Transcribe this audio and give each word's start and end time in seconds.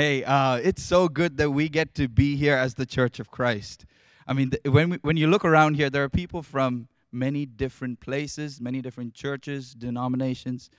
Hey, 0.00 0.24
uh, 0.24 0.56
it's 0.56 0.82
so 0.82 1.08
good 1.08 1.36
that 1.36 1.50
we 1.50 1.68
get 1.68 1.94
to 1.96 2.08
be 2.08 2.34
here 2.34 2.56
as 2.56 2.72
the 2.72 2.86
Church 2.86 3.20
of 3.20 3.30
Christ. 3.30 3.84
I 4.26 4.32
mean, 4.32 4.48
th- 4.48 4.62
when, 4.64 4.88
we, 4.88 4.96
when 5.02 5.18
you 5.18 5.26
look 5.26 5.44
around 5.44 5.74
here, 5.74 5.90
there 5.90 6.02
are 6.02 6.08
people 6.08 6.42
from 6.42 6.88
many 7.12 7.44
different 7.44 8.00
places, 8.00 8.62
many 8.62 8.80
different 8.80 9.12
churches, 9.12 9.74
denominations, 9.74 10.70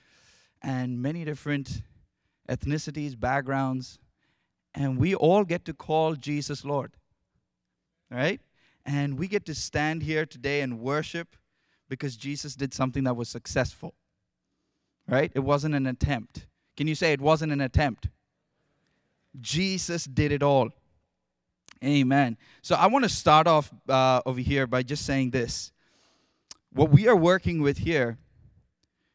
and 0.60 1.00
many 1.00 1.24
different 1.24 1.82
ethnicities, 2.48 3.16
backgrounds, 3.16 4.00
and 4.74 4.98
we 4.98 5.14
all 5.14 5.44
get 5.44 5.64
to 5.66 5.72
call 5.72 6.16
Jesus 6.16 6.64
Lord. 6.64 6.90
Right? 8.10 8.40
And 8.84 9.16
we 9.20 9.28
get 9.28 9.46
to 9.46 9.54
stand 9.54 10.02
here 10.02 10.26
today 10.26 10.62
and 10.62 10.80
worship 10.80 11.36
because 11.88 12.16
Jesus 12.16 12.56
did 12.56 12.74
something 12.74 13.04
that 13.04 13.14
was 13.14 13.28
successful. 13.28 13.94
Right? 15.06 15.30
It 15.32 15.44
wasn't 15.44 15.76
an 15.76 15.86
attempt. 15.86 16.48
Can 16.76 16.88
you 16.88 16.96
say 16.96 17.12
it 17.12 17.20
wasn't 17.20 17.52
an 17.52 17.60
attempt? 17.60 18.08
Jesus 19.40 20.04
did 20.04 20.32
it 20.32 20.42
all. 20.42 20.70
Amen. 21.84 22.36
So 22.62 22.76
I 22.76 22.86
want 22.86 23.04
to 23.04 23.08
start 23.08 23.46
off 23.46 23.72
uh, 23.88 24.20
over 24.24 24.40
here 24.40 24.66
by 24.66 24.82
just 24.82 25.04
saying 25.04 25.30
this. 25.30 25.72
What 26.72 26.90
we 26.90 27.08
are 27.08 27.16
working 27.16 27.60
with 27.60 27.78
here, 27.78 28.18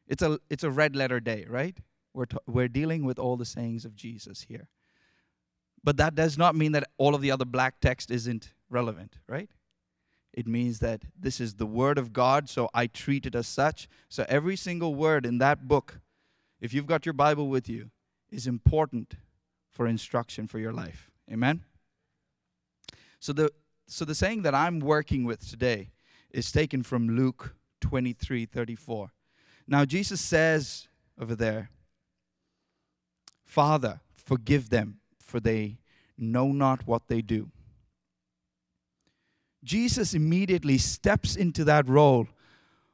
it's 0.08 0.22
a 0.22 0.40
it's 0.50 0.64
a 0.64 0.70
red 0.70 0.96
letter 0.96 1.20
day, 1.20 1.46
right? 1.48 1.78
We're 2.14 2.26
t- 2.26 2.38
we're 2.46 2.68
dealing 2.68 3.06
with 3.06 3.20
all 3.20 3.38
the 3.38 3.46
sayings 3.46 3.86
of 3.86 3.96
Jesus 3.96 4.42
here. 4.42 4.68
But 5.84 5.98
that 5.98 6.16
does 6.16 6.38
not 6.38 6.56
mean 6.56 6.74
that 6.74 6.90
all 6.98 7.16
of 7.16 7.22
the 7.22 7.32
other 7.32 7.46
black 7.46 7.80
text 7.80 8.12
isn't 8.12 8.54
relevant, 8.70 9.20
right? 9.28 9.50
It 10.34 10.46
means 10.46 10.80
that 10.80 11.04
this 11.18 11.40
is 11.40 11.56
the 11.56 11.66
word 11.66 11.98
of 11.98 12.14
God, 12.14 12.50
so 12.50 12.70
I 12.74 12.88
treat 12.88 13.26
it 13.26 13.34
as 13.34 13.48
such. 13.48 13.88
So 14.10 14.26
every 14.28 14.56
single 14.56 14.94
word 14.94 15.26
in 15.26 15.38
that 15.38 15.68
book, 15.68 16.00
if 16.60 16.74
you've 16.74 16.86
got 16.86 17.06
your 17.06 17.14
Bible 17.14 17.48
with 17.48 17.70
you, 17.70 17.90
is 18.30 18.46
important 18.46 19.16
for 19.78 19.86
instruction 19.86 20.48
for 20.48 20.58
your 20.58 20.74
life. 20.74 21.12
Amen? 21.32 21.64
So 23.20 23.32
the, 23.32 23.52
so 23.86 24.06
the 24.06 24.16
saying 24.16 24.42
that 24.42 24.56
I'm 24.56 24.80
working 24.80 25.24
with 25.24 25.48
today 25.48 25.92
is 26.32 26.52
taken 26.52 26.82
from 26.82 27.16
Luke 27.16 27.54
23 27.82 28.48
34. 28.48 29.12
Now, 29.68 29.86
Jesus 29.86 30.20
says 30.20 30.88
over 31.22 31.36
there, 31.36 31.70
Father, 33.46 34.02
forgive 34.16 34.72
them, 34.72 35.00
for 35.20 35.40
they 35.40 35.78
know 36.18 36.48
not 36.48 36.88
what 36.88 37.08
they 37.08 37.22
do. 37.22 37.52
Jesus 39.64 40.16
immediately 40.16 40.80
steps 40.80 41.36
into 41.36 41.64
that 41.66 41.88
role 41.88 42.28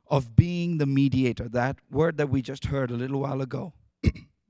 of 0.08 0.36
being 0.36 0.80
the 0.80 0.86
mediator, 0.86 1.47
that 1.47 1.78
word 1.90 2.18
that 2.18 2.30
we 2.30 2.42
just 2.42 2.66
heard 2.66 2.92
a 2.92 2.95
little 2.95 3.22
while 3.22 3.42
ago. 3.42 3.72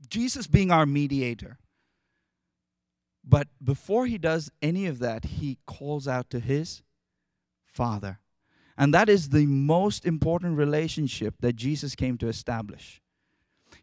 Jesus 0.09 0.47
being 0.47 0.71
our 0.71 0.87
mediator. 0.87 1.59
But 3.23 3.47
before 3.63 4.05
he 4.05 4.17
does 4.17 4.51
any 4.61 4.85
of 4.85 4.99
that, 4.99 5.25
he 5.25 5.57
calls 5.65 6.07
out 6.07 6.29
to 6.31 6.39
his 6.39 6.83
Father. 7.65 8.19
And 8.77 8.93
that 8.93 9.07
is 9.07 9.29
the 9.29 9.45
most 9.45 10.05
important 10.05 10.57
relationship 10.57 11.35
that 11.39 11.55
Jesus 11.55 11.95
came 11.95 12.17
to 12.17 12.27
establish. 12.27 13.01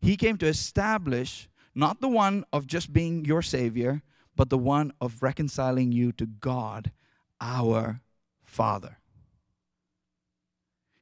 He 0.00 0.16
came 0.16 0.36
to 0.38 0.46
establish 0.46 1.48
not 1.74 2.00
the 2.00 2.08
one 2.08 2.44
of 2.52 2.66
just 2.66 2.92
being 2.92 3.24
your 3.24 3.42
Savior, 3.42 4.02
but 4.36 4.50
the 4.50 4.58
one 4.58 4.92
of 5.00 5.22
reconciling 5.22 5.92
you 5.92 6.12
to 6.12 6.26
God, 6.26 6.90
our 7.40 8.00
Father. 8.42 8.98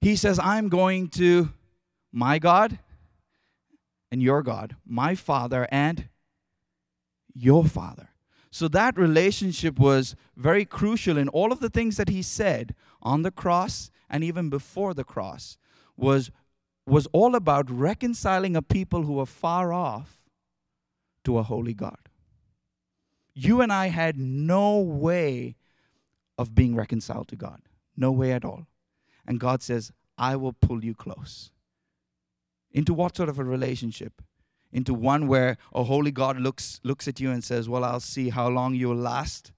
He 0.01 0.15
says, 0.17 0.39
I'm 0.39 0.69
going 0.69 1.09
to 1.11 1.51
my 2.13 2.39
God 2.39 2.79
and 4.13 4.23
your 4.23 4.43
God, 4.43 4.77
my 4.87 5.15
Father 5.15 5.67
and 5.71 6.09
your 7.35 7.65
Father. 7.65 8.11
So 8.51 8.69
that 8.69 8.97
relationship 8.97 9.79
was 9.79 10.17
very 10.37 10.65
crucial 10.65 11.19
in 11.19 11.29
all 11.29 11.53
of 11.53 11.61
the 11.61 11.69
things 11.69 11.97
that 11.97 12.09
he 12.09 12.23
said 12.23 12.75
on 13.03 13.23
the 13.23 13.31
cross 13.31 13.91
and 14.09 14.25
even 14.25 14.49
before 14.49 14.95
the 14.95 15.05
cross 15.05 15.59
was 15.97 16.31
was 16.87 17.07
all 17.13 17.35
about 17.35 17.71
reconciling 17.71 18.57
a 18.57 18.63
people 18.63 19.03
who 19.03 19.15
were 19.15 19.27
far 19.27 19.75
off 19.75 20.19
to 21.25 21.37
a 21.37 21.43
holy 21.43 21.75
God. 21.75 22.09
You 23.35 23.61
and 23.61 23.71
I 23.71 23.89
had 23.89 24.19
no 24.19 24.79
way 24.81 25.57
of 26.39 26.55
being 26.55 26.75
reconciled 26.75 27.29
to 27.29 27.37
God. 27.37 27.61
No 27.97 28.11
way 28.11 28.33
at 28.33 28.45
all. 28.45 28.67
And 29.27 29.39
God 29.39 29.63
says, 29.63 29.93
I 30.17 30.37
will 30.37 30.55
pull 30.55 30.85
you 30.85 30.95
close. 30.95 31.51
Into 32.71 32.95
what 32.95 33.17
sort 33.17 33.29
of 33.29 33.39
a 33.39 33.45
relationship? 33.45 34.23
Into 34.73 34.93
one 34.93 35.27
where 35.27 35.57
a 35.75 35.85
holy 35.85 36.11
God 36.11 36.39
looks, 36.39 36.81
looks 36.83 37.09
at 37.09 37.21
you 37.21 37.31
and 37.31 37.43
says, 37.43 37.69
Well, 37.69 37.85
I'll 37.85 38.01
see 38.01 38.31
how 38.31 38.49
long 38.49 38.75
you'll 38.75 38.97
last. 38.97 39.53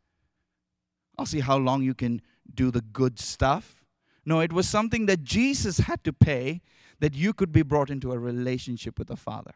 I'll 1.18 1.26
see 1.26 1.40
how 1.40 1.58
long 1.58 1.82
you 1.82 1.94
can 1.94 2.22
do 2.52 2.70
the 2.70 2.80
good 2.80 3.18
stuff. 3.18 3.84
No, 4.24 4.40
it 4.40 4.52
was 4.52 4.68
something 4.68 5.06
that 5.06 5.22
Jesus 5.22 5.78
had 5.78 6.04
to 6.04 6.12
pay 6.12 6.60
that 7.00 7.14
you 7.14 7.32
could 7.32 7.52
be 7.52 7.62
brought 7.62 7.90
into 7.90 8.12
a 8.12 8.18
relationship 8.18 8.98
with 8.98 9.10
a 9.10 9.16
father. 9.16 9.54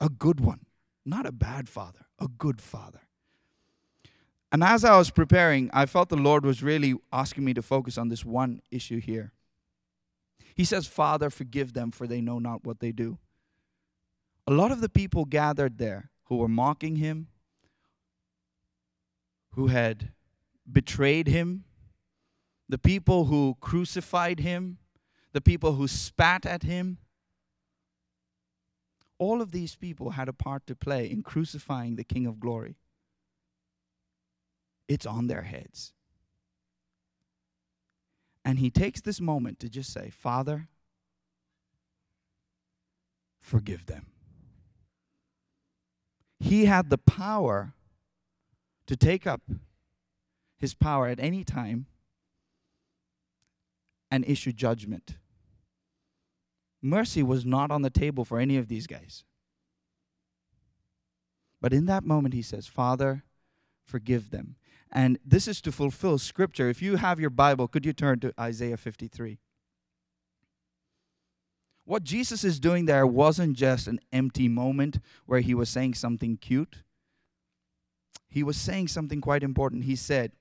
A 0.00 0.08
good 0.08 0.40
one, 0.40 0.66
not 1.04 1.26
a 1.26 1.32
bad 1.32 1.68
father, 1.68 2.06
a 2.18 2.26
good 2.26 2.60
father. 2.60 3.00
And 4.50 4.62
as 4.62 4.84
I 4.84 4.96
was 4.96 5.10
preparing, 5.10 5.70
I 5.72 5.86
felt 5.86 6.08
the 6.08 6.16
Lord 6.16 6.44
was 6.44 6.62
really 6.62 6.94
asking 7.12 7.44
me 7.44 7.54
to 7.54 7.62
focus 7.62 7.98
on 7.98 8.08
this 8.08 8.24
one 8.24 8.60
issue 8.70 9.00
here. 9.00 9.32
He 10.54 10.64
says, 10.64 10.86
Father, 10.86 11.30
forgive 11.30 11.72
them, 11.72 11.90
for 11.90 12.06
they 12.06 12.20
know 12.20 12.38
not 12.38 12.64
what 12.64 12.80
they 12.80 12.92
do 12.92 13.18
a 14.46 14.52
lot 14.52 14.70
of 14.70 14.80
the 14.80 14.88
people 14.88 15.24
gathered 15.24 15.78
there 15.78 16.10
who 16.24 16.36
were 16.36 16.48
mocking 16.48 16.96
him, 16.96 17.28
who 19.54 19.68
had 19.68 20.12
betrayed 20.70 21.28
him, 21.28 21.64
the 22.68 22.78
people 22.78 23.26
who 23.26 23.56
crucified 23.60 24.40
him, 24.40 24.78
the 25.32 25.40
people 25.40 25.74
who 25.74 25.88
spat 25.88 26.44
at 26.44 26.62
him. 26.62 26.98
All 29.18 29.40
of 29.40 29.52
these 29.52 29.76
people 29.76 30.10
had 30.10 30.28
a 30.28 30.32
part 30.32 30.66
to 30.66 30.74
play 30.74 31.10
in 31.10 31.22
crucifying 31.22 31.96
the 31.96 32.04
King 32.04 32.26
of 32.26 32.40
Glory. 32.40 32.76
It's 34.88 35.06
on 35.06 35.28
their 35.28 35.42
heads. 35.42 35.92
And 38.44 38.58
he 38.58 38.70
takes 38.70 39.00
this 39.00 39.20
moment 39.20 39.58
to 39.60 39.70
just 39.70 39.92
say, 39.92 40.10
Father, 40.10 40.68
forgive 43.40 43.86
them 43.86 44.13
he 46.44 46.66
had 46.66 46.90
the 46.90 46.98
power 46.98 47.72
to 48.86 48.96
take 48.96 49.26
up 49.26 49.40
his 50.58 50.74
power 50.74 51.08
at 51.08 51.18
any 51.18 51.42
time 51.42 51.86
and 54.10 54.26
issue 54.26 54.52
judgment. 54.52 55.16
Mercy 56.82 57.22
was 57.22 57.46
not 57.46 57.70
on 57.70 57.80
the 57.80 57.88
table 57.88 58.26
for 58.26 58.38
any 58.38 58.58
of 58.58 58.68
these 58.68 58.86
guys. 58.86 59.24
But 61.62 61.72
in 61.72 61.86
that 61.86 62.04
moment, 62.04 62.34
he 62.34 62.42
says, 62.42 62.66
Father, 62.66 63.24
forgive 63.82 64.28
them. 64.28 64.56
And 64.92 65.18
this 65.24 65.48
is 65.48 65.62
to 65.62 65.72
fulfill 65.72 66.18
scripture. 66.18 66.68
If 66.68 66.82
you 66.82 66.96
have 66.96 67.18
your 67.18 67.30
Bible, 67.30 67.68
could 67.68 67.86
you 67.86 67.94
turn 67.94 68.20
to 68.20 68.34
Isaiah 68.38 68.76
53? 68.76 69.38
What 71.84 72.02
Jesus 72.04 72.44
is 72.44 72.58
doing 72.58 72.86
there 72.86 73.06
wasn't 73.06 73.56
just 73.56 73.86
an 73.86 74.00
empty 74.12 74.48
moment 74.48 75.00
where 75.26 75.40
he 75.40 75.54
was 75.54 75.68
saying 75.68 75.94
something 75.94 76.38
cute. 76.38 76.82
He 78.28 78.42
was 78.42 78.56
saying 78.56 78.88
something 78.88 79.20
quite 79.20 79.42
important. 79.42 79.84
He 79.84 79.96
said, 79.96 80.32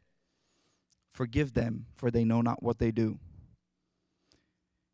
Forgive 1.12 1.54
them, 1.54 1.86
for 1.94 2.10
they 2.10 2.24
know 2.24 2.42
not 2.42 2.64
what 2.64 2.80
they 2.80 2.92
do. 2.92 3.20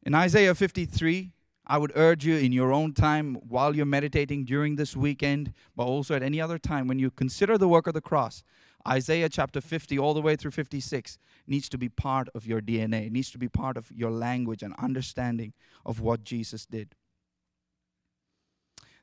In 0.03 0.13
Isaiah 0.13 0.55
53, 0.55 1.31
I 1.65 1.77
would 1.77 1.91
urge 1.95 2.25
you 2.25 2.35
in 2.35 2.51
your 2.51 2.73
own 2.73 2.93
time 2.93 3.35
while 3.47 3.75
you're 3.75 3.85
meditating 3.85 4.43
during 4.43 4.75
this 4.75 4.97
weekend, 4.97 5.53
but 5.75 5.83
also 5.83 6.15
at 6.15 6.23
any 6.23 6.41
other 6.41 6.57
time, 6.57 6.87
when 6.87 6.99
you 6.99 7.11
consider 7.11 7.57
the 7.57 7.67
work 7.67 7.85
of 7.85 7.93
the 7.93 8.01
cross, 8.01 8.43
Isaiah 8.87 9.29
chapter 9.29 9.61
50 9.61 9.99
all 9.99 10.13
the 10.13 10.21
way 10.21 10.35
through 10.35 10.51
56 10.51 11.17
needs 11.47 11.69
to 11.69 11.77
be 11.77 11.89
part 11.89 12.29
of 12.33 12.47
your 12.47 12.61
DNA. 12.61 13.07
It 13.07 13.11
needs 13.11 13.31
to 13.31 13.37
be 13.37 13.49
part 13.49 13.77
of 13.77 13.91
your 13.91 14.11
language 14.11 14.63
and 14.63 14.73
understanding 14.79 15.53
of 15.85 15.99
what 15.99 16.23
Jesus 16.23 16.65
did. 16.65 16.95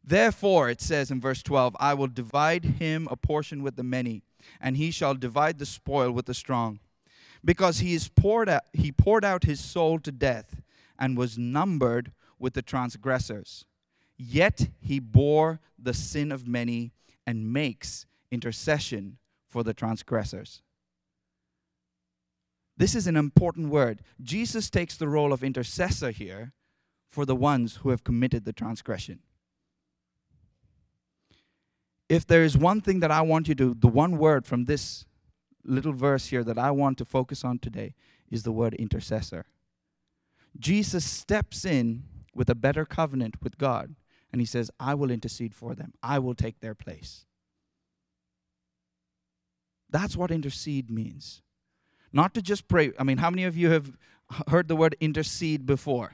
Therefore, 0.03 0.71
it 0.71 0.81
says 0.81 1.11
in 1.11 1.21
verse 1.21 1.43
12, 1.43 1.77
I 1.81 1.95
will 1.95 2.07
divide 2.07 2.65
him 2.65 3.09
a 3.11 3.17
portion 3.17 3.63
with 3.63 3.75
the 3.75 3.83
many, 3.83 4.23
and 4.61 4.77
he 4.77 4.93
shall 4.93 5.15
divide 5.15 5.59
the 5.59 5.67
spoil 5.67 6.13
with 6.13 6.27
the 6.27 6.35
strong. 6.35 6.79
Because 7.45 7.81
he, 7.81 7.95
is 7.95 8.09
poured 8.09 8.49
out, 8.49 8.63
he 8.73 8.93
poured 8.93 9.25
out 9.25 9.45
his 9.45 9.61
soul 9.61 9.99
to 10.01 10.13
death 10.13 10.63
and 10.99 11.19
was 11.19 11.37
numbered 11.37 12.13
with 12.39 12.55
the 12.55 12.63
transgressors. 12.63 13.65
Yet 14.17 14.69
he 14.81 15.01
bore 15.01 15.61
the 15.79 15.93
sin 15.93 16.33
of 16.33 16.47
many 16.47 16.93
and 17.27 17.53
makes 17.53 18.07
intercession 18.31 19.19
for 19.49 19.63
the 19.63 19.75
transgressors. 19.75 20.63
This 22.77 22.95
is 22.95 23.07
an 23.07 23.17
important 23.17 23.69
word. 23.71 24.03
Jesus 24.21 24.69
takes 24.69 24.97
the 24.97 25.09
role 25.09 25.33
of 25.33 25.43
intercessor 25.43 26.11
here 26.11 26.53
for 27.09 27.25
the 27.25 27.37
ones 27.37 27.77
who 27.77 27.91
have 27.91 28.05
committed 28.05 28.45
the 28.45 28.53
transgression. 28.53 29.21
if 32.09 32.27
there 32.27 32.45
is 32.45 32.57
one 32.57 32.81
thing 32.81 33.01
that 33.01 33.11
I 33.11 33.21
want 33.23 33.49
you 33.49 33.55
to, 33.57 33.75
the 33.75 33.89
one 33.89 34.17
word 34.19 34.47
from 34.47 34.65
this 34.65 35.07
little 35.65 35.93
verse 35.93 36.27
here 36.27 36.45
that 36.45 36.59
I 36.59 36.71
want 36.71 36.99
to 36.99 37.05
focus 37.05 37.45
on 37.45 37.59
today 37.59 37.95
is 38.31 38.45
the 38.45 38.53
word 38.53 38.75
intercessor. 38.75 39.47
Jesus 40.59 41.05
steps 41.05 41.65
in 41.65 42.05
with 42.35 42.49
a 42.49 42.55
better 42.55 42.85
covenant 42.85 43.43
with 43.43 43.59
God, 43.59 43.97
and 44.33 44.41
he 44.41 44.47
says, 44.47 44.71
I 44.79 44.95
will 44.95 45.11
intercede 45.11 45.55
for 45.55 45.75
them, 45.75 45.95
I 46.03 46.19
will 46.19 46.35
take 46.35 46.61
their 46.61 46.75
place. 46.75 47.27
That's 49.91 50.17
what 50.17 50.31
intercede 50.31 50.91
means. 50.91 51.43
Not 52.13 52.35
to 52.35 52.43
just 52.43 52.69
pray. 52.69 52.93
I 52.99 53.05
mean, 53.05 53.19
how 53.19 53.31
many 53.31 53.45
of 53.45 53.57
you 53.57 53.71
have 53.71 53.97
heard 54.49 54.69
the 54.69 54.77
word 54.77 54.97
intercede 55.01 55.67
before? 55.67 56.13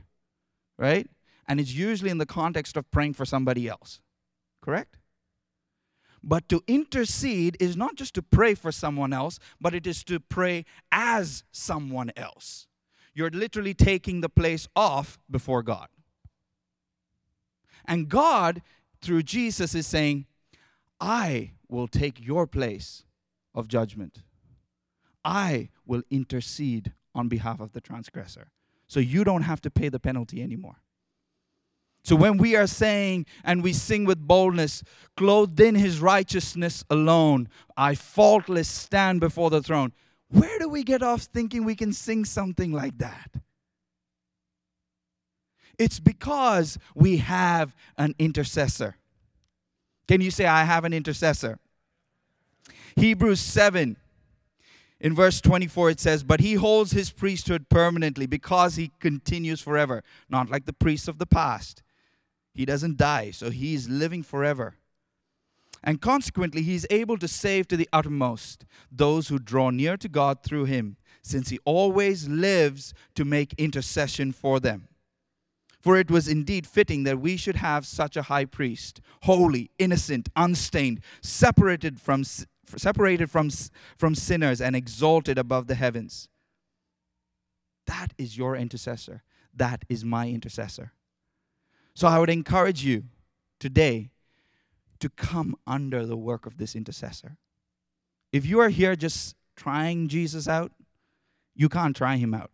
Right? 0.78 1.08
And 1.46 1.60
it's 1.60 1.72
usually 1.72 2.10
in 2.10 2.18
the 2.18 2.26
context 2.26 2.76
of 2.76 2.90
praying 2.90 3.14
for 3.14 3.24
somebody 3.24 3.68
else. 3.68 4.00
Correct? 4.60 4.96
But 6.22 6.48
to 6.50 6.62
intercede 6.66 7.56
is 7.58 7.76
not 7.76 7.96
just 7.96 8.14
to 8.14 8.22
pray 8.22 8.54
for 8.54 8.70
someone 8.70 9.12
else, 9.12 9.38
but 9.60 9.74
it 9.74 9.86
is 9.86 10.04
to 10.04 10.20
pray 10.20 10.64
as 10.92 11.42
someone 11.50 12.12
else. 12.16 12.68
You're 13.14 13.30
literally 13.30 13.74
taking 13.74 14.20
the 14.20 14.28
place 14.28 14.68
off 14.76 15.18
before 15.30 15.62
God. 15.62 15.88
And 17.84 18.08
God, 18.08 18.62
through 19.00 19.24
Jesus, 19.24 19.74
is 19.74 19.86
saying, 19.86 20.26
I 21.00 21.52
will 21.68 21.88
take 21.88 22.24
your 22.24 22.46
place 22.46 23.04
of 23.54 23.68
judgment. 23.68 24.22
I 25.24 25.68
will 25.86 26.02
intercede 26.10 26.92
on 27.14 27.28
behalf 27.28 27.60
of 27.60 27.72
the 27.72 27.80
transgressor. 27.80 28.50
So 28.88 29.00
you 29.00 29.24
don't 29.24 29.42
have 29.42 29.60
to 29.62 29.70
pay 29.70 29.88
the 29.88 30.00
penalty 30.00 30.42
anymore. 30.42 30.76
So 32.04 32.16
when 32.16 32.36
we 32.36 32.56
are 32.56 32.66
saying 32.66 33.26
and 33.44 33.62
we 33.62 33.72
sing 33.72 34.04
with 34.04 34.18
boldness, 34.18 34.82
clothed 35.16 35.60
in 35.60 35.76
his 35.76 36.00
righteousness 36.00 36.84
alone, 36.90 37.48
I 37.76 37.94
faultless 37.94 38.68
stand 38.68 39.20
before 39.20 39.50
the 39.50 39.62
throne. 39.62 39.92
Where 40.28 40.58
do 40.58 40.68
we 40.68 40.82
get 40.82 41.02
off 41.02 41.22
thinking 41.22 41.64
we 41.64 41.76
can 41.76 41.92
sing 41.92 42.24
something 42.24 42.72
like 42.72 42.98
that? 42.98 43.30
It's 45.78 46.00
because 46.00 46.78
we 46.94 47.18
have 47.18 47.74
an 47.96 48.14
intercessor. 48.18 48.96
Can 50.08 50.20
you 50.20 50.30
say, 50.30 50.46
I 50.46 50.64
have 50.64 50.84
an 50.84 50.92
intercessor? 50.92 51.58
Hebrews 52.96 53.40
7, 53.40 53.96
in 55.02 55.16
verse 55.16 55.40
24, 55.40 55.90
it 55.90 56.00
says, 56.00 56.22
But 56.22 56.40
he 56.40 56.54
holds 56.54 56.92
his 56.92 57.10
priesthood 57.10 57.68
permanently 57.68 58.26
because 58.26 58.76
he 58.76 58.92
continues 59.00 59.60
forever, 59.60 60.04
not 60.28 60.48
like 60.48 60.64
the 60.64 60.72
priests 60.72 61.08
of 61.08 61.18
the 61.18 61.26
past. 61.26 61.82
He 62.54 62.64
doesn't 62.64 62.98
die, 62.98 63.32
so 63.32 63.50
he's 63.50 63.88
living 63.88 64.22
forever. 64.22 64.76
And 65.82 66.00
consequently, 66.00 66.62
he 66.62 66.76
is 66.76 66.86
able 66.88 67.18
to 67.18 67.26
save 67.26 67.66
to 67.68 67.76
the 67.76 67.88
uttermost 67.92 68.64
those 68.92 69.26
who 69.26 69.40
draw 69.40 69.70
near 69.70 69.96
to 69.96 70.08
God 70.08 70.44
through 70.44 70.66
him, 70.66 70.96
since 71.22 71.48
he 71.48 71.58
always 71.64 72.28
lives 72.28 72.94
to 73.16 73.24
make 73.24 73.54
intercession 73.54 74.30
for 74.30 74.60
them. 74.60 74.86
For 75.80 75.96
it 75.96 76.12
was 76.12 76.28
indeed 76.28 76.64
fitting 76.64 77.02
that 77.02 77.18
we 77.18 77.36
should 77.36 77.56
have 77.56 77.84
such 77.84 78.16
a 78.16 78.22
high 78.22 78.44
priest, 78.44 79.00
holy, 79.22 79.72
innocent, 79.80 80.28
unstained, 80.36 81.00
separated 81.20 82.00
from, 82.00 82.22
separated 82.76 83.30
from, 83.30 83.50
from 83.96 84.14
sinners, 84.14 84.60
and 84.60 84.74
exalted 84.76 85.38
above 85.38 85.66
the 85.66 85.74
heavens. 85.74 86.28
That 87.86 88.12
is 88.18 88.36
your 88.36 88.56
intercessor. 88.56 89.22
That 89.54 89.84
is 89.88 90.04
my 90.04 90.28
intercessor. 90.28 90.92
So 91.94 92.08
I 92.08 92.18
would 92.18 92.30
encourage 92.30 92.84
you 92.84 93.04
today 93.58 94.10
to 95.00 95.08
come 95.10 95.56
under 95.66 96.06
the 96.06 96.16
work 96.16 96.46
of 96.46 96.58
this 96.58 96.74
intercessor. 96.74 97.36
If 98.32 98.46
you 98.46 98.60
are 98.60 98.70
here 98.70 98.96
just 98.96 99.36
trying 99.56 100.08
Jesus 100.08 100.48
out, 100.48 100.72
you 101.54 101.68
can't 101.68 101.94
try 101.94 102.16
him 102.16 102.32
out. 102.32 102.50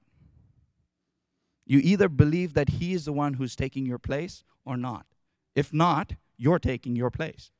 You 1.67 1.81
either 1.81 2.09
believe 2.09 2.55
that 2.55 2.71
he 2.71 2.95
is 2.95 3.05
the 3.05 3.13
one 3.13 3.35
who's 3.35 3.55
taking 3.55 3.87
your 3.87 3.99
place 3.99 4.43
or 4.65 4.77
not. 4.77 5.07
If 5.55 5.73
not, 5.73 6.15
you're 6.37 6.59
taking 6.59 6.97
your 6.97 7.11
place. 7.11 7.51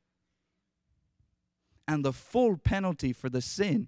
And 1.89 2.05
the 2.05 2.13
full 2.13 2.55
penalty 2.55 3.11
for 3.13 3.29
the 3.29 3.41
sin 3.41 3.87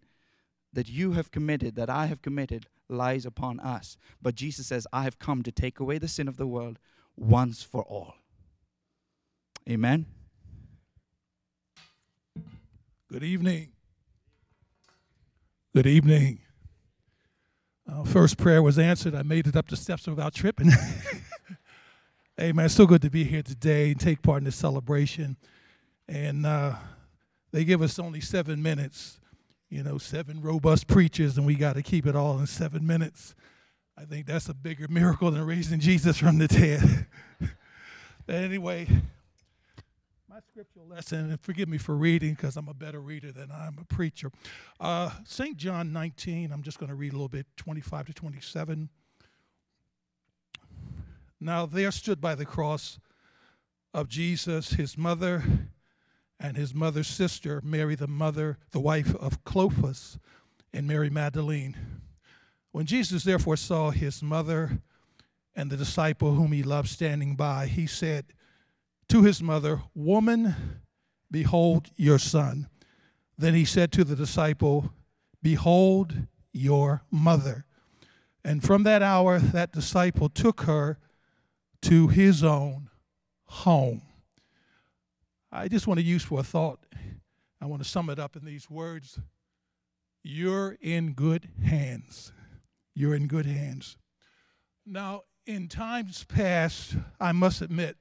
that 0.74 0.90
you 0.90 1.12
have 1.12 1.30
committed, 1.30 1.76
that 1.76 1.88
I 1.88 2.08
have 2.08 2.24
committed, 2.24 2.66
lies 2.90 3.28
upon 3.28 3.60
us. 3.60 3.96
But 4.20 4.34
Jesus 4.34 4.66
says, 4.66 4.88
I 4.92 5.04
have 5.04 5.20
come 5.20 5.44
to 5.44 5.52
take 5.52 5.80
away 5.80 6.00
the 6.00 6.08
sin 6.08 6.28
of 6.28 6.38
the 6.38 6.48
world 6.48 6.80
once 7.16 7.62
for 7.62 7.84
all. 7.84 8.16
Amen. 9.70 10.08
Good 13.08 13.24
evening. 13.24 13.70
Good 15.76 15.86
evening. 15.86 16.40
Uh, 17.88 18.04
first 18.04 18.36
prayer 18.36 18.64
was 18.64 18.80
answered. 18.80 19.14
I 19.14 19.22
made 19.22 19.46
it 19.46 19.56
up 19.56 19.68
the 19.68 19.76
steps 19.76 20.08
without 20.08 20.34
tripping. 20.34 20.72
Amen. 22.42 22.66
It's 22.66 22.74
so 22.74 22.88
good 22.88 23.04
to 23.04 23.12
be 23.12 23.26
here 23.26 23.44
today 23.44 23.92
and 23.92 24.00
take 24.00 24.24
part 24.24 24.40
in 24.40 24.46
this 24.46 24.56
celebration. 24.56 25.38
And 26.08 26.48
uh, 26.48 26.74
they 27.52 27.66
give 27.66 27.82
us 27.82 28.00
only 28.00 28.22
seven 28.22 28.62
minutes, 28.62 29.20
you 29.70 29.84
know, 29.84 29.98
seven 29.98 30.42
robust 30.42 30.88
preachers, 30.88 31.38
and 31.38 31.46
we 31.46 31.56
got 31.56 31.74
to 31.74 31.84
keep 31.84 32.06
it 32.06 32.16
all 32.16 32.40
in 32.40 32.48
seven 32.48 32.86
minutes. 32.86 33.36
I 33.98 34.06
think 34.06 34.26
that's 34.26 34.50
a 34.50 34.54
bigger 34.54 34.88
miracle 34.90 35.32
than 35.32 35.46
raising 35.46 35.80
Jesus 35.80 36.18
from 36.18 36.38
the 36.38 36.48
dead. 36.48 37.08
anyway, 38.30 38.88
my 40.30 40.40
scriptural 40.50 40.88
lesson, 40.88 41.30
and 41.30 41.42
forgive 41.42 41.68
me 41.68 41.78
for 41.78 41.96
reading 41.96 42.34
because 42.34 42.56
I'm 42.56 42.70
a 42.70 42.74
better 42.74 43.02
reader 43.02 43.32
than 43.32 43.52
I'm 43.52 43.78
a 43.80 43.86
preacher. 43.86 44.32
Uh, 44.80 45.12
St. 45.26 45.58
John 45.58 45.92
19, 45.92 46.52
I'm 46.54 46.64
just 46.64 46.80
going 46.80 46.90
to 46.90 46.96
read 46.96 47.12
a 47.12 47.16
little 47.16 47.28
bit, 47.28 47.46
25 47.58 48.08
to 48.08 48.14
27. 48.14 48.90
Now 51.42 51.66
there 51.66 51.92
stood 51.92 52.22
by 52.22 52.36
the 52.36 52.46
cross 52.46 52.98
of 53.94 54.08
Jesus 54.08 54.74
his 54.74 54.98
mother 54.98 55.44
and 56.42 56.58
his 56.58 56.74
mother's 56.74 57.08
sister, 57.08 57.62
Mary, 57.64 57.94
the 57.94 58.08
mother, 58.08 58.58
the 58.72 58.80
wife 58.80 59.16
of 59.16 59.44
Clopas, 59.44 60.18
and 60.74 60.88
Mary 60.88 61.10
Magdalene. 61.10 61.78
When 62.72 62.86
Jesus 62.88 63.24
therefore 63.24 63.58
saw 63.58 63.92
his 63.92 64.24
mother 64.24 64.82
and 65.56 65.70
the 65.70 65.78
disciple 65.78 66.34
whom 66.34 66.52
he 66.52 66.64
loved 66.64 66.90
standing 66.90 67.36
by, 67.36 67.68
he 67.68 67.86
said 67.86 68.34
to 69.10 69.22
his 69.22 69.44
mother, 69.44 69.84
Woman, 69.94 70.56
behold 71.30 71.92
your 71.96 72.18
son. 72.18 72.68
Then 73.38 73.54
he 73.54 73.66
said 73.66 73.92
to 73.94 74.04
the 74.04 74.16
disciple, 74.16 74.94
Behold 75.44 76.28
your 76.54 77.04
mother. 77.12 77.66
And 78.44 78.64
from 78.64 78.84
that 78.84 79.04
hour, 79.04 79.38
that 79.38 79.74
disciple 79.74 80.30
took 80.30 80.62
her 80.62 80.98
to 81.84 82.08
his 82.08 82.44
own 82.44 82.90
home. 83.46 84.02
I 85.52 85.68
just 85.68 85.88
want 85.88 86.00
to 86.00 86.06
use 86.06 86.24
for 86.24 86.40
a 86.40 86.44
thought, 86.44 86.80
I 87.62 87.66
want 87.66 87.84
to 87.84 87.90
sum 87.90 88.10
it 88.10 88.20
up 88.20 88.36
in 88.36 88.46
these 88.46 88.70
words 88.70 89.20
You're 90.24 90.78
in 90.82 91.14
good 91.14 91.50
hands 91.64 92.32
you're 92.94 93.16
in 93.16 93.28
good 93.28 93.46
hands. 93.46 93.98
Now, 94.86 95.24
in 95.46 95.68
times 95.68 96.24
past, 96.26 96.96
I 97.20 97.32
must 97.32 97.62
admit 97.62 97.98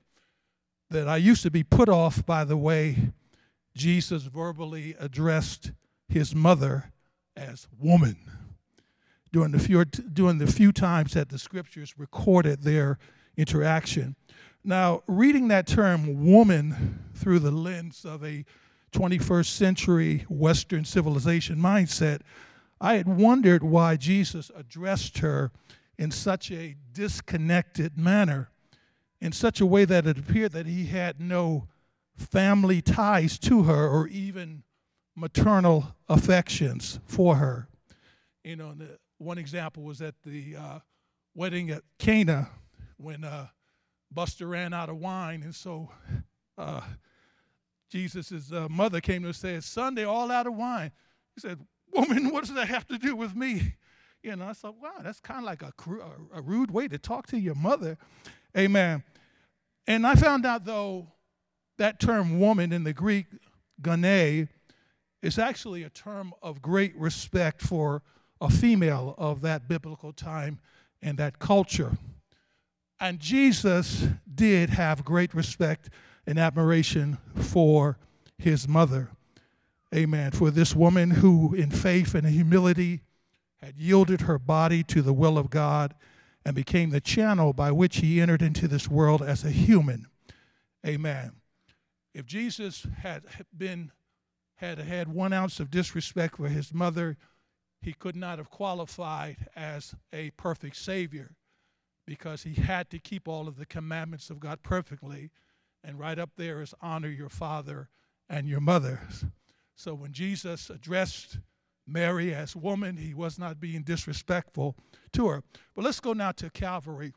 that 0.91 1.09
I 1.09 1.17
used 1.17 1.43
to 1.43 1.51
be 1.51 1.63
put 1.63 1.89
off 1.89 2.25
by 2.27 2.45
the 2.45 2.57
way 2.57 3.13
Jesus 3.75 4.25
verbally 4.25 4.97
addressed 4.99 5.73
his 6.09 6.35
mother 6.35 6.93
as 7.37 7.69
woman 7.79 8.17
during 9.33 9.53
the 9.53 9.59
few, 9.59 9.85
during 9.85 10.39
the 10.39 10.47
few 10.47 10.73
times 10.73 11.13
that 11.15 11.29
the 11.29 11.39
scriptures 11.39 11.95
recorded 11.97 12.63
their 12.63 12.99
interaction. 13.37 14.17
Now, 14.63 15.03
reading 15.07 15.49
that 15.49 15.67
term 15.67 16.27
woman 16.27 17.05
through 17.15 17.39
the 17.39 17.51
lens 17.51 18.05
of 18.05 18.23
a 18.23 18.45
21st 18.93 19.47
century 19.47 20.27
Western 20.29 20.85
civilization 20.85 21.57
mindset, 21.57 22.21
I 22.79 22.95
had 22.95 23.09
wondered 23.09 23.63
why 23.63 23.97
Jesus 23.97 24.51
addressed 24.55 25.19
her 25.19 25.51
in 25.99 26.11
such 26.11 26.51
a 26.51 26.77
disconnected 26.93 27.97
manner, 27.97 28.51
in 29.21 29.33
such 29.33 29.61
a 29.61 29.67
way 29.67 29.87
that 29.87 30.07
it 30.07 30.19
appeared 30.19 30.53
that 30.53 30.67
he 30.67 30.87
had 30.87 31.21
no 31.21 31.69
family 32.17 32.83
ties 32.83 33.39
to 33.39 33.63
her 33.63 33.89
or 33.89 34.09
even 34.09 34.63
maternal 35.17 35.95
affections 36.09 37.01
for 37.07 37.37
her. 37.37 37.69
You 38.45 38.57
know, 38.57 38.75
one 39.19 39.39
example 39.39 39.85
was 39.85 40.03
at 40.03 40.15
the 40.23 40.57
uh, 40.57 40.79
wedding 41.35 41.71
at 41.71 41.83
Cana 41.99 42.51
when 42.97 43.25
uh, 43.25 43.49
Buster 44.13 44.47
ran 44.47 44.73
out 44.73 44.89
of 44.89 44.97
wine, 44.97 45.43
and 45.43 45.55
so 45.55 45.91
uh, 46.59 46.81
Jesus' 47.91 48.53
uh, 48.53 48.69
mother 48.69 49.01
came 49.01 49.23
to 49.23 49.29
and 49.29 49.65
said, 49.65 49.99
all 50.05 50.31
out 50.31 50.47
of 50.47 50.55
wine. 50.55 50.93
He 51.35 51.41
said, 51.41 51.59
Woman, 51.93 52.31
what 52.31 52.45
does 52.45 52.55
that 52.55 52.69
have 52.69 52.87
to 52.89 52.99
do 52.99 53.17
with 53.17 53.35
me? 53.35 53.75
You 54.23 54.37
know, 54.37 54.47
I 54.47 54.53
thought, 54.53 54.77
wow, 54.81 54.93
that's 55.03 55.19
kind 55.21 55.41
of 55.41 55.45
like 55.45 55.63
a, 55.63 55.73
a 56.35 56.43
rude 56.43 56.71
way 56.71 56.89
to 56.89 56.99
talk 56.99 57.27
to 57.29 57.39
your 57.39 57.55
mother. 57.55 57.97
Amen. 58.57 59.03
And 59.87 60.07
I 60.07 60.15
found 60.15 60.45
out, 60.45 60.65
though, 60.65 61.09
that 61.79 61.99
term 61.99 62.39
woman 62.39 62.73
in 62.73 62.85
the 62.85 62.93
Greek 62.93 63.27
Koine, 63.83 64.49
is 65.23 65.39
actually 65.39 65.83
a 65.83 65.91
term 65.91 66.33
of 66.43 66.63
great 66.63 66.97
respect 66.97 67.61
for 67.61 68.03
a 68.41 68.51
female 68.51 69.15
of 69.19 69.43
that 69.43 69.69
biblical 69.69 70.13
time 70.13 70.59
and 71.03 71.19
that 71.19 71.39
culture. 71.39 71.93
And 73.01 73.19
Jesus 73.19 74.09
did 74.33 74.71
have 74.71 75.05
great 75.05 75.35
respect 75.35 75.89
and 76.27 76.39
admiration 76.39 77.17
for 77.35 77.99
his 78.37 78.69
mother. 78.69 79.11
Amen. 79.95 80.33
For 80.33 80.51
this 80.51 80.77
woman 80.77 81.13
who, 81.13 81.55
in 81.55 81.71
faith 81.71 82.15
and 82.15 82.27
humility, 82.27 83.01
had 83.57 83.79
yielded 83.79 84.23
her 84.23 84.39
body 84.39 84.83
to 84.85 85.01
the 85.01 85.15
will 85.15 85.39
of 85.39 85.49
God 85.49 85.95
and 86.45 86.55
became 86.55 86.91
the 86.91 87.01
channel 87.01 87.53
by 87.53 87.73
which 87.73 87.97
he 87.97 88.21
entered 88.21 88.43
into 88.43 88.69
this 88.69 88.89
world 88.89 89.23
as 89.23 89.45
a 89.45 89.51
human. 89.51 90.07
Amen. 90.87 91.33
If 92.15 92.27
Jesus 92.27 92.87
had 92.99 93.25
been 93.57 93.93
had 94.57 94.79
had 94.79 95.09
one 95.09 95.33
ounce 95.33 95.59
of 95.59 95.71
disrespect 95.71 96.37
for 96.37 96.49
his 96.49 96.75
mother, 96.75 97.17
he 97.81 97.95
could 97.95 98.15
not 98.15 98.37
have 98.37 98.51
qualified 98.51 99.49
as 99.57 99.95
a 100.13 100.31
perfect 100.33 100.77
savior 100.77 101.35
because 102.11 102.43
he 102.43 102.55
had 102.55 102.91
to 102.91 102.99
keep 102.99 103.29
all 103.29 103.47
of 103.47 103.57
the 103.57 103.65
commandments 103.65 104.31
of 104.31 104.41
God 104.41 104.65
perfectly. 104.65 105.31
And 105.85 105.97
right 105.97 106.19
up 106.19 106.31
there 106.37 106.61
is 106.61 106.75
honor 106.83 107.09
your 107.09 107.29
father 107.29 107.89
and 108.29 108.49
your 108.49 108.59
mother. 108.59 108.99
So 109.77 109.95
when 109.95 110.11
Jesus 110.11 110.71
addressed 110.71 111.39
Mary 111.87 112.35
as 112.35 112.57
woman, 112.57 112.97
he 112.97 113.15
was 113.15 113.39
not 113.39 113.61
being 113.61 113.85
disrespectful 113.85 114.75
to 115.13 115.29
her. 115.29 115.45
But 115.77 115.85
let's 115.85 116.01
go 116.01 116.13
now 116.13 116.33
to 116.33 116.51
Calvary. 116.51 117.13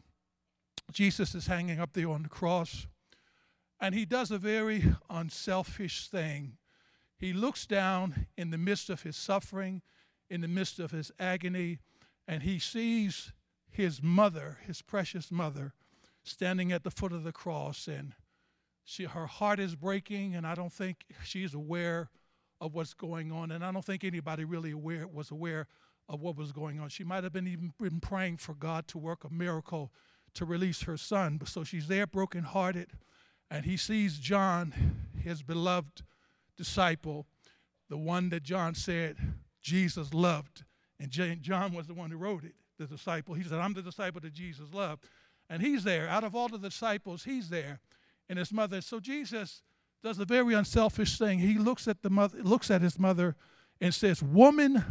Jesus 0.92 1.34
is 1.34 1.48
hanging 1.48 1.80
up 1.80 1.94
there 1.94 2.12
on 2.12 2.22
the 2.22 2.30
cross, 2.30 2.86
and 3.82 3.96
he 3.96 4.06
does 4.06 4.30
a 4.30 4.38
very 4.38 4.94
unselfish 5.10 6.08
thing. 6.08 6.58
He 7.18 7.34
looks 7.34 7.66
down 7.66 8.28
in 8.38 8.52
the 8.52 8.60
midst 8.60 8.92
of 8.92 9.02
his 9.02 9.18
suffering, 9.18 9.82
in 10.30 10.42
the 10.42 10.48
midst 10.48 10.78
of 10.78 10.92
his 10.92 11.12
agony, 11.20 11.80
and 12.28 12.44
he 12.44 12.60
sees 12.60 13.32
his 13.74 14.02
mother, 14.02 14.60
his 14.66 14.82
precious 14.82 15.32
mother, 15.32 15.74
standing 16.24 16.72
at 16.72 16.84
the 16.84 16.92
foot 16.92 17.12
of 17.12 17.24
the 17.24 17.32
cross. 17.32 17.88
And 17.88 18.14
she, 18.86 19.06
her 19.06 19.26
heart 19.26 19.60
is 19.60 19.76
breaking, 19.76 20.36
and 20.36 20.46
I 20.46 20.56
don't 20.56 20.72
think 20.72 21.06
she's 21.24 21.54
aware 21.54 22.10
of 22.62 22.74
what's 22.74 22.94
going 22.94 23.32
on. 23.32 23.52
And 23.52 23.66
I 23.66 23.72
don't 23.72 23.84
think 23.84 24.04
anybody 24.04 24.46
really 24.46 24.72
aware 24.72 25.08
was 25.08 25.32
aware 25.32 25.68
of 26.08 26.22
what 26.22 26.38
was 26.38 26.52
going 26.52 26.80
on. 26.80 26.90
She 26.90 27.04
might 27.04 27.24
have 27.24 27.34
been 27.34 27.48
even 27.48 27.74
been 27.80 28.00
praying 28.00 28.38
for 28.38 28.54
God 28.54 28.88
to 28.90 28.98
work 28.98 29.24
a 29.24 29.30
miracle 29.30 29.92
to 30.36 30.46
release 30.46 30.84
her 30.84 30.98
son. 30.98 31.38
But 31.38 31.48
so 31.48 31.64
she's 31.64 31.88
there 31.88 32.06
brokenhearted, 32.06 32.92
and 33.50 33.66
he 33.66 33.78
sees 33.78 34.20
John, 34.20 34.74
his 35.18 35.42
beloved 35.42 36.04
disciple, 36.56 37.26
the 37.90 37.98
one 37.98 38.30
that 38.30 38.44
John 38.44 38.76
said 38.76 39.18
Jesus 39.62 40.14
loved. 40.14 40.64
And 41.00 41.10
John 41.12 41.74
was 41.74 41.88
the 41.88 41.94
one 41.94 42.12
who 42.12 42.18
wrote 42.18 42.44
it, 42.44 42.54
the 42.88 42.96
disciple. 42.96 43.36
He 43.36 43.44
said, 43.44 43.60
I'm 43.60 43.74
the 43.74 43.82
disciple 43.82 44.22
that 44.22 44.34
Jesus 44.34 44.74
loved. 44.74 45.06
And 45.50 45.62
he's 45.62 45.84
there. 45.84 46.08
Out 46.08 46.24
of 46.24 46.36
all 46.36 46.48
the 46.48 46.58
disciples, 46.58 47.24
he's 47.24 47.50
there. 47.50 47.80
And 48.30 48.40
his 48.40 48.52
mother. 48.52 48.82
So 48.82 49.00
Jesus 49.00 49.62
does 50.04 50.20
a 50.20 50.26
very 50.26 50.54
unselfish 50.54 51.18
thing. 51.18 51.40
He 51.40 51.58
looks 51.58 51.88
at 51.88 52.02
the 52.02 52.10
mother, 52.10 52.38
looks 52.42 52.72
at 52.72 52.82
his 52.82 52.98
mother 53.00 53.36
and 53.82 53.94
says, 53.94 54.22
Woman, 54.22 54.84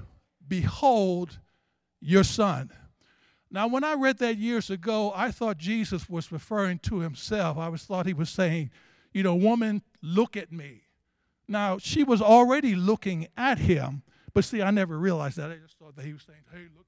behold 0.47 1.39
your 2.01 2.25
son. 2.25 2.71
Now, 3.51 3.69
when 3.69 3.85
I 3.85 3.95
read 3.95 4.19
that 4.19 4.39
years 4.39 4.71
ago, 4.71 5.13
I 5.15 5.31
thought 5.31 5.59
Jesus 5.59 6.09
was 6.09 6.33
referring 6.33 6.79
to 6.81 7.01
himself. 7.01 7.59
I 7.59 7.69
was 7.69 7.85
thought 7.85 8.07
he 8.07 8.15
was 8.15 8.31
saying, 8.31 8.71
you 9.13 9.23
know, 9.23 9.35
woman, 9.35 9.83
look 10.01 10.39
at 10.39 10.51
me. 10.51 10.85
Now, 11.47 11.77
she 11.77 12.03
was 12.03 12.23
already 12.23 12.75
looking 12.75 13.29
at 13.37 13.59
him, 13.59 14.03
but 14.33 14.45
see, 14.45 14.63
I 14.63 14.71
never 14.71 14.97
realized 14.97 15.37
that. 15.37 15.51
I 15.51 15.57
just 15.57 15.79
thought 15.79 15.97
that 15.97 16.05
he 16.07 16.15
was 16.15 16.23
saying, 16.23 16.39
hey, 16.51 16.63
look 16.75 16.87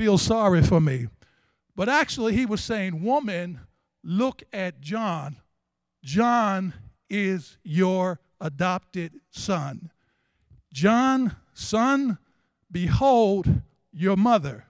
Feel 0.00 0.16
sorry 0.16 0.62
for 0.62 0.80
me. 0.80 1.08
But 1.76 1.90
actually, 1.90 2.34
he 2.34 2.46
was 2.46 2.64
saying, 2.64 3.02
woman, 3.02 3.60
look 4.02 4.42
at 4.50 4.80
John. 4.80 5.36
John 6.02 6.72
is 7.10 7.58
your 7.62 8.18
adopted 8.40 9.20
son. 9.28 9.92
John, 10.72 11.36
son, 11.52 12.16
behold 12.72 13.60
your 13.92 14.16
mother. 14.16 14.64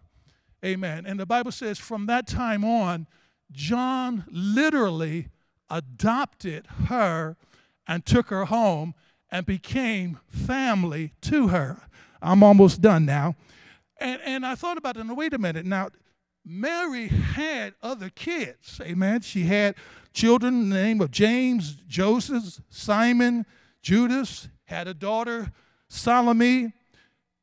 Amen. 0.65 1.07
And 1.07 1.21
the 1.21 1.27
Bible 1.27 1.53
says 1.53 1.79
from 1.79 2.07
that 2.07 2.27
time 2.27 2.65
on, 2.65 3.07
John 3.53 4.25
literally 4.33 5.29
adopted 5.71 6.67
her 6.87 7.37
and 7.87 8.05
took 8.05 8.31
her 8.31 8.47
home 8.47 8.97
and 9.31 9.47
became 9.47 10.19
family 10.29 11.13
to 11.21 11.49
her. 11.49 11.83
I'm 12.21 12.43
almost 12.43 12.81
done 12.81 13.05
now. 13.07 13.37
And, 14.01 14.21
and 14.25 14.47
I 14.47 14.55
thought 14.55 14.79
about 14.79 14.97
it, 14.97 15.01
and 15.01 15.17
wait 15.17 15.35
a 15.35 15.39
minute. 15.39 15.67
Now, 15.67 15.91
Mary 16.45 17.09
had 17.09 17.75
other 17.83 18.09
kids. 18.09 18.81
Amen. 18.83 19.21
She 19.21 19.43
had 19.43 19.75
children 20.15 20.55
in 20.55 20.71
the 20.71 20.77
name 20.77 21.01
of 21.03 21.11
James, 21.11 21.77
Joseph, 21.87 22.61
Simon, 22.71 23.45
Judas, 23.83 24.49
had 24.65 24.89
a 24.89 24.95
daughter, 24.95 25.53
Salome. 25.89 26.73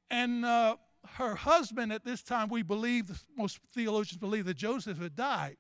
And 0.10 0.44
uh, 0.44 0.78
her 1.16 1.36
husband 1.36 1.94
at 1.94 2.04
this 2.04 2.24
time, 2.24 2.50
we 2.50 2.64
believe, 2.64 3.24
most 3.38 3.60
theologians 3.72 4.18
believe 4.18 4.46
that 4.46 4.58
Joseph 4.58 4.98
had 5.00 5.16
died. 5.16 5.58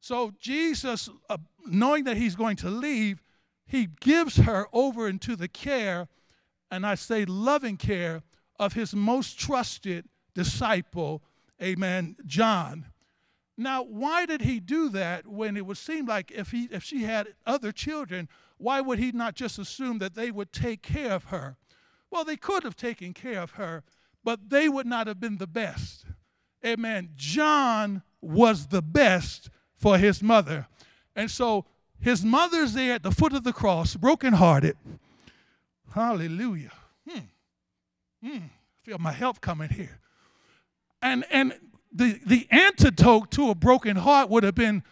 So 0.00 0.32
Jesus, 0.40 1.08
uh, 1.28 1.38
knowing 1.66 2.04
that 2.04 2.16
he's 2.16 2.36
going 2.36 2.56
to 2.56 2.70
leave, 2.70 3.22
he 3.66 3.88
gives 4.00 4.36
her 4.36 4.66
over 4.72 5.08
into 5.08 5.34
the 5.34 5.48
care, 5.48 6.08
and 6.70 6.86
I 6.86 6.94
say 6.94 7.24
loving 7.24 7.76
care, 7.76 8.22
of 8.58 8.74
his 8.74 8.94
most 8.94 9.38
trusted 9.38 10.08
disciple, 10.34 11.22
amen, 11.62 12.16
John. 12.26 12.86
Now, 13.56 13.82
why 13.82 14.26
did 14.26 14.42
he 14.42 14.60
do 14.60 14.88
that 14.90 15.26
when 15.26 15.56
it 15.56 15.66
would 15.66 15.76
seem 15.76 16.06
like 16.06 16.30
if 16.30 16.50
he 16.50 16.68
if 16.70 16.82
she 16.82 17.04
had 17.04 17.28
other 17.46 17.70
children, 17.70 18.28
why 18.56 18.80
would 18.80 18.98
he 18.98 19.12
not 19.12 19.34
just 19.34 19.58
assume 19.58 19.98
that 19.98 20.14
they 20.14 20.30
would 20.30 20.52
take 20.52 20.82
care 20.82 21.12
of 21.12 21.24
her? 21.24 21.56
Well, 22.10 22.24
they 22.24 22.36
could 22.36 22.62
have 22.64 22.76
taken 22.76 23.12
care 23.12 23.40
of 23.40 23.52
her, 23.52 23.82
but 24.24 24.50
they 24.50 24.68
would 24.68 24.86
not 24.86 25.06
have 25.06 25.20
been 25.20 25.38
the 25.38 25.46
best. 25.46 26.04
Amen. 26.64 27.10
John 27.16 28.02
was 28.20 28.68
the 28.68 28.82
best 28.82 29.50
for 29.76 29.98
his 29.98 30.22
mother. 30.22 30.68
And 31.16 31.30
so 31.30 31.66
his 31.98 32.24
mother's 32.24 32.74
there 32.74 32.94
at 32.94 33.02
the 33.02 33.10
foot 33.10 33.32
of 33.32 33.44
the 33.44 33.52
cross, 33.52 33.96
brokenhearted. 33.96 34.76
Hallelujah. 35.92 36.72
Hmm. 37.08 37.18
Hmm. 38.24 38.38
Feel 38.82 38.98
my 38.98 39.12
help 39.12 39.40
coming 39.40 39.68
here. 39.68 39.98
And 41.02 41.24
and 41.30 41.54
the, 41.92 42.18
the 42.24 42.46
antidote 42.50 43.30
to 43.32 43.50
a 43.50 43.54
broken 43.54 43.96
heart 43.96 44.30
would 44.30 44.44
have 44.44 44.54
been 44.54 44.82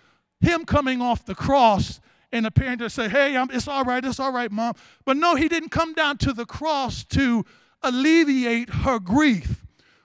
him 0.41 0.65
coming 0.65 1.01
off 1.01 1.25
the 1.25 1.35
cross 1.35 2.01
and 2.33 2.47
a 2.47 2.51
parent 2.51 2.81
to 2.81 2.91
say, 2.91 3.09
Hey, 3.09 3.37
I'm, 3.37 3.51
it's 3.51 3.69
all 3.69 3.85
right, 3.85 4.05
it's 4.05 4.21
all 4.21 4.33
right, 4.33 4.51
mom. 4.51 4.75
But 5.05 5.17
no, 5.17 5.35
he 5.35 5.49
didn't 5.49 5.71
come 5.71 5.95
down 5.95 6.19
to 6.19 6.33
the 6.33 6.47
cross 6.47 7.05
to 7.05 7.45
alleviate 7.83 8.71
her 8.71 8.99
grief. 8.99 9.65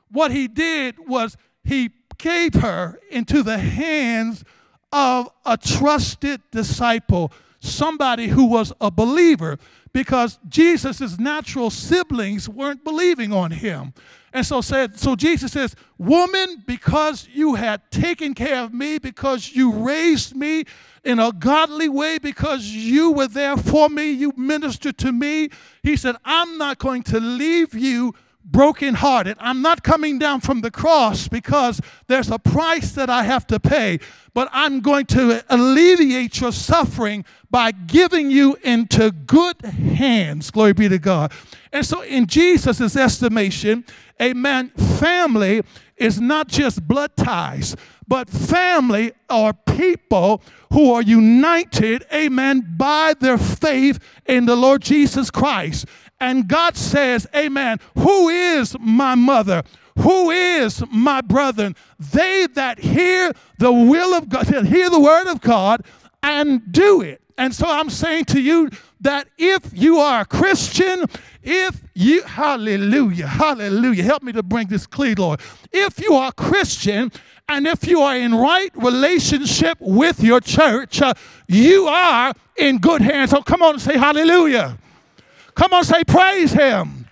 What 0.09 0.31
he 0.31 0.47
did 0.47 0.95
was 1.07 1.37
he 1.63 1.91
gave 2.17 2.55
her 2.55 2.99
into 3.11 3.43
the 3.43 3.57
hands 3.57 4.43
of 4.91 5.29
a 5.45 5.57
trusted 5.57 6.41
disciple, 6.51 7.31
somebody 7.65 8.27
who 8.27 8.45
was 8.45 8.71
a 8.79 8.91
believer, 8.91 9.57
because 9.93 10.39
Jesus' 10.47 11.17
natural 11.17 11.69
siblings 11.69 12.49
weren't 12.49 12.83
believing 12.83 13.31
on 13.31 13.51
him. 13.51 13.93
And 14.33 14.45
so 14.45 14.59
said, 14.59 14.99
so 14.99 15.15
Jesus 15.15 15.53
says, 15.53 15.75
Woman, 15.97 16.63
because 16.67 17.29
you 17.31 17.55
had 17.55 17.89
taken 17.89 18.33
care 18.33 18.61
of 18.61 18.73
me, 18.73 18.97
because 18.97 19.53
you 19.53 19.71
raised 19.71 20.35
me 20.35 20.65
in 21.05 21.19
a 21.19 21.31
godly 21.31 21.87
way, 21.87 22.17
because 22.17 22.65
you 22.65 23.11
were 23.11 23.29
there 23.29 23.55
for 23.55 23.87
me, 23.87 24.11
you 24.11 24.33
ministered 24.35 24.97
to 24.97 25.13
me. 25.13 25.49
He 25.83 25.95
said, 25.95 26.17
I'm 26.25 26.57
not 26.57 26.79
going 26.79 27.03
to 27.03 27.19
leave 27.21 27.73
you 27.73 28.13
brokenhearted. 28.45 29.37
I'm 29.39 29.61
not 29.61 29.83
coming 29.83 30.19
down 30.19 30.41
from 30.41 30.61
the 30.61 30.71
cross 30.71 31.27
because 31.27 31.81
there's 32.07 32.29
a 32.29 32.39
price 32.39 32.91
that 32.91 33.09
I 33.09 33.23
have 33.23 33.47
to 33.47 33.59
pay, 33.59 33.99
but 34.33 34.47
I'm 34.51 34.79
going 34.81 35.07
to 35.07 35.43
alleviate 35.49 36.39
your 36.39 36.51
suffering 36.51 37.25
by 37.49 37.71
giving 37.71 38.29
you 38.29 38.57
into 38.63 39.11
good 39.11 39.61
hands. 39.61 40.51
Glory 40.51 40.73
be 40.73 40.89
to 40.89 40.99
God. 40.99 41.31
And 41.71 41.85
so, 41.85 42.01
in 42.01 42.27
Jesus' 42.27 42.95
estimation, 42.95 43.85
amen, 44.21 44.69
family 44.69 45.63
is 45.97 46.19
not 46.19 46.47
just 46.47 46.87
blood 46.87 47.15
ties, 47.15 47.75
but 48.07 48.29
family 48.29 49.13
are 49.29 49.53
people 49.53 50.41
who 50.71 50.91
are 50.93 51.01
united, 51.01 52.05
amen, 52.13 52.75
by 52.77 53.13
their 53.19 53.37
faith 53.37 53.99
in 54.25 54.45
the 54.45 54.55
Lord 54.55 54.81
Jesus 54.81 55.31
Christ. 55.31 55.85
And 56.19 56.47
God 56.47 56.77
says, 56.77 57.27
Amen, 57.35 57.79
who 57.97 58.29
is 58.29 58.75
my 58.79 59.15
mother? 59.15 59.63
Who 59.99 60.29
is 60.31 60.83
my 60.91 61.21
brethren? 61.21 61.75
They 61.99 62.47
that 62.53 62.79
hear 62.79 63.31
the 63.59 63.71
will 63.71 64.13
of 64.13 64.27
God, 64.29 64.47
hear 64.47 64.89
the 64.89 64.99
word 64.99 65.27
of 65.27 65.41
God 65.41 65.85
and 66.21 66.71
do 66.71 67.01
it. 67.01 67.21
And 67.37 67.53
so 67.53 67.65
I'm 67.67 67.89
saying 67.89 68.25
to 68.25 68.41
you 68.41 68.69
that 69.01 69.27
if 69.37 69.69
you 69.73 69.99
are 69.99 70.21
a 70.21 70.25
Christian, 70.25 71.05
if 71.43 71.81
you, 71.93 72.23
hallelujah, 72.23 73.27
hallelujah, 73.27 74.03
help 74.03 74.23
me 74.23 74.31
to 74.33 74.43
bring 74.43 74.67
this 74.67 74.87
clear, 74.87 75.15
Lord. 75.17 75.41
If 75.71 75.99
you 75.99 76.13
are 76.13 76.31
Christian 76.31 77.11
and 77.47 77.67
if 77.67 77.85
you 77.87 78.01
are 78.01 78.15
in 78.15 78.33
right 78.33 78.71
relationship 78.75 79.77
with 79.79 80.23
your 80.23 80.39
church, 80.39 81.01
uh, 81.01 81.13
you 81.47 81.87
are 81.87 82.33
in 82.55 82.79
good 82.79 83.01
hands. 83.01 83.31
So 83.31 83.41
come 83.41 83.61
on 83.61 83.73
and 83.73 83.81
say 83.81 83.97
hallelujah. 83.97 84.77
Come 85.55 85.73
on, 85.73 85.83
say 85.83 86.03
praise 86.03 86.51
him. 86.51 87.05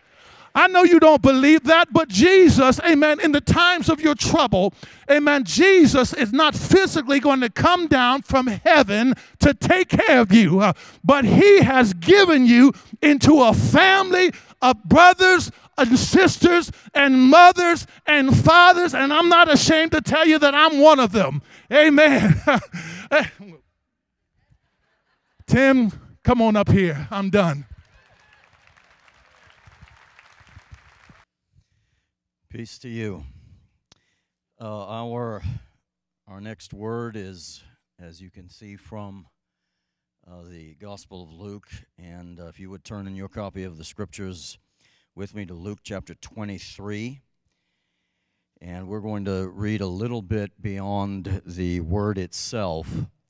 I 0.55 0.67
know 0.67 0.83
you 0.83 0.99
don't 0.99 1.21
believe 1.21 1.63
that, 1.63 1.91
but 1.91 2.09
Jesus, 2.09 2.79
amen, 2.81 3.19
in 3.19 3.31
the 3.31 3.41
times 3.41 3.89
of 3.89 3.99
your 3.99 4.13
trouble, 4.13 4.71
amen, 5.09 5.45
Jesus 5.45 6.13
is 6.13 6.31
not 6.31 6.53
physically 6.53 7.19
going 7.19 7.41
to 7.41 7.49
come 7.49 7.87
down 7.87 8.21
from 8.21 8.45
heaven 8.45 9.15
to 9.39 9.55
take 9.55 9.89
care 9.89 10.19
of 10.19 10.31
you, 10.31 10.59
uh, 10.59 10.73
but 11.03 11.25
He 11.25 11.61
has 11.61 11.93
given 11.93 12.45
you 12.45 12.71
into 13.01 13.41
a 13.41 13.51
family 13.53 14.31
of 14.61 14.83
brothers 14.83 15.49
and 15.75 15.97
sisters 15.97 16.71
and 16.93 17.19
mothers 17.19 17.87
and 18.05 18.37
fathers, 18.37 18.93
and 18.93 19.11
I'm 19.11 19.29
not 19.29 19.51
ashamed 19.51 19.91
to 19.93 20.01
tell 20.01 20.27
you 20.27 20.37
that 20.37 20.53
I'm 20.53 20.79
one 20.79 20.99
of 20.99 21.11
them. 21.13 21.41
Amen. 21.71 22.39
Tim, 25.47 25.91
come 26.23 26.43
on 26.43 26.55
up 26.55 26.69
here. 26.69 27.07
I'm 27.09 27.31
done. 27.31 27.65
Peace 32.53 32.77
to 32.77 32.87
you. 32.87 33.23
Uh, 34.61 34.85
our 34.85 35.41
our 36.27 36.39
next 36.39 36.71
word 36.71 37.17
is, 37.17 37.63
as 37.99 38.21
you 38.21 38.29
can 38.29 38.47
see 38.47 38.75
from 38.75 39.25
uh, 40.29 40.43
the 40.47 40.75
Gospel 40.75 41.23
of 41.23 41.33
Luke, 41.33 41.67
and 41.97 42.39
uh, 42.39 42.45
if 42.45 42.59
you 42.59 42.69
would 42.69 42.83
turn 42.83 43.07
in 43.07 43.15
your 43.15 43.27
copy 43.27 43.63
of 43.63 43.79
the 43.79 43.83
Scriptures 43.83 44.59
with 45.15 45.33
me 45.33 45.47
to 45.47 45.55
Luke 45.55 45.79
chapter 45.81 46.13
23, 46.13 47.21
and 48.61 48.87
we're 48.87 48.99
going 48.99 49.25
to 49.25 49.49
read 49.49 49.81
a 49.81 49.87
little 49.87 50.21
bit 50.21 50.61
beyond 50.61 51.41
the 51.47 51.79
word 51.79 52.19
itself 52.19 52.87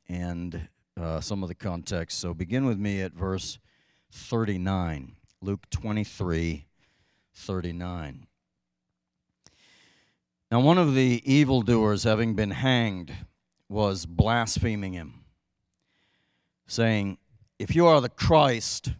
and 0.10 0.68
uh, 1.00 1.22
some 1.22 1.44
of 1.44 1.48
the 1.48 1.56
context. 1.56 2.20
So 2.20 2.34
begin 2.34 2.66
with 2.66 2.78
me 2.78 3.00
at 3.00 3.14
verse 3.14 3.58
39, 4.12 5.16
Luke 5.40 5.70
23, 5.70 6.66
39. 7.34 8.28
Now, 10.54 10.60
one 10.60 10.78
of 10.78 10.94
the 10.94 11.24
evildoers, 11.26 12.04
having 12.04 12.36
been 12.36 12.52
hanged, 12.52 13.12
was 13.70 14.06
blaspheming 14.06 14.94
him, 14.94 15.24
saying, 16.68 17.18
If 17.58 17.76
you 17.76 17.88
are 17.88 18.00
the 18.00 18.10
Christ, 18.10 18.92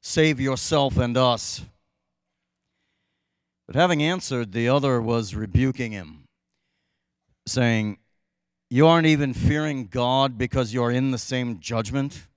save 0.00 0.38
yourself 0.38 0.98
and 0.98 1.16
us. 1.16 1.62
But 3.66 3.74
having 3.74 4.04
answered, 4.04 4.52
the 4.52 4.68
other 4.68 5.02
was 5.02 5.34
rebuking 5.34 5.90
him, 5.90 6.28
saying, 7.44 7.98
You 8.70 8.86
aren't 8.86 9.08
even 9.08 9.34
fearing 9.34 9.88
God 9.88 10.38
because 10.38 10.72
you 10.72 10.80
are 10.84 10.92
in 10.92 11.10
the 11.10 11.18
same 11.18 11.58
judgment? 11.58 12.28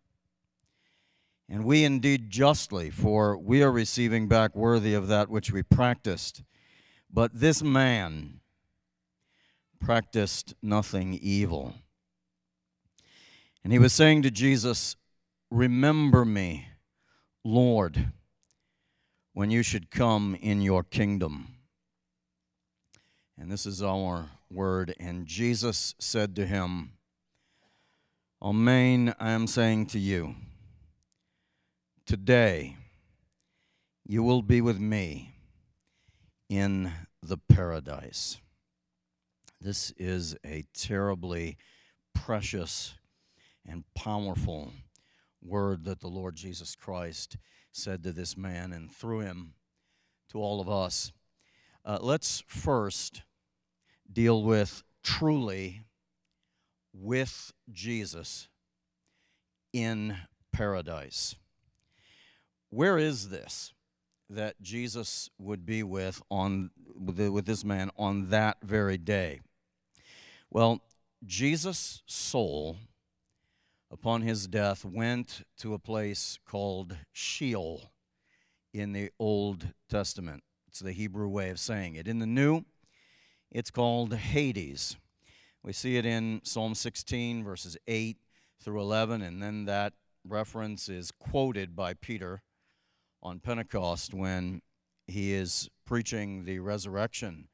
And 1.48 1.64
we 1.64 1.84
indeed 1.84 2.32
justly, 2.32 2.90
for 2.90 3.38
we 3.38 3.62
are 3.62 3.72
receiving 3.72 4.28
back 4.28 4.56
worthy 4.56 4.96
of 4.96 5.10
that 5.10 5.30
which 5.30 5.52
we 5.52 5.62
practiced. 5.62 6.42
But 7.12 7.40
this 7.40 7.64
man 7.64 8.40
practiced 9.80 10.54
nothing 10.62 11.14
evil. 11.16 11.74
And 13.64 13.74
he 13.74 13.80
was 13.80 13.94
saying 13.94 14.22
to 14.24 14.32
Jesus, 14.32 14.96
Remember 15.50 16.24
me, 16.26 16.68
Lord, 17.44 18.12
when 19.34 19.50
you 19.50 19.64
should 19.64 19.90
come 19.90 20.36
in 20.40 20.62
your 20.62 20.84
kingdom. 20.84 21.48
And 23.38 23.52
this 23.52 23.66
is 23.66 23.82
our 23.82 24.30
word. 24.52 24.94
And 25.00 25.26
Jesus 25.26 25.96
said 25.98 26.36
to 26.36 26.46
him, 26.46 26.92
Amen, 28.42 29.16
I 29.20 29.32
am 29.32 29.48
saying 29.48 29.88
to 29.88 30.00
you, 30.00 30.36
today 32.06 32.78
you 34.06 34.24
will 34.24 34.42
be 34.42 34.62
with 34.62 34.80
me 34.80 35.39
in 36.50 36.92
the 37.22 37.38
paradise. 37.38 38.40
This 39.62 39.92
is 39.98 40.36
a 40.46 40.66
terribly 40.74 41.58
precious 42.16 42.96
and 43.66 43.84
powerful 43.94 44.74
word 45.42 45.84
that 45.86 46.00
the 46.00 46.08
Lord 46.08 46.36
Jesus 46.36 46.76
Christ 46.76 47.38
said 47.72 48.04
to 48.04 48.12
this 48.12 48.36
man 48.36 48.74
and 48.74 48.92
through 48.92 49.20
him 49.20 49.54
to 50.32 50.40
all 50.40 50.60
of 50.60 50.70
us. 50.70 51.12
Uh, 51.86 52.00
let's 52.02 52.44
first 52.48 53.22
deal 54.12 54.44
with 54.44 54.84
truly 55.04 55.84
with 56.94 57.54
Jesus 57.72 58.48
in 59.72 60.18
paradise. 60.52 61.36
Where 62.70 62.98
is 62.98 63.30
this? 63.30 63.74
That 64.30 64.62
Jesus 64.62 65.30
would 65.40 65.66
be 65.66 65.84
with 65.84 66.22
on 66.30 66.72
with 66.96 67.46
this 67.46 67.64
man 67.64 67.90
on 67.98 68.30
that 68.30 68.58
very 68.62 68.98
day. 68.98 69.40
Well, 70.52 70.82
Jesus' 71.26 72.02
soul 72.06 72.78
upon 73.92 74.22
his 74.22 74.48
death 74.48 74.86
went 74.86 75.44
to 75.58 75.74
a 75.74 75.80
place 75.80 76.38
called 76.46 76.98
Sheol 77.12 77.92
in 78.74 78.94
the 78.94 79.12
Old 79.20 79.74
Testament. 79.90 80.44
It's 80.68 80.80
the 80.80 80.92
Hebrew 80.92 81.28
way 81.28 81.50
of 81.50 81.60
saying 81.60 81.96
it. 81.96 82.08
In 82.08 82.20
the 82.20 82.28
New, 82.28 82.66
it's 83.52 83.72
called 83.72 84.14
Hades. 84.14 84.98
We 85.64 85.74
see 85.74 85.98
it 85.98 86.06
in 86.06 86.42
Psalm 86.44 86.76
16, 86.76 87.44
verses 87.44 87.78
8 87.88 88.18
through 88.62 88.80
11, 88.80 89.22
and 89.22 89.42
then 89.42 89.66
that 89.66 89.94
reference 90.24 90.88
is 90.88 91.12
quoted 91.12 91.76
by 91.76 91.94
Peter 91.94 92.44
on 93.22 93.40
Pentecost 93.40 94.14
when 94.14 94.62
he 95.08 95.34
is 95.34 95.70
preaching 95.86 96.46
the 96.46 96.60
resurrection 96.60 97.48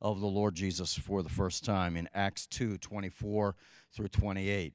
of 0.00 0.20
the 0.20 0.26
Lord 0.26 0.54
Jesus 0.54 0.96
for 0.96 1.22
the 1.22 1.28
first 1.28 1.64
time 1.64 1.96
in 1.96 2.08
Acts 2.14 2.46
2 2.46 2.78
24 2.78 3.54
through 3.94 4.08
28. 4.08 4.74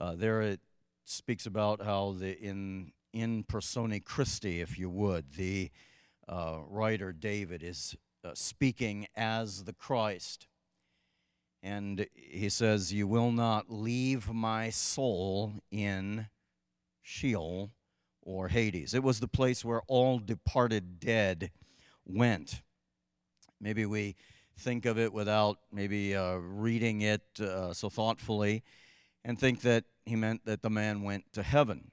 Uh, 0.00 0.14
there 0.14 0.42
it 0.42 0.60
speaks 1.04 1.46
about 1.46 1.82
how 1.82 2.14
the 2.18 2.38
in 2.38 2.92
in 3.12 3.44
persona 3.44 4.00
Christi, 4.00 4.60
if 4.60 4.78
you 4.78 4.88
would, 4.88 5.34
the 5.34 5.70
uh, 6.28 6.58
writer 6.66 7.12
David 7.12 7.62
is 7.62 7.96
uh, 8.24 8.30
speaking 8.34 9.06
as 9.14 9.64
the 9.64 9.72
Christ. 9.72 10.46
And 11.62 12.06
he 12.14 12.48
says, 12.48 12.92
You 12.92 13.06
will 13.06 13.30
not 13.30 13.70
leave 13.70 14.32
my 14.32 14.70
soul 14.70 15.54
in 15.70 16.28
Sheol 17.02 17.70
or 18.22 18.48
Hades. 18.48 18.94
It 18.94 19.02
was 19.02 19.20
the 19.20 19.28
place 19.28 19.64
where 19.64 19.82
all 19.88 20.18
departed 20.18 21.00
dead 21.00 21.50
went. 22.04 22.62
Maybe 23.60 23.86
we 23.86 24.16
think 24.58 24.86
of 24.86 24.98
it 24.98 25.12
without 25.12 25.58
maybe 25.72 26.14
uh, 26.14 26.34
reading 26.36 27.02
it 27.02 27.22
uh, 27.40 27.72
so 27.72 27.88
thoughtfully 27.88 28.62
and 29.24 29.38
think 29.38 29.62
that 29.62 29.84
he 30.04 30.16
meant 30.16 30.44
that 30.44 30.62
the 30.62 30.70
man 30.70 31.02
went 31.02 31.32
to 31.32 31.42
heaven. 31.42 31.90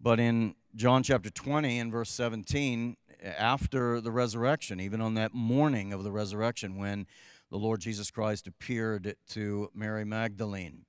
But 0.00 0.20
in 0.20 0.54
John 0.74 1.02
chapter 1.02 1.30
20 1.30 1.78
and 1.78 1.90
verse 1.90 2.10
17, 2.10 2.96
after 3.22 4.00
the 4.00 4.10
resurrection, 4.10 4.80
even 4.80 5.00
on 5.00 5.14
that 5.14 5.34
morning 5.34 5.92
of 5.92 6.04
the 6.04 6.12
resurrection 6.12 6.76
when 6.76 7.06
the 7.50 7.56
Lord 7.56 7.80
Jesus 7.80 8.10
Christ 8.10 8.46
appeared 8.46 9.16
to 9.30 9.70
Mary 9.74 10.04
Magdalene, 10.04 10.84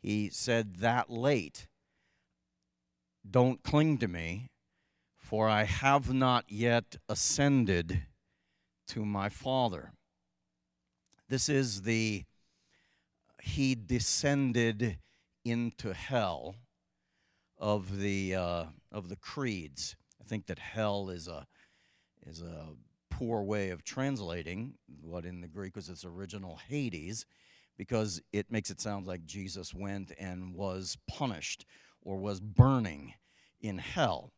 he 0.00 0.28
said 0.30 0.76
that 0.76 1.10
late 1.10 1.66
don't 3.28 3.62
cling 3.62 3.98
to 3.98 4.08
me, 4.08 4.50
for 5.16 5.48
I 5.48 5.64
have 5.64 6.12
not 6.12 6.44
yet 6.48 6.96
ascended 7.08 8.02
to 8.88 9.04
my 9.04 9.28
Father. 9.28 9.92
This 11.28 11.48
is 11.48 11.82
the 11.82 12.24
he 13.42 13.74
descended 13.74 14.98
into 15.44 15.92
hell 15.92 16.56
of 17.58 17.98
the 17.98 18.34
uh, 18.34 18.64
of 18.90 19.08
the 19.08 19.16
creeds. 19.16 19.96
I 20.20 20.24
think 20.24 20.46
that 20.46 20.58
hell 20.58 21.08
is 21.10 21.28
a 21.28 21.46
is 22.26 22.42
a 22.42 22.74
poor 23.10 23.42
way 23.42 23.70
of 23.70 23.84
translating 23.84 24.74
what 25.00 25.24
in 25.24 25.40
the 25.40 25.48
Greek 25.48 25.76
was 25.76 25.88
its 25.88 26.04
original 26.04 26.58
Hades, 26.68 27.24
because 27.76 28.20
it 28.32 28.50
makes 28.50 28.70
it 28.70 28.80
sound 28.80 29.06
like 29.06 29.24
Jesus 29.24 29.72
went 29.72 30.12
and 30.18 30.54
was 30.54 30.98
punished 31.08 31.64
or 32.02 32.16
was 32.18 32.40
burning 32.40 33.14
in 33.60 33.78
hell. 33.78 34.32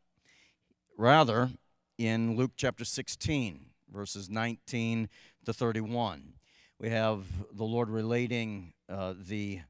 Rather, 0.97 1.51
in 1.99 2.37
Luke 2.37 2.53
chapter 2.57 2.85
16, 2.85 3.67
verses 3.93 4.29
19 4.29 5.09
to 5.45 5.53
31, 5.53 6.35
we 6.79 6.91
have 6.91 7.25
the 7.53 7.65
Lord 7.65 7.89
relating 7.89 8.73
uh, 8.89 9.15
the 9.19 9.61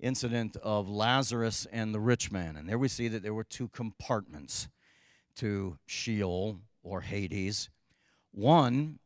incident 0.00 0.56
of 0.56 0.88
Lazarus 0.88 1.66
and 1.70 1.94
the 1.94 2.00
rich 2.00 2.32
man. 2.32 2.56
And 2.56 2.68
there 2.68 2.78
we 2.78 2.88
see 2.88 3.08
that 3.08 3.22
there 3.22 3.34
were 3.34 3.44
two 3.44 3.68
compartments 3.68 4.68
to 5.36 5.78
Sheol 5.86 6.58
or 6.82 7.02
Hades. 7.02 7.70
One 8.32 8.98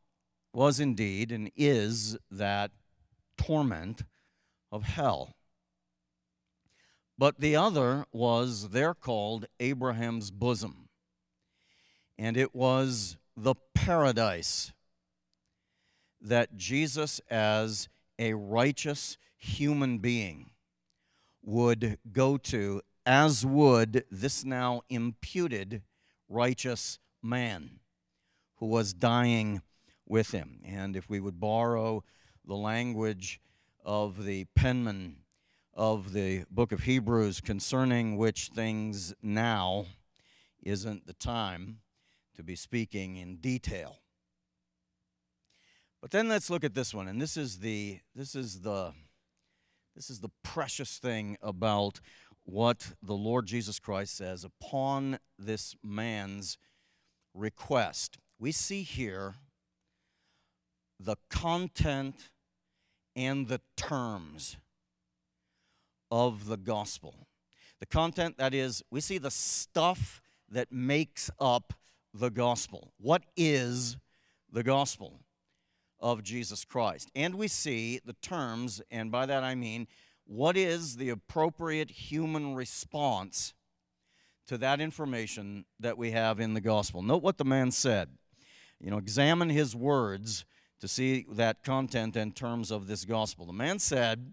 was 0.52 0.80
indeed 0.80 1.30
and 1.30 1.50
is 1.54 2.16
that 2.30 2.70
torment 3.36 4.02
of 4.72 4.84
hell. 4.84 5.35
But 7.18 7.40
the 7.40 7.56
other 7.56 8.06
was, 8.12 8.70
they're 8.70 8.94
called 8.94 9.46
Abraham's 9.58 10.30
bosom. 10.30 10.88
And 12.18 12.36
it 12.36 12.54
was 12.54 13.16
the 13.36 13.54
paradise 13.74 14.72
that 16.20 16.56
Jesus, 16.56 17.20
as 17.30 17.88
a 18.18 18.34
righteous 18.34 19.16
human 19.36 19.98
being, 19.98 20.50
would 21.42 21.98
go 22.12 22.36
to, 22.36 22.82
as 23.04 23.46
would 23.46 24.04
this 24.10 24.44
now 24.44 24.82
imputed 24.88 25.82
righteous 26.28 26.98
man 27.22 27.80
who 28.56 28.66
was 28.66 28.92
dying 28.92 29.62
with 30.06 30.32
him. 30.32 30.60
And 30.64 30.96
if 30.96 31.08
we 31.08 31.20
would 31.20 31.38
borrow 31.38 32.02
the 32.44 32.56
language 32.56 33.40
of 33.84 34.24
the 34.24 34.44
penman 34.54 35.16
of 35.76 36.14
the 36.14 36.44
book 36.50 36.72
of 36.72 36.84
Hebrews 36.84 37.42
concerning 37.42 38.16
which 38.16 38.48
things 38.48 39.14
now 39.22 39.84
isn't 40.62 41.06
the 41.06 41.12
time 41.12 41.80
to 42.34 42.42
be 42.42 42.56
speaking 42.56 43.16
in 43.16 43.36
detail. 43.36 43.98
But 46.00 46.10
then 46.12 46.28
let's 46.28 46.48
look 46.48 46.64
at 46.64 46.74
this 46.74 46.94
one 46.94 47.08
and 47.08 47.20
this 47.20 47.36
is 47.36 47.58
the 47.58 48.00
this 48.14 48.34
is 48.34 48.62
the 48.62 48.94
this 49.94 50.08
is 50.08 50.20
the 50.20 50.30
precious 50.42 50.98
thing 50.98 51.36
about 51.42 52.00
what 52.44 52.92
the 53.02 53.14
Lord 53.14 53.46
Jesus 53.46 53.78
Christ 53.78 54.16
says 54.16 54.44
upon 54.44 55.18
this 55.38 55.74
man's 55.82 56.58
request. 57.34 58.18
We 58.38 58.52
see 58.52 58.82
here 58.82 59.34
the 60.98 61.16
content 61.28 62.30
and 63.14 63.48
the 63.48 63.60
terms 63.76 64.56
of 66.10 66.46
the 66.46 66.56
gospel. 66.56 67.26
The 67.80 67.86
content, 67.86 68.38
that 68.38 68.54
is, 68.54 68.82
we 68.90 69.00
see 69.00 69.18
the 69.18 69.30
stuff 69.30 70.22
that 70.50 70.72
makes 70.72 71.30
up 71.40 71.74
the 72.14 72.30
gospel. 72.30 72.92
What 72.98 73.24
is 73.36 73.96
the 74.50 74.62
gospel 74.62 75.20
of 76.00 76.22
Jesus 76.22 76.64
Christ? 76.64 77.10
And 77.14 77.34
we 77.34 77.48
see 77.48 78.00
the 78.04 78.14
terms, 78.14 78.80
and 78.90 79.10
by 79.10 79.26
that 79.26 79.44
I 79.44 79.54
mean, 79.54 79.86
what 80.24 80.56
is 80.56 80.96
the 80.96 81.10
appropriate 81.10 81.90
human 81.90 82.54
response 82.54 83.54
to 84.48 84.58
that 84.58 84.80
information 84.80 85.64
that 85.78 85.98
we 85.98 86.12
have 86.12 86.40
in 86.40 86.54
the 86.54 86.60
gospel? 86.60 87.02
Note 87.02 87.22
what 87.22 87.38
the 87.38 87.44
man 87.44 87.70
said. 87.70 88.08
You 88.80 88.90
know, 88.90 88.98
examine 88.98 89.50
his 89.50 89.74
words 89.74 90.44
to 90.80 90.88
see 90.88 91.26
that 91.30 91.62
content 91.62 92.16
and 92.16 92.34
terms 92.34 92.70
of 92.70 92.86
this 92.86 93.04
gospel. 93.04 93.46
The 93.46 93.52
man 93.52 93.78
said 93.78 94.32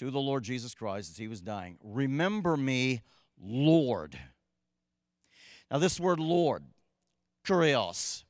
to 0.00 0.10
the 0.10 0.18
Lord 0.18 0.44
Jesus 0.44 0.74
Christ 0.74 1.10
as 1.10 1.18
he 1.18 1.28
was 1.28 1.42
dying, 1.42 1.76
Remember 1.84 2.56
me, 2.56 3.02
Lord. 3.38 4.18
Now, 5.70 5.76
this 5.76 6.00
word 6.00 6.18
Lord, 6.18 6.64
kurios 7.46 8.24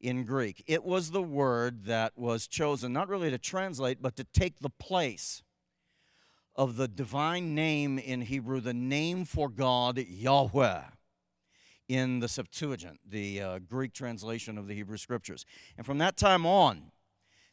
in 0.00 0.22
Greek, 0.22 0.62
it 0.68 0.84
was 0.84 1.10
the 1.10 1.22
word 1.22 1.86
that 1.86 2.16
was 2.16 2.46
chosen 2.46 2.92
not 2.92 3.08
really 3.08 3.30
to 3.30 3.38
translate, 3.38 4.00
but 4.00 4.14
to 4.14 4.22
take 4.22 4.60
the 4.60 4.70
place 4.70 5.42
of 6.54 6.76
the 6.76 6.86
divine 6.86 7.52
name 7.52 7.98
in 7.98 8.20
Hebrew, 8.20 8.60
the 8.60 8.72
name 8.72 9.24
for 9.24 9.48
God, 9.48 9.98
Yahweh 9.98 10.82
in 11.88 12.20
the 12.20 12.28
Septuagint, 12.28 13.00
the 13.04 13.42
uh, 13.42 13.58
Greek 13.58 13.92
translation 13.92 14.56
of 14.56 14.68
the 14.68 14.74
Hebrew 14.74 14.96
Scriptures. 14.96 15.44
And 15.76 15.84
from 15.84 15.98
that 15.98 16.16
time 16.16 16.46
on, 16.46 16.92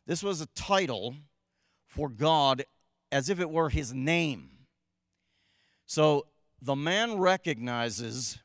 this 0.05 0.21
was 0.21 0.39
a 0.39 0.45
title 0.45 1.15
for 1.87 2.09
God 2.09 2.63
as 3.15 3.29
if 3.29 3.39
it 3.39 3.49
were 3.49 3.69
his 3.69 3.93
name. 3.93 4.49
So 5.85 6.25
the 6.61 6.75
man 6.75 7.17
recognizes 7.17 8.39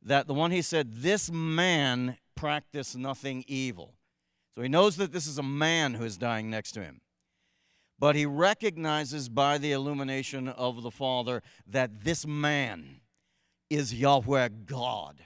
that 0.00 0.28
the 0.28 0.34
one 0.34 0.52
he 0.52 0.62
said, 0.62 0.98
This 0.98 1.28
man 1.28 2.18
practiced 2.36 2.96
nothing 2.96 3.44
evil. 3.48 3.94
So 4.54 4.62
he 4.62 4.68
knows 4.68 4.96
that 4.98 5.12
this 5.12 5.26
is 5.26 5.38
a 5.38 5.42
man 5.42 5.94
who 5.94 6.04
is 6.04 6.16
dying 6.16 6.50
next 6.50 6.70
to 6.72 6.82
him. 6.82 7.00
But 7.98 8.14
he 8.14 8.26
recognizes 8.26 9.28
by 9.28 9.58
the 9.58 9.72
illumination 9.72 10.46
of 10.46 10.84
the 10.84 10.92
Father 10.92 11.42
that 11.66 12.04
this 12.04 12.24
man 12.24 13.00
is 13.68 13.92
Yahweh 13.92 14.50
God. 14.66 15.16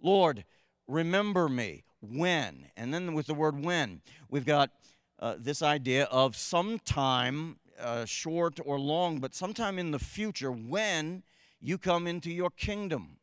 Lord, 0.00 0.44
remember 0.86 1.48
me 1.48 1.82
when. 2.00 2.66
And 2.76 2.94
then 2.94 3.12
with 3.12 3.26
the 3.26 3.34
word 3.34 3.64
when, 3.64 4.02
we've 4.30 4.46
got 4.46 4.70
uh, 5.24 5.36
this 5.38 5.62
idea 5.62 6.04
of 6.10 6.36
sometime, 6.36 7.56
uh, 7.80 8.04
short 8.04 8.60
or 8.62 8.78
long, 8.78 9.20
but 9.20 9.34
sometime 9.34 9.78
in 9.78 9.90
the 9.90 9.98
future 9.98 10.52
when 10.52 11.22
you 11.62 11.78
come 11.78 12.06
into 12.06 12.30
your 12.30 12.50
kingdom. 12.50 13.16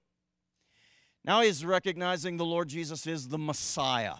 Now 1.23 1.41
he's 1.41 1.63
recognizing 1.63 2.37
the 2.37 2.43
Lord 2.43 2.69
Jesus 2.69 3.05
is 3.05 3.27
the 3.27 3.37
Messiah. 3.37 4.15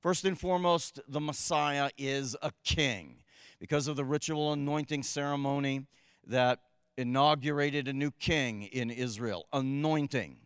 First 0.00 0.24
and 0.24 0.40
foremost, 0.40 1.00
the 1.06 1.20
Messiah 1.20 1.90
is 1.98 2.34
a 2.40 2.50
king 2.64 3.16
because 3.60 3.88
of 3.88 3.96
the 3.96 4.06
ritual 4.06 4.54
anointing 4.54 5.02
ceremony 5.02 5.84
that 6.26 6.60
inaugurated 6.96 7.88
a 7.88 7.92
new 7.92 8.10
king 8.10 8.62
in 8.62 8.90
Israel, 8.90 9.48
anointing. 9.52 10.38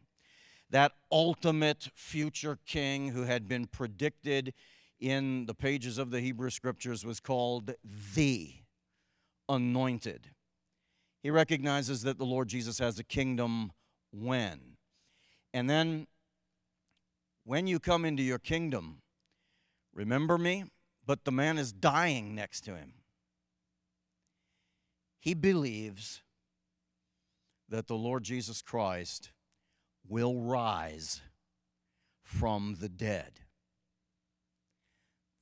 That 0.71 0.95
ultimate 1.13 1.91
future 1.95 2.59
king 2.67 3.11
who 3.11 3.23
had 3.23 3.47
been 3.47 3.67
predicted 3.67 4.53
in 5.01 5.47
the 5.47 5.55
pages 5.55 5.99
of 5.99 6.11
the 6.11 6.21
Hebrew 6.21 6.51
scriptures 6.51 7.05
was 7.05 7.21
called 7.21 7.75
the 8.15 8.55
anointed. 9.49 10.31
He 11.23 11.31
recognizes 11.31 12.03
that 12.03 12.19
the 12.19 12.25
Lord 12.25 12.49
Jesus 12.49 12.79
has 12.79 12.99
a 12.99 13.05
kingdom 13.05 13.73
when. 14.13 14.77
And 15.53 15.69
then, 15.69 16.07
when 17.45 17.67
you 17.67 17.79
come 17.79 18.05
into 18.05 18.23
your 18.23 18.39
kingdom, 18.39 19.03
remember 19.95 20.39
me, 20.39 20.65
but 21.05 21.25
the 21.25 21.33
man 21.33 21.59
is 21.59 21.73
dying 21.73 22.35
next 22.35 22.63
to 22.63 22.77
him. 22.77 22.95
He 25.21 25.35
believes 25.35 26.23
that 27.69 27.87
the 27.89 27.97
Lord 27.97 28.23
Jesus 28.23 28.63
Christ 28.63 29.33
will 30.09 30.41
rise 30.41 31.23
from 32.23 32.77
the 32.81 32.89
dead. 32.89 33.41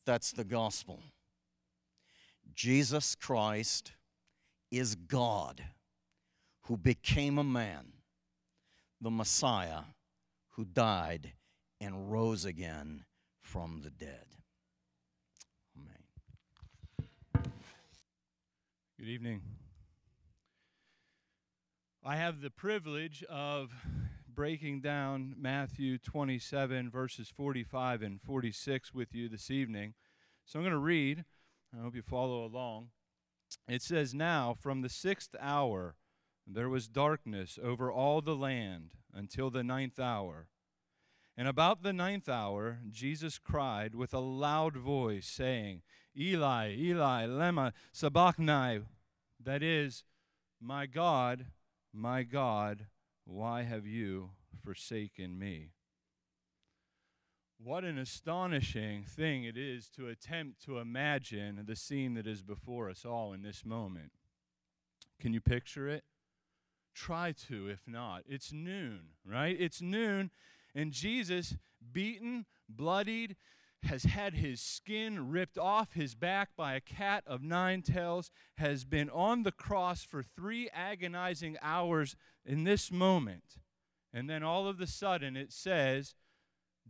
That's 0.07 0.33
the 0.33 0.45
gospel. 0.45 1.01
Jesus 2.55 3.15
Christ 3.15 3.93
is 4.71 4.95
God 4.95 5.65
who 6.65 6.77
became 6.77 7.39
a 7.39 7.45
man, 7.45 7.93
the 9.01 9.11
Messiah 9.11 9.83
who 10.51 10.65
died 10.65 11.33
and 11.81 12.11
rose 12.11 12.45
again 12.45 13.05
from 13.41 13.81
the 13.83 13.91
dead. 13.91 14.27
Amen. 15.77 17.53
Good 18.99 19.09
evening. 19.09 19.43
I 22.05 22.17
have 22.17 22.43
the 22.43 22.51
privilege 22.51 23.25
of 23.31 23.73
breaking 24.35 24.81
down 24.81 25.35
Matthew 25.39 25.99
27, 25.99 26.91
verses 26.91 27.33
45 27.35 28.03
and 28.03 28.21
46 28.21 28.93
with 28.93 29.15
you 29.15 29.29
this 29.29 29.51
evening. 29.51 29.95
So 30.45 30.59
I'm 30.59 30.65
going 30.65 30.73
to 30.73 30.79
read. 30.79 31.25
I 31.73 31.83
hope 31.83 31.95
you 31.95 32.03
follow 32.03 32.45
along. 32.45 32.89
It 33.69 33.83
says, 33.83 34.13
Now, 34.13 34.57
from 34.59 34.83
the 34.83 34.89
sixth 34.89 35.37
hour, 35.41 35.95
there 36.47 36.69
was 36.69 36.89
darkness 36.89 37.59
over 37.63 37.93
all 37.93 38.21
the 38.21 38.35
land 38.35 38.93
until 39.13 39.51
the 39.51 39.63
ninth 39.63 40.01
hour. 40.01 40.49
And 41.37 41.47
about 41.47 41.83
the 41.83 41.93
ninth 41.93 42.29
hour, 42.29 42.81
Jesus 42.91 43.39
cried 43.39 43.95
with 43.95 44.13
a 44.13 44.21
loud 44.21 44.77
voice, 44.77 45.27
saying, 45.27 45.83
Eli, 46.17 46.75
Eli, 46.77 47.27
lema 47.27 47.73
sabachthani, 47.93 48.83
that 49.43 49.63
is, 49.63 50.05
My 50.61 50.87
God, 50.87 51.47
my 51.93 52.23
God, 52.23 52.87
why 53.25 53.63
have 53.63 53.87
you 53.87 54.31
forsaken 54.63 55.39
me? 55.39 55.71
What 57.63 57.85
an 57.85 57.99
astonishing 57.99 59.05
thing 59.05 59.45
it 59.45 59.57
is 59.57 59.89
to 59.91 60.09
attempt 60.09 60.63
to 60.65 60.79
imagine 60.79 61.65
the 61.67 61.77
scene 61.77 62.15
that 62.15 62.27
is 62.27 62.43
before 62.43 62.91
us 62.91 63.05
all 63.05 63.33
in 63.33 63.43
this 63.43 63.65
moment. 63.65 64.13
Can 65.21 65.33
you 65.33 65.41
picture 65.41 65.89
it? 65.89 66.05
Try 66.95 67.33
to, 67.49 67.69
if 67.69 67.81
not. 67.87 68.23
It's 68.29 68.53
noon, 68.53 69.01
right? 69.25 69.57
It's 69.59 69.81
noon, 69.81 70.31
and 70.75 70.93
Jesus, 70.93 71.57
beaten, 71.93 72.47
bloodied, 72.69 73.37
has 73.85 74.05
had 74.05 74.35
his 74.35 74.61
skin 74.61 75.31
ripped 75.31 75.59
off 75.59 75.93
his 75.95 76.15
back 76.15 76.51
by 76.57 76.75
a 76.75 76.81
cat 76.81 77.25
of 77.27 77.43
nine 77.43 77.83
tails, 77.83 78.31
has 78.57 78.85
been 78.85 79.11
on 79.11 79.43
the 79.43 79.53
cross 79.53 80.05
for 80.05 80.23
three 80.23 80.69
agonizing 80.71 81.57
hours 81.63 82.17
in 82.45 82.65
this 82.65 82.91
moment. 82.91 83.59
And 84.13 84.29
then 84.29 84.43
all 84.43 84.69
of 84.69 84.81
a 84.81 84.87
sudden 84.87 85.37
it 85.37 85.53
says, 85.53 86.15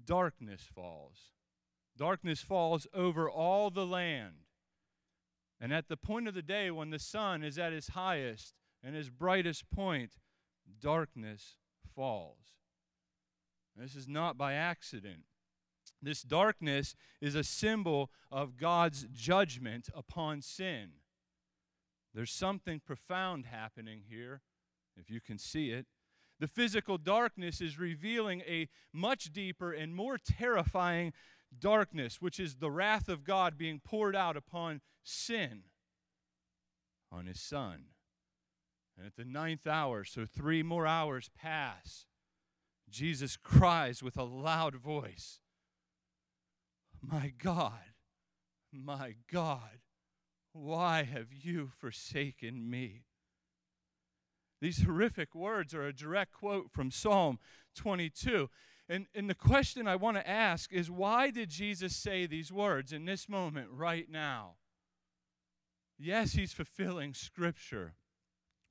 darkness 0.05 0.63
falls. 0.63 1.33
Darkness 1.97 2.41
falls 2.41 2.87
over 2.93 3.31
all 3.31 3.71
the 3.71 3.87
land. 3.87 4.47
And 5.61 5.73
at 5.73 5.89
the 5.89 5.97
point 5.97 6.29
of 6.29 6.35
the 6.35 6.43
day 6.43 6.71
when 6.71 6.91
the 6.91 6.99
sun 6.99 7.43
is 7.43 7.59
at 7.59 7.73
its 7.73 7.89
highest 7.89 8.55
and 8.83 8.95
its 8.95 9.09
brightest 9.09 9.71
point, 9.71 10.13
darkness 10.81 11.57
falls. 11.95 12.39
This 13.77 13.95
is 13.95 14.09
not 14.09 14.37
by 14.37 14.55
accident. 14.55 15.25
This 16.05 16.23
darkness 16.23 16.95
is 17.21 17.35
a 17.35 17.45
symbol 17.45 18.11
of 18.31 18.57
God's 18.57 19.07
judgment 19.13 19.89
upon 19.95 20.43
sin. 20.43 20.91
There's 22.15 22.31
something 22.31 22.81
profound 22.81 23.47
happening 23.47 24.03
here, 24.09 24.43
if 24.97 25.11
you 25.11 25.21
can 25.21 25.39
see 25.39 25.71
it. 25.71 25.87
The 26.39 26.47
physical 26.49 26.99
darkness 26.99 27.61
is 27.61 27.79
revealing 27.79 28.43
a 28.43 28.69
much 28.93 29.33
deeper 29.33 29.73
and 29.73 29.95
more 29.95 30.19
terrifying 30.19 31.13
darkness, 31.59 32.21
which 32.21 32.39
is 32.39 32.57
the 32.57 32.71
wrath 32.71 33.09
of 33.09 33.25
God 33.25 33.57
being 33.57 33.81
poured 33.83 34.15
out 34.15 34.37
upon 34.37 34.81
sin, 35.03 35.63
on 37.11 37.27
his 37.27 37.41
Son. 37.41 37.87
And 38.97 39.07
at 39.07 39.17
the 39.17 39.25
ninth 39.25 39.67
hour, 39.67 40.05
so 40.05 40.27
three 40.27 40.63
more 40.63 40.87
hours 40.87 41.31
pass, 41.37 42.07
Jesus 42.89 43.37
cries 43.37 44.03
with 44.03 44.17
a 44.17 44.25
loud 44.25 44.77
voice, 44.77 45.41
My 47.11 47.33
God, 47.43 47.93
my 48.73 49.17
God, 49.31 49.81
why 50.53 51.03
have 51.03 51.33
you 51.33 51.71
forsaken 51.79 52.71
me? 52.71 53.03
These 54.61 54.85
horrific 54.85 55.35
words 55.35 55.75
are 55.75 55.87
a 55.87 55.93
direct 55.93 56.33
quote 56.33 56.71
from 56.71 56.91
Psalm 56.91 57.39
22. 57.77 58.49
And, 58.89 59.07
and 59.15 59.29
the 59.29 59.35
question 59.35 59.87
I 59.87 59.97
want 59.97 60.17
to 60.17 60.29
ask 60.29 60.73
is 60.73 60.91
why 60.91 61.31
did 61.31 61.51
Jesus 61.51 61.95
say 61.95 62.27
these 62.27 62.53
words 62.53 62.93
in 62.93 63.05
this 63.05 63.29
moment, 63.29 63.69
right 63.71 64.09
now? 64.11 64.55
Yes, 65.99 66.33
he's 66.33 66.53
fulfilling 66.53 67.13
Scripture. 67.13 67.95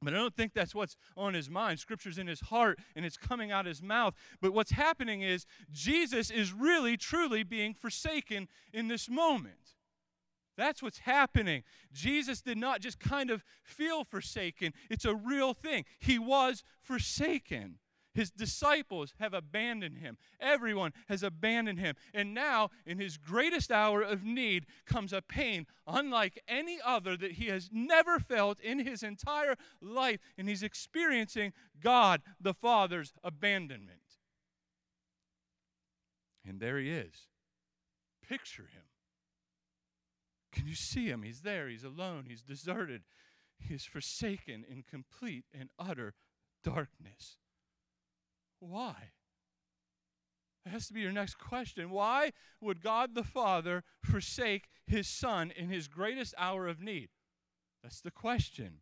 But 0.03 0.13
I 0.13 0.17
don't 0.17 0.35
think 0.35 0.53
that's 0.53 0.75
what's 0.75 0.95
on 1.15 1.33
his 1.33 1.49
mind. 1.49 1.79
Scripture's 1.79 2.17
in 2.17 2.27
his 2.27 2.41
heart 2.41 2.79
and 2.95 3.05
it's 3.05 3.17
coming 3.17 3.51
out 3.51 3.65
his 3.65 3.81
mouth. 3.81 4.13
But 4.41 4.53
what's 4.53 4.71
happening 4.71 5.21
is 5.21 5.45
Jesus 5.71 6.29
is 6.29 6.53
really, 6.53 6.97
truly 6.97 7.43
being 7.43 7.73
forsaken 7.73 8.47
in 8.71 8.87
this 8.87 9.09
moment. 9.09 9.55
That's 10.57 10.83
what's 10.83 10.99
happening. 10.99 11.63
Jesus 11.91 12.41
did 12.41 12.57
not 12.57 12.81
just 12.81 12.99
kind 12.99 13.29
of 13.31 13.43
feel 13.63 14.03
forsaken, 14.03 14.73
it's 14.89 15.05
a 15.05 15.15
real 15.15 15.53
thing. 15.53 15.85
He 15.99 16.19
was 16.19 16.63
forsaken. 16.81 17.79
His 18.13 18.30
disciples 18.30 19.13
have 19.19 19.34
abandoned 19.34 19.97
him. 19.97 20.17
Everyone 20.39 20.93
has 21.08 21.23
abandoned 21.23 21.80
him. 21.80 21.95
And 22.13 22.34
now, 22.34 22.69
in 22.86 22.99
his 22.99 23.17
greatest 23.17 23.71
hour 23.71 24.02
of 24.02 24.23
need, 24.23 24.67
comes 24.86 25.12
a 25.12 25.21
pain 25.21 25.65
unlike 25.88 26.41
any 26.47 26.80
other 26.84 27.17
that 27.17 27.34
he 27.34 27.47
has 27.47 27.69
never 27.71 28.19
felt 28.19 28.60
in 28.60 28.80
his 28.80 29.02
entire 29.02 29.56
life. 29.82 30.19
And 30.38 30.47
he's 30.47 30.63
experiencing 30.63 31.54
God 31.82 32.21
the 32.39 32.54
Father's 32.54 33.13
abandonment. 33.23 33.99
And 36.47 36.60
there 36.60 36.78
he 36.78 36.91
is. 36.91 37.28
Picture 38.28 38.63
him. 38.63 38.84
Can 40.52 40.67
you 40.67 40.76
see 40.76 41.08
him? 41.08 41.23
He's 41.23 41.41
there. 41.41 41.67
He's 41.67 41.84
alone. 41.84 42.26
He's 42.28 42.43
deserted. 42.43 43.02
He 43.58 43.73
is 43.73 43.86
forsaken 43.86 44.63
in 44.69 44.84
complete 44.84 45.45
and 45.58 45.69
utter 45.80 46.13
darkness. 46.63 47.38
Why? 48.69 49.12
That 50.63 50.71
has 50.71 50.88
to 50.88 50.93
be 50.93 51.02
your 51.02 51.12
next 51.12 51.38
question. 51.38 51.89
Why 51.89 52.32
would 52.62 52.82
God 52.82 53.15
the 53.15 53.23
Father 53.23 53.84
forsake 54.02 54.69
his 54.86 55.08
Son 55.08 55.52
in 55.56 55.69
his 55.69 55.88
greatest 55.88 56.34
hour 56.38 56.67
of 56.67 56.82
need? 56.82 57.10
That's 57.82 58.02
the 58.02 58.12
question. 58.12 58.80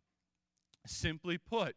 Simply 0.86 1.38
put, 1.38 1.76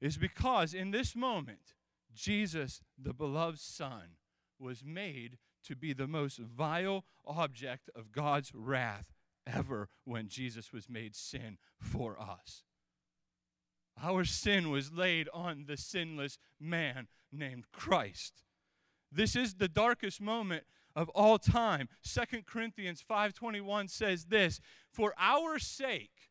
is 0.00 0.16
because 0.16 0.72
in 0.74 0.90
this 0.90 1.14
moment, 1.14 1.74
Jesus, 2.14 2.80
the 2.98 3.12
beloved 3.12 3.60
Son, 3.60 4.16
was 4.58 4.84
made 4.84 5.38
to 5.64 5.76
be 5.76 5.92
the 5.92 6.06
most 6.06 6.38
vile 6.38 7.04
object 7.26 7.90
of 7.94 8.12
God's 8.12 8.52
wrath 8.54 9.12
ever 9.46 9.88
when 10.04 10.28
Jesus 10.28 10.72
was 10.72 10.88
made 10.88 11.14
sin 11.14 11.58
for 11.80 12.18
us. 12.20 12.64
Our 14.02 14.24
sin 14.24 14.70
was 14.70 14.92
laid 14.92 15.28
on 15.32 15.64
the 15.66 15.76
sinless 15.76 16.38
man 16.60 17.08
named 17.32 17.64
Christ. 17.72 18.42
This 19.10 19.36
is 19.36 19.54
the 19.54 19.68
darkest 19.68 20.20
moment 20.20 20.64
of 20.94 21.08
all 21.10 21.38
time. 21.38 21.88
Second 22.02 22.46
Corinthians 22.46 23.00
5:21 23.00 23.88
says 23.88 24.26
this, 24.26 24.60
"For 24.90 25.14
our 25.18 25.58
sake 25.58 26.28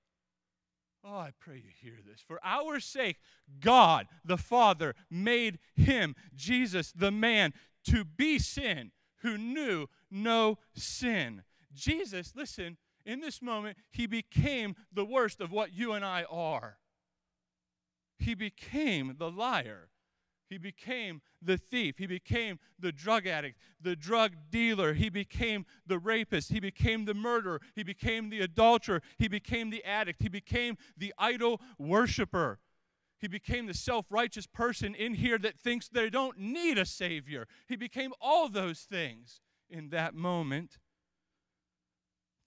Oh, 1.04 1.20
I 1.20 1.32
pray 1.40 1.56
you 1.58 1.70
hear 1.70 2.00
this. 2.06 2.22
For 2.22 2.38
our 2.44 2.82
sake, 2.82 3.18
God 3.62 4.08
the 4.26 4.38
Father 4.38 4.94
made 5.10 5.60
him, 5.74 6.16
Jesus, 6.36 6.92
the 6.92 7.12
man, 7.12 7.54
to 7.86 8.04
be 8.04 8.40
sin 8.40 8.92
who 9.22 9.38
knew 9.38 9.88
no 10.12 10.58
sin. 10.74 11.44
Jesus, 11.74 12.34
listen, 12.36 12.78
in 13.06 13.22
this 13.22 13.42
moment, 13.42 13.78
he 13.90 14.06
became 14.06 14.76
the 14.92 15.06
worst 15.06 15.40
of 15.40 15.52
what 15.52 15.74
you 15.74 15.94
and 15.94 16.04
I 16.04 16.24
are. 16.30 16.78
He 18.18 18.34
became 18.34 19.16
the 19.18 19.32
liar. 19.32 19.90
He 20.50 20.58
became 20.58 21.22
the 21.42 21.58
thief. 21.58 21.98
He 21.98 22.08
became 22.08 22.60
the 22.80 22.92
drug 22.92 23.28
addict, 23.28 23.58
the 23.82 23.96
drug 23.96 24.34
dealer. 24.50 24.94
He 24.94 25.10
became 25.10 25.66
the 25.86 26.00
rapist. 26.00 26.52
He 26.52 26.60
became 26.60 27.06
the 27.06 27.14
murderer. 27.14 27.62
He 27.76 27.84
became 27.84 28.30
the 28.30 28.42
adulterer. 28.42 29.02
He 29.18 29.28
became 29.28 29.70
the 29.70 29.84
addict. 29.84 30.22
He 30.22 30.30
became 30.30 30.78
the 30.98 31.14
idol 31.18 31.62
worshiper. 31.78 32.60
He 33.20 33.28
became 33.28 33.66
the 33.66 33.74
self 33.74 34.06
righteous 34.10 34.48
person 34.48 34.96
in 34.96 35.16
here 35.16 35.38
that 35.40 35.60
thinks 35.60 35.90
they 35.90 36.10
don't 36.10 36.38
need 36.38 36.78
a 36.78 36.86
Savior. 36.86 37.48
He 37.68 37.76
became 37.76 38.14
all 38.22 38.48
those 38.48 38.82
things 38.82 39.42
in 39.70 39.90
that 39.90 40.14
moment. 40.14 40.78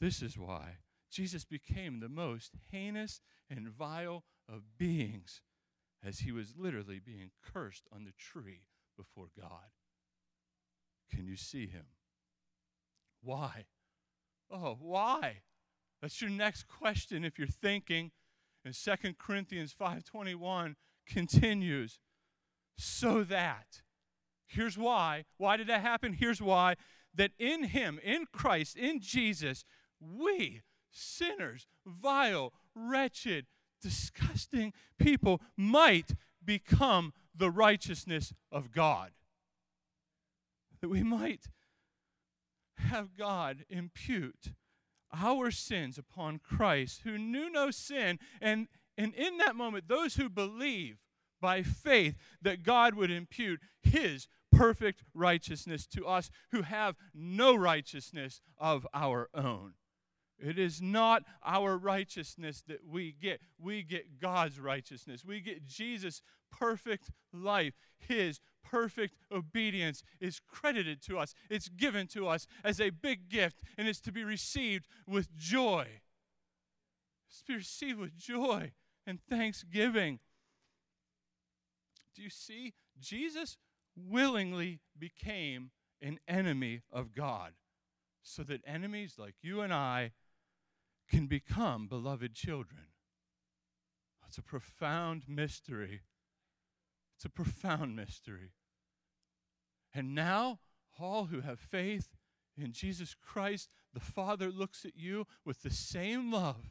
This 0.01 0.23
is 0.23 0.39
why 0.39 0.79
Jesus 1.11 1.45
became 1.45 2.01
the 2.01 2.09
most 2.09 2.53
heinous 2.71 3.21
and 3.51 3.69
vile 3.69 4.25
of 4.49 4.79
beings 4.79 5.43
as 6.05 6.21
he 6.21 6.33
was 6.33 6.55
literally 6.57 7.01
being 7.05 7.31
cursed 7.43 7.87
on 7.93 8.05
the 8.05 8.13
tree 8.13 8.63
before 8.97 9.29
God. 9.39 9.71
Can 11.11 11.27
you 11.27 11.37
see 11.37 11.67
him? 11.67 11.87
Why? 13.23 13.67
Oh, 14.51 14.77
why? 14.81 15.43
That's 16.01 16.21
your 16.21 16.31
next 16.31 16.67
question 16.67 17.25
if 17.25 17.39
you're 17.39 17.49
thinking. 17.49 18.11
And 18.65 18.75
Second 18.75 19.19
Corinthians 19.19 19.73
5:21 19.73 20.77
continues 21.07 21.99
so 22.77 23.25
that 23.25 23.83
here's 24.47 24.79
why. 24.79 25.25
Why 25.37 25.57
did 25.57 25.67
that 25.69 25.83
happen? 25.83 26.15
Here's 26.15 26.41
why 26.41 26.77
that 27.15 27.33
in 27.39 27.65
him, 27.65 27.99
in 28.03 28.27
Christ, 28.33 28.77
in 28.77 29.01
Jesus, 29.01 29.65
we 30.01 30.63
sinners, 30.91 31.67
vile, 31.87 32.53
wretched, 32.75 33.47
disgusting 33.81 34.73
people 34.99 35.41
might 35.57 36.15
become 36.45 37.13
the 37.35 37.51
righteousness 37.51 38.33
of 38.51 38.73
God. 38.73 39.11
That 40.81 40.89
we 40.89 41.03
might 41.03 41.49
have 42.77 43.17
God 43.17 43.65
impute 43.69 44.53
our 45.13 45.51
sins 45.51 45.99
upon 45.99 46.39
Christ, 46.39 47.03
who 47.05 47.19
knew 47.19 47.51
no 47.51 47.71
sin. 47.71 48.19
And, 48.41 48.69
and 48.97 49.15
in 49.15 49.39
that 49.39 49.57
moment, 49.57 49.89
those 49.89 50.15
who 50.15 50.29
believe 50.29 50.99
by 51.41 51.63
faith 51.63 52.17
that 52.43 52.63
God 52.63 52.95
would 52.95 53.11
impute 53.11 53.61
his 53.83 54.29
perfect 54.53 55.03
righteousness 55.15 55.87
to 55.87 56.07
us 56.07 56.31
who 56.51 56.63
have 56.63 56.97
no 57.15 57.55
righteousness 57.55 58.41
of 58.59 58.87
our 58.93 59.29
own. 59.35 59.75
It 60.41 60.59
is 60.59 60.81
not 60.81 61.25
our 61.45 61.77
righteousness 61.77 62.63
that 62.67 62.87
we 62.87 63.13
get. 63.13 63.41
We 63.59 63.83
get 63.83 64.19
God's 64.21 64.59
righteousness. 64.59 65.25
We 65.25 65.41
get 65.41 65.67
Jesus' 65.67 66.23
perfect 66.51 67.11
life. 67.33 67.75
His 67.99 68.41
perfect 68.65 69.17
obedience 69.31 70.03
is 70.21 70.41
credited 70.41 71.03
to 71.03 71.19
us. 71.19 71.35
It's 71.51 71.69
given 71.69 72.07
to 72.09 72.27
us 72.27 72.47
as 72.65 72.81
a 72.81 72.91
big 72.91 73.29
gift 73.29 73.61
and 73.77 73.87
is 73.87 74.01
to 74.03 74.13
be 74.13 74.25
received 74.25 74.87
with 75.07 75.37
joy. 75.37 75.87
It's 77.29 77.41
to 77.41 77.47
be 77.47 77.57
received 77.57 77.99
with 77.99 78.17
joy 78.17 78.73
and 79.07 79.21
thanksgiving. 79.21 80.21
Do 82.15 82.23
you 82.23 82.31
see? 82.31 82.75
Jesus 82.99 83.57
willingly 83.97 84.81
became 84.99 85.71
an 86.03 86.19
enemy 86.27 86.81
of 86.91 87.15
God. 87.15 87.53
so 88.23 88.43
that 88.45 88.61
enemies 88.67 89.15
like 89.19 89.35
you 89.43 89.61
and 89.61 89.73
I 89.73 90.13
can 91.11 91.27
become 91.27 91.89
beloved 91.89 92.35
children. 92.35 92.83
It's 94.27 94.39
a 94.39 94.43
profound 94.43 95.25
mystery. 95.27 96.03
It's 97.17 97.25
a 97.25 97.31
profound 97.31 97.97
mystery. 97.97 98.53
And 99.93 100.15
now, 100.15 100.61
all 101.01 101.27
who 101.27 101.41
have 101.41 101.59
faith 101.59 102.11
in 102.57 102.73
Jesus 102.73 103.15
Christ, 103.15 103.71
the 103.93 104.01
Father 104.01 104.51
looks 104.51 104.85
at 104.85 104.97
you 104.97 105.27
with 105.45 105.63
the 105.63 105.71
same 105.71 106.31
love 106.31 106.71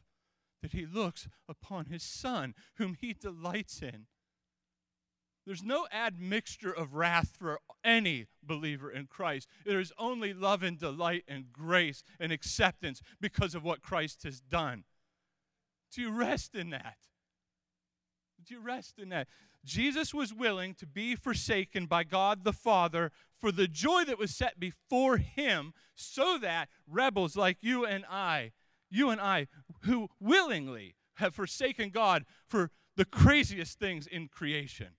that 0.62 0.72
he 0.72 0.86
looks 0.86 1.28
upon 1.50 1.86
his 1.86 2.04
Son, 2.04 2.56
whom 2.76 2.96
he 3.00 3.14
delights 3.14 3.82
in. 3.82 4.06
There's 5.50 5.64
no 5.64 5.88
admixture 5.92 6.72
of 6.72 6.94
wrath 6.94 7.36
for 7.36 7.58
any 7.84 8.28
believer 8.44 8.92
in 8.92 9.08
Christ. 9.08 9.48
There 9.66 9.80
is 9.80 9.92
only 9.98 10.32
love 10.32 10.62
and 10.62 10.78
delight 10.78 11.24
and 11.28 11.52
grace 11.52 12.04
and 12.20 12.32
acceptance 12.32 13.02
because 13.20 13.56
of 13.56 13.64
what 13.64 13.82
Christ 13.82 14.22
has 14.26 14.42
done. 14.42 14.84
Do 15.92 16.04
you 16.04 16.12
rest 16.12 16.54
in 16.54 16.70
that? 16.70 16.98
Do 18.46 18.54
you 18.54 18.62
rest 18.62 19.00
in 19.00 19.10
that? 19.10 19.28
Jesus 19.66 20.14
was 20.14 20.32
willing 20.32 20.76
to 20.76 20.86
be 20.86 21.16
forsaken 21.16 21.88
by 21.88 22.04
God 22.04 22.44
the 22.44 22.54
Father 22.54 23.12
for 23.42 23.52
the 23.52 23.68
joy 23.68 24.04
that 24.04 24.20
was 24.20 24.36
set 24.36 24.60
before 24.60 25.18
him, 25.18 25.74
so 25.96 26.38
that 26.38 26.70
rebels 26.88 27.36
like 27.36 27.58
you 27.62 27.88
and 27.88 28.06
I, 28.08 28.52
you 28.92 29.10
and 29.10 29.20
I, 29.20 29.48
who 29.82 30.10
willingly 30.20 30.94
have 31.16 31.34
forsaken 31.34 31.90
God 31.90 32.26
for 32.48 32.70
the 32.96 33.06
craziest 33.06 33.80
things 33.80 34.06
in 34.06 34.28
creation. 34.28 34.90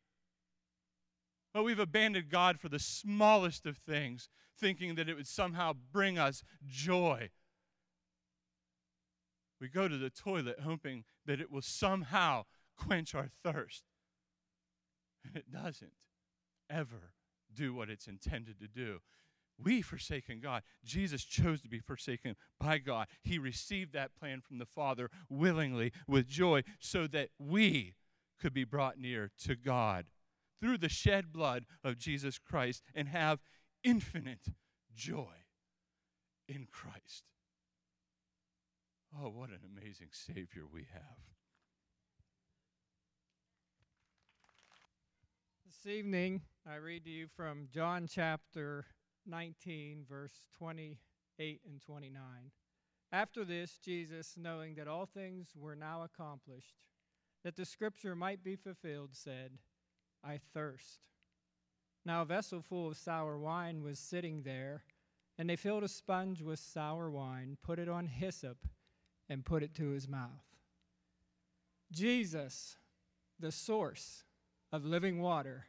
But 1.52 1.64
we've 1.64 1.78
abandoned 1.78 2.28
God 2.28 2.60
for 2.60 2.68
the 2.68 2.78
smallest 2.78 3.66
of 3.66 3.76
things, 3.76 4.28
thinking 4.58 4.94
that 4.94 5.08
it 5.08 5.16
would 5.16 5.26
somehow 5.26 5.72
bring 5.92 6.18
us 6.18 6.44
joy. 6.66 7.30
We 9.60 9.68
go 9.68 9.88
to 9.88 9.98
the 9.98 10.10
toilet 10.10 10.60
hoping 10.64 11.04
that 11.26 11.40
it 11.40 11.50
will 11.50 11.62
somehow 11.62 12.44
quench 12.76 13.14
our 13.14 13.28
thirst. 13.44 13.84
And 15.24 15.36
it 15.36 15.52
doesn't 15.52 15.92
ever 16.70 17.12
do 17.52 17.74
what 17.74 17.90
it's 17.90 18.06
intended 18.06 18.58
to 18.60 18.68
do. 18.68 19.00
We 19.62 19.82
forsaken 19.82 20.40
God. 20.40 20.62
Jesus 20.82 21.24
chose 21.24 21.60
to 21.60 21.68
be 21.68 21.80
forsaken 21.80 22.36
by 22.58 22.78
God. 22.78 23.08
He 23.22 23.38
received 23.38 23.92
that 23.92 24.14
plan 24.14 24.40
from 24.40 24.58
the 24.58 24.64
Father 24.64 25.10
willingly, 25.28 25.92
with 26.06 26.26
joy, 26.26 26.62
so 26.78 27.06
that 27.08 27.28
we 27.38 27.96
could 28.40 28.54
be 28.54 28.64
brought 28.64 28.98
near 28.98 29.30
to 29.44 29.54
God 29.54 30.06
through 30.61 30.79
the 30.79 30.88
shed 30.88 31.33
blood 31.33 31.64
of 31.83 31.99
Jesus 31.99 32.38
Christ 32.38 32.83
and 32.94 33.09
have 33.09 33.40
infinite 33.83 34.49
joy 34.94 35.35
in 36.49 36.66
Christ. 36.70 37.25
Oh, 39.18 39.29
what 39.29 39.51
an 39.51 39.61
amazing 39.64 40.11
Savior 40.12 40.64
we 40.73 40.87
have. 40.92 41.03
This 45.66 45.92
evening, 45.92 46.42
I 46.70 46.77
read 46.77 47.05
to 47.05 47.11
you 47.11 47.27
from 47.27 47.68
John 47.73 48.07
chapter 48.09 48.85
19, 49.27 50.05
verse 50.09 50.42
28 50.59 51.61
and 51.66 51.81
29. 51.81 52.20
After 53.12 53.44
this, 53.44 53.79
Jesus, 53.83 54.35
knowing 54.37 54.75
that 54.75 54.87
all 54.87 55.07
things 55.07 55.49
were 55.57 55.75
now 55.75 56.03
accomplished, 56.03 56.75
that 57.42 57.57
the 57.57 57.64
scripture 57.64 58.14
might 58.14 58.44
be 58.44 58.57
fulfilled, 58.57 59.11
said, 59.12 59.53
I 60.24 60.38
thirst. 60.52 61.00
Now 62.04 62.22
a 62.22 62.26
vessel 62.26 62.62
full 62.62 62.88
of 62.88 62.96
sour 62.96 63.38
wine 63.38 63.83
was 63.83 63.98
sitting 63.98 64.42
there, 64.42 64.85
and 65.38 65.48
they 65.48 65.56
filled 65.56 65.85
a 65.85 65.88
sponge 65.88 66.42
with 66.42 66.59
sour 66.59 67.11
wine, 67.11 67.56
put 67.62 67.78
it 67.78 67.88
on 67.88 68.06
hyssop, 68.06 68.59
and 69.28 69.44
put 69.44 69.62
it 69.62 69.74
to 69.76 69.90
his 69.90 70.09
mouth. 70.09 70.44
Jesus, 71.92 72.76
the 73.38 73.52
source 73.52 74.24
of 74.72 74.85
living 74.85 75.20
water, 75.20 75.66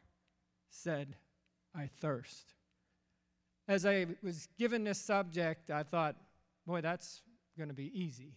said, 0.68 1.16
I 1.74 1.88
thirst. 2.00 2.54
As 3.68 3.86
I 3.86 4.06
was 4.22 4.48
given 4.58 4.84
this 4.84 5.00
subject, 5.00 5.70
I 5.70 5.82
thought, 5.82 6.16
boy, 6.66 6.80
that's 6.80 7.22
going 7.56 7.68
to 7.68 7.74
be 7.74 7.92
easy. 7.98 8.34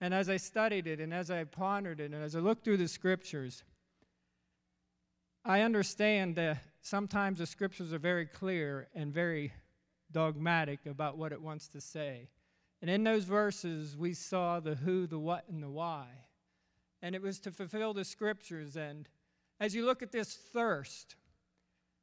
And 0.00 0.12
as 0.12 0.28
I 0.28 0.36
studied 0.36 0.86
it 0.86 1.00
and 1.00 1.14
as 1.14 1.30
I 1.30 1.44
pondered 1.44 2.00
it 2.00 2.12
and 2.12 2.22
as 2.22 2.36
I 2.36 2.40
looked 2.40 2.64
through 2.64 2.76
the 2.76 2.88
scriptures, 2.88 3.64
I 5.44 5.60
understand 5.60 6.36
that 6.36 6.62
sometimes 6.80 7.38
the 7.38 7.46
scriptures 7.46 7.92
are 7.92 7.98
very 7.98 8.24
clear 8.24 8.88
and 8.94 9.12
very 9.12 9.52
dogmatic 10.10 10.86
about 10.86 11.18
what 11.18 11.32
it 11.32 11.42
wants 11.42 11.68
to 11.68 11.80
say. 11.82 12.28
And 12.80 12.90
in 12.90 13.04
those 13.04 13.24
verses, 13.24 13.96
we 13.96 14.14
saw 14.14 14.60
the 14.60 14.74
who, 14.74 15.06
the 15.06 15.18
what, 15.18 15.44
and 15.48 15.62
the 15.62 15.68
why. 15.68 16.06
And 17.02 17.14
it 17.14 17.20
was 17.20 17.40
to 17.40 17.50
fulfill 17.50 17.92
the 17.92 18.04
scriptures. 18.04 18.76
And 18.76 19.06
as 19.60 19.74
you 19.74 19.84
look 19.84 20.02
at 20.02 20.12
this 20.12 20.34
thirst, 20.34 21.16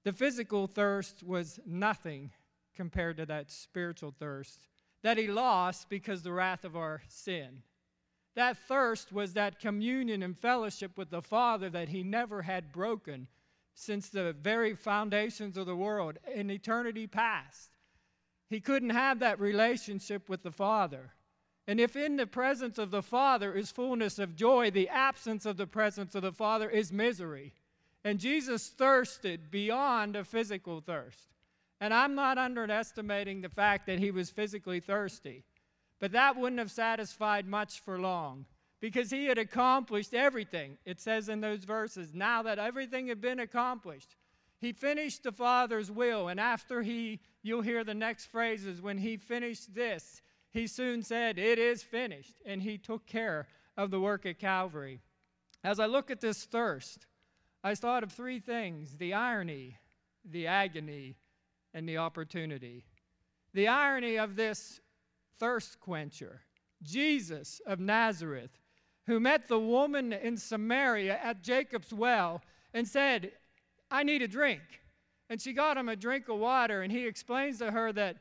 the 0.04 0.14
physical 0.14 0.68
thirst 0.68 1.24
was 1.24 1.60
nothing 1.66 2.32
compared 2.76 3.18
to 3.18 3.26
that 3.26 3.50
spiritual 3.52 4.14
thirst 4.18 4.68
that 5.04 5.18
he 5.18 5.28
lost 5.28 5.90
because 5.90 6.22
the 6.22 6.32
wrath 6.32 6.64
of 6.64 6.76
our 6.76 7.02
sin. 7.08 7.64
That 8.36 8.58
thirst 8.58 9.12
was 9.12 9.34
that 9.34 9.60
communion 9.60 10.24
and 10.24 10.38
fellowship 10.38 10.98
with 10.98 11.10
the 11.10 11.22
Father 11.22 11.70
that 11.70 11.90
he 11.90 12.04
never 12.04 12.44
had 12.44 12.72
broken 12.72 13.28
since 13.74 14.10
the 14.10 14.34
very 14.34 14.74
foundations 14.74 15.58
of 15.58 15.66
the 15.66 15.76
world 15.76 16.18
in 16.34 16.50
eternity 16.50 17.08
past. 17.08 17.72
He 18.50 18.60
couldn't 18.60 18.92
have 18.92 19.20
that 19.20 19.40
relationship 19.40 20.30
with 20.30 20.44
the 20.44 20.52
Father. 20.52 21.12
And 21.68 21.80
if 21.80 21.96
in 21.96 22.18
the 22.18 22.28
presence 22.28 22.78
of 22.78 22.92
the 22.92 23.02
Father 23.02 23.54
is 23.54 23.72
fullness 23.72 24.20
of 24.20 24.36
joy, 24.36 24.72
the 24.72 24.90
absence 24.90 25.46
of 25.46 25.58
the 25.58 25.68
presence 25.68 26.16
of 26.16 26.22
the 26.22 26.32
Father 26.32 26.70
is 26.70 26.92
misery. 26.92 27.54
And 28.04 28.20
Jesus 28.20 28.68
thirsted 28.68 29.52
beyond 29.52 30.16
a 30.16 30.24
physical 30.24 30.82
thirst. 30.82 31.30
And 31.80 31.94
I'm 31.94 32.16
not 32.16 32.38
underestimating 32.38 33.42
the 33.42 33.50
fact 33.50 33.88
that 33.88 34.00
he 34.00 34.12
was 34.12 34.30
physically 34.30 34.80
thirsty. 34.80 35.44
But 36.02 36.12
that 36.14 36.36
wouldn't 36.36 36.60
have 36.60 36.72
satisfied 36.72 37.48
much 37.48 37.80
for 37.80 38.00
long 38.00 38.48
because 38.82 39.12
he 39.12 39.28
had 39.28 39.38
accomplished 39.38 40.16
everything. 40.16 40.80
It 40.84 41.00
says 41.00 41.30
in 41.30 41.40
those 41.40 41.64
verses, 41.64 42.14
now 42.14 42.42
that 42.42 42.58
everything 42.60 43.08
had 43.08 43.22
been 43.22 43.40
accomplished, 43.40 44.16
he 44.60 44.74
finished 44.74 45.24
the 45.24 45.32
Father's 45.32 45.92
will. 45.92 46.28
And 46.28 46.40
after 46.40 46.82
he, 46.82 47.20
you'll 47.44 47.62
hear 47.62 47.84
the 47.84 47.94
next 47.94 48.26
phrases, 48.26 48.82
when 48.82 48.98
he 48.98 49.16
finished 49.16 49.76
this, 49.76 50.24
he 50.50 50.66
soon 50.66 51.04
said, 51.04 51.38
It 51.38 51.60
is 51.60 51.84
finished. 51.84 52.42
And 52.46 52.64
he 52.64 52.80
took 52.80 53.06
care 53.06 53.48
of 53.78 53.92
the 53.92 54.02
work 54.02 54.26
at 54.26 54.40
Calvary. 54.40 55.02
As 55.64 55.80
I 55.80 55.86
look 55.86 56.10
at 56.10 56.20
this 56.20 56.46
thirst, 56.46 57.06
I 57.64 57.76
thought 57.76 58.02
of 58.02 58.12
three 58.12 58.40
things 58.40 58.98
the 58.98 59.14
irony, 59.14 59.78
the 60.26 60.48
agony, 60.48 61.18
and 61.76 61.88
the 61.88 61.98
opportunity. 61.98 62.86
The 63.54 63.68
irony 63.68 64.18
of 64.18 64.36
this 64.36 64.82
thirst 65.40 65.80
quencher, 65.80 66.42
Jesus 66.84 67.62
of 67.66 67.80
Nazareth, 67.80 68.60
who 69.08 69.20
met 69.20 69.48
the 69.48 69.60
woman 69.60 70.14
in 70.14 70.38
Samaria 70.38 71.20
at 71.22 71.44
Jacob's 71.44 71.94
well 71.94 72.42
and 72.74 72.88
said, 72.88 73.32
I 73.90 74.04
need 74.04 74.22
a 74.22 74.28
drink. 74.28 74.62
And 75.30 75.42
she 75.42 75.54
got 75.54 75.78
him 75.78 75.90
a 75.90 75.96
drink 75.96 76.28
of 76.30 76.38
water, 76.38 76.82
and 76.82 76.92
he 76.92 77.08
explains 77.08 77.60
to 77.60 77.72
her 77.72 77.92
that 77.94 78.18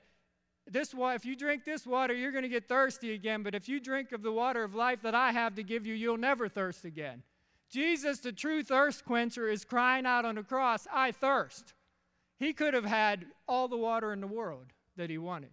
this 0.70 0.94
if 0.96 1.24
you 1.24 1.34
drink 1.34 1.64
this 1.64 1.86
water, 1.86 2.14
you're 2.14 2.30
going 2.30 2.44
to 2.44 2.48
get 2.48 2.68
thirsty 2.68 3.12
again, 3.12 3.42
but 3.42 3.54
if 3.54 3.68
you 3.68 3.80
drink 3.80 4.12
of 4.12 4.22
the 4.22 4.30
water 4.30 4.62
of 4.62 4.74
life 4.74 5.02
that 5.02 5.14
I 5.14 5.32
have 5.32 5.56
to 5.56 5.64
give 5.64 5.84
you, 5.84 5.94
you'll 5.94 6.16
never 6.16 6.48
thirst 6.48 6.84
again. 6.84 7.22
Jesus, 7.70 8.18
the 8.20 8.32
true 8.32 8.62
thirst 8.62 9.04
quencher, 9.04 9.48
is 9.48 9.64
crying 9.64 10.06
out 10.06 10.24
on 10.24 10.36
the 10.36 10.42
cross, 10.42 10.86
I 10.92 11.12
thirst. 11.12 11.74
He 12.38 12.52
could 12.52 12.74
have 12.74 12.84
had 12.84 13.26
all 13.48 13.68
the 13.68 13.76
water 13.76 14.12
in 14.12 14.20
the 14.20 14.26
world 14.26 14.66
that 14.96 15.10
he 15.10 15.18
wanted. 15.18 15.50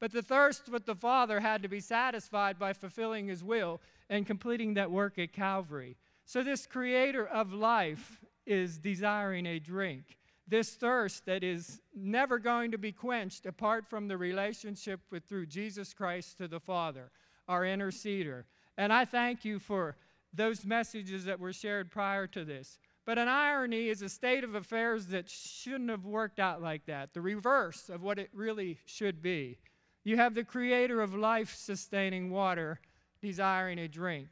But 0.00 0.12
the 0.12 0.22
thirst 0.22 0.70
with 0.70 0.86
the 0.86 0.94
Father 0.94 1.40
had 1.40 1.62
to 1.62 1.68
be 1.68 1.80
satisfied 1.80 2.58
by 2.58 2.72
fulfilling 2.72 3.28
his 3.28 3.44
will 3.44 3.80
and 4.08 4.26
completing 4.26 4.74
that 4.74 4.90
work 4.90 5.18
at 5.18 5.32
Calvary. 5.32 5.96
So, 6.24 6.42
this 6.42 6.66
creator 6.66 7.26
of 7.26 7.52
life 7.52 8.20
is 8.46 8.78
desiring 8.78 9.46
a 9.46 9.58
drink. 9.58 10.16
This 10.48 10.70
thirst 10.70 11.26
that 11.26 11.44
is 11.44 11.80
never 11.94 12.38
going 12.38 12.72
to 12.72 12.78
be 12.78 12.92
quenched 12.92 13.46
apart 13.46 13.86
from 13.88 14.08
the 14.08 14.16
relationship 14.16 15.00
with 15.10 15.24
through 15.24 15.46
Jesus 15.46 15.92
Christ 15.92 16.38
to 16.38 16.48
the 16.48 16.58
Father, 16.58 17.10
our 17.46 17.62
interceder. 17.62 18.44
And 18.78 18.92
I 18.92 19.04
thank 19.04 19.44
you 19.44 19.58
for 19.58 19.96
those 20.32 20.64
messages 20.64 21.24
that 21.26 21.38
were 21.38 21.52
shared 21.52 21.90
prior 21.90 22.26
to 22.28 22.44
this. 22.44 22.78
But 23.04 23.18
an 23.18 23.28
irony 23.28 23.88
is 23.88 24.02
a 24.02 24.08
state 24.08 24.44
of 24.44 24.54
affairs 24.54 25.06
that 25.06 25.28
shouldn't 25.28 25.90
have 25.90 26.04
worked 26.04 26.38
out 26.38 26.62
like 26.62 26.86
that, 26.86 27.12
the 27.12 27.20
reverse 27.20 27.88
of 27.88 28.02
what 28.02 28.18
it 28.18 28.30
really 28.32 28.78
should 28.86 29.22
be. 29.22 29.58
You 30.04 30.16
have 30.16 30.34
the 30.34 30.44
creator 30.44 31.00
of 31.00 31.14
life 31.14 31.54
sustaining 31.54 32.30
water 32.30 32.80
desiring 33.20 33.78
a 33.78 33.88
drink. 33.88 34.28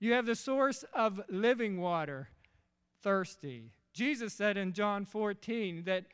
You 0.00 0.12
have 0.12 0.26
the 0.26 0.36
source 0.36 0.84
of 0.94 1.20
living 1.28 1.80
water 1.80 2.28
thirsty. 3.02 3.72
Jesus 3.92 4.34
said 4.34 4.56
in 4.56 4.72
John 4.72 5.04
14 5.04 5.84
that 5.84 6.04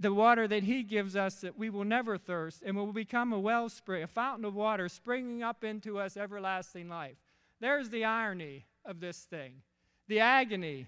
the 0.00 0.12
water 0.12 0.48
that 0.48 0.62
He 0.62 0.82
gives 0.82 1.16
us 1.16 1.40
that 1.40 1.58
we 1.58 1.70
will 1.70 1.84
never 1.84 2.18
thirst 2.18 2.62
and 2.64 2.76
will 2.76 2.92
become 2.92 3.32
a 3.32 3.38
wellspring, 3.38 4.02
a 4.02 4.06
fountain 4.06 4.44
of 4.44 4.54
water 4.54 4.88
springing 4.88 5.42
up 5.42 5.64
into 5.64 5.98
us 5.98 6.16
everlasting 6.16 6.88
life. 6.88 7.16
There's 7.60 7.90
the 7.90 8.04
irony 8.04 8.64
of 8.84 9.00
this 9.00 9.18
thing, 9.18 9.62
the 10.08 10.20
agony. 10.20 10.86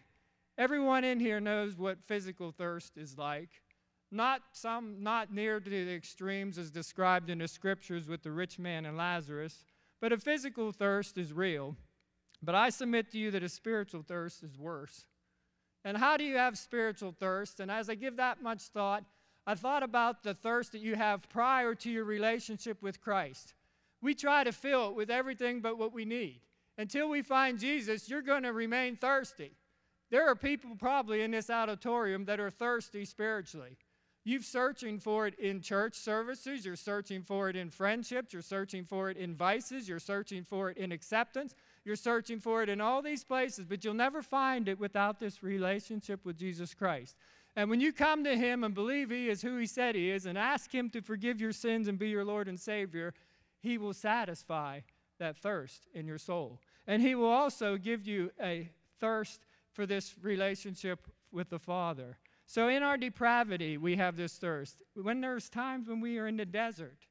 Everyone 0.56 1.04
in 1.04 1.20
here 1.20 1.40
knows 1.40 1.76
what 1.76 2.02
physical 2.06 2.50
thirst 2.50 2.96
is 2.96 3.16
like. 3.16 3.50
Not 4.10 4.40
some, 4.52 5.02
not 5.02 5.32
near 5.32 5.60
to 5.60 5.70
the 5.70 5.94
extremes 5.94 6.56
as 6.56 6.70
described 6.70 7.28
in 7.28 7.38
the 7.38 7.48
scriptures 7.48 8.08
with 8.08 8.22
the 8.22 8.30
rich 8.30 8.58
man 8.58 8.86
and 8.86 8.96
Lazarus, 8.96 9.64
but 10.00 10.12
a 10.12 10.18
physical 10.18 10.72
thirst 10.72 11.18
is 11.18 11.32
real. 11.32 11.76
But 12.42 12.54
I 12.54 12.70
submit 12.70 13.10
to 13.12 13.18
you 13.18 13.30
that 13.32 13.42
a 13.42 13.48
spiritual 13.48 14.02
thirst 14.02 14.42
is 14.42 14.56
worse. 14.56 15.06
And 15.84 15.96
how 15.96 16.16
do 16.16 16.24
you 16.24 16.36
have 16.36 16.56
spiritual 16.56 17.12
thirst? 17.12 17.60
And 17.60 17.70
as 17.70 17.90
I 17.90 17.94
give 17.94 18.16
that 18.16 18.42
much 18.42 18.62
thought, 18.62 19.04
I 19.46 19.54
thought 19.54 19.82
about 19.82 20.22
the 20.22 20.34
thirst 20.34 20.72
that 20.72 20.80
you 20.80 20.94
have 20.94 21.28
prior 21.28 21.74
to 21.74 21.90
your 21.90 22.04
relationship 22.04 22.82
with 22.82 23.00
Christ. 23.00 23.54
We 24.00 24.14
try 24.14 24.44
to 24.44 24.52
fill 24.52 24.90
it 24.90 24.94
with 24.94 25.10
everything 25.10 25.60
but 25.60 25.78
what 25.78 25.92
we 25.92 26.04
need. 26.04 26.40
Until 26.76 27.08
we 27.08 27.22
find 27.22 27.58
Jesus, 27.58 28.08
you're 28.08 28.22
going 28.22 28.44
to 28.44 28.52
remain 28.52 28.96
thirsty. 28.96 29.52
There 30.10 30.28
are 30.28 30.36
people 30.36 30.76
probably 30.78 31.22
in 31.22 31.32
this 31.32 31.50
auditorium 31.50 32.24
that 32.26 32.40
are 32.40 32.50
thirsty 32.50 33.04
spiritually. 33.04 33.76
You're 34.28 34.42
searching 34.42 34.98
for 34.98 35.26
it 35.26 35.38
in 35.38 35.62
church 35.62 35.94
services, 35.94 36.66
you're 36.66 36.76
searching 36.76 37.22
for 37.22 37.48
it 37.48 37.56
in 37.56 37.70
friendships, 37.70 38.34
you're 38.34 38.42
searching 38.42 38.84
for 38.84 39.08
it 39.08 39.16
in 39.16 39.34
vices, 39.34 39.88
you're 39.88 39.98
searching 39.98 40.44
for 40.44 40.68
it 40.68 40.76
in 40.76 40.92
acceptance, 40.92 41.54
you're 41.82 41.96
searching 41.96 42.38
for 42.38 42.62
it 42.62 42.68
in 42.68 42.78
all 42.78 43.00
these 43.00 43.24
places, 43.24 43.64
but 43.64 43.82
you'll 43.82 43.94
never 43.94 44.20
find 44.20 44.68
it 44.68 44.78
without 44.78 45.18
this 45.18 45.42
relationship 45.42 46.26
with 46.26 46.36
Jesus 46.36 46.74
Christ. 46.74 47.16
And 47.56 47.70
when 47.70 47.80
you 47.80 47.90
come 47.90 48.22
to 48.24 48.36
Him 48.36 48.64
and 48.64 48.74
believe 48.74 49.08
He 49.08 49.30
is 49.30 49.40
who 49.40 49.56
He 49.56 49.66
said 49.66 49.94
He 49.94 50.10
is 50.10 50.26
and 50.26 50.36
ask 50.36 50.74
Him 50.74 50.90
to 50.90 51.00
forgive 51.00 51.40
your 51.40 51.52
sins 51.52 51.88
and 51.88 51.98
be 51.98 52.10
your 52.10 52.26
Lord 52.26 52.48
and 52.48 52.60
Savior, 52.60 53.14
He 53.60 53.78
will 53.78 53.94
satisfy 53.94 54.80
that 55.18 55.38
thirst 55.38 55.86
in 55.94 56.06
your 56.06 56.18
soul. 56.18 56.60
And 56.86 57.00
He 57.00 57.14
will 57.14 57.30
also 57.30 57.78
give 57.78 58.06
you 58.06 58.30
a 58.38 58.68
thirst 59.00 59.46
for 59.72 59.86
this 59.86 60.16
relationship 60.20 61.08
with 61.32 61.48
the 61.48 61.58
Father. 61.58 62.18
So 62.48 62.68
in 62.68 62.82
our 62.82 62.96
depravity, 62.96 63.76
we 63.76 63.96
have 63.96 64.16
this 64.16 64.38
thirst. 64.38 64.82
When 64.94 65.20
there's 65.20 65.50
times 65.50 65.86
when 65.86 66.00
we 66.00 66.16
are 66.16 66.26
in 66.26 66.38
the 66.38 66.46
desert, 66.46 67.06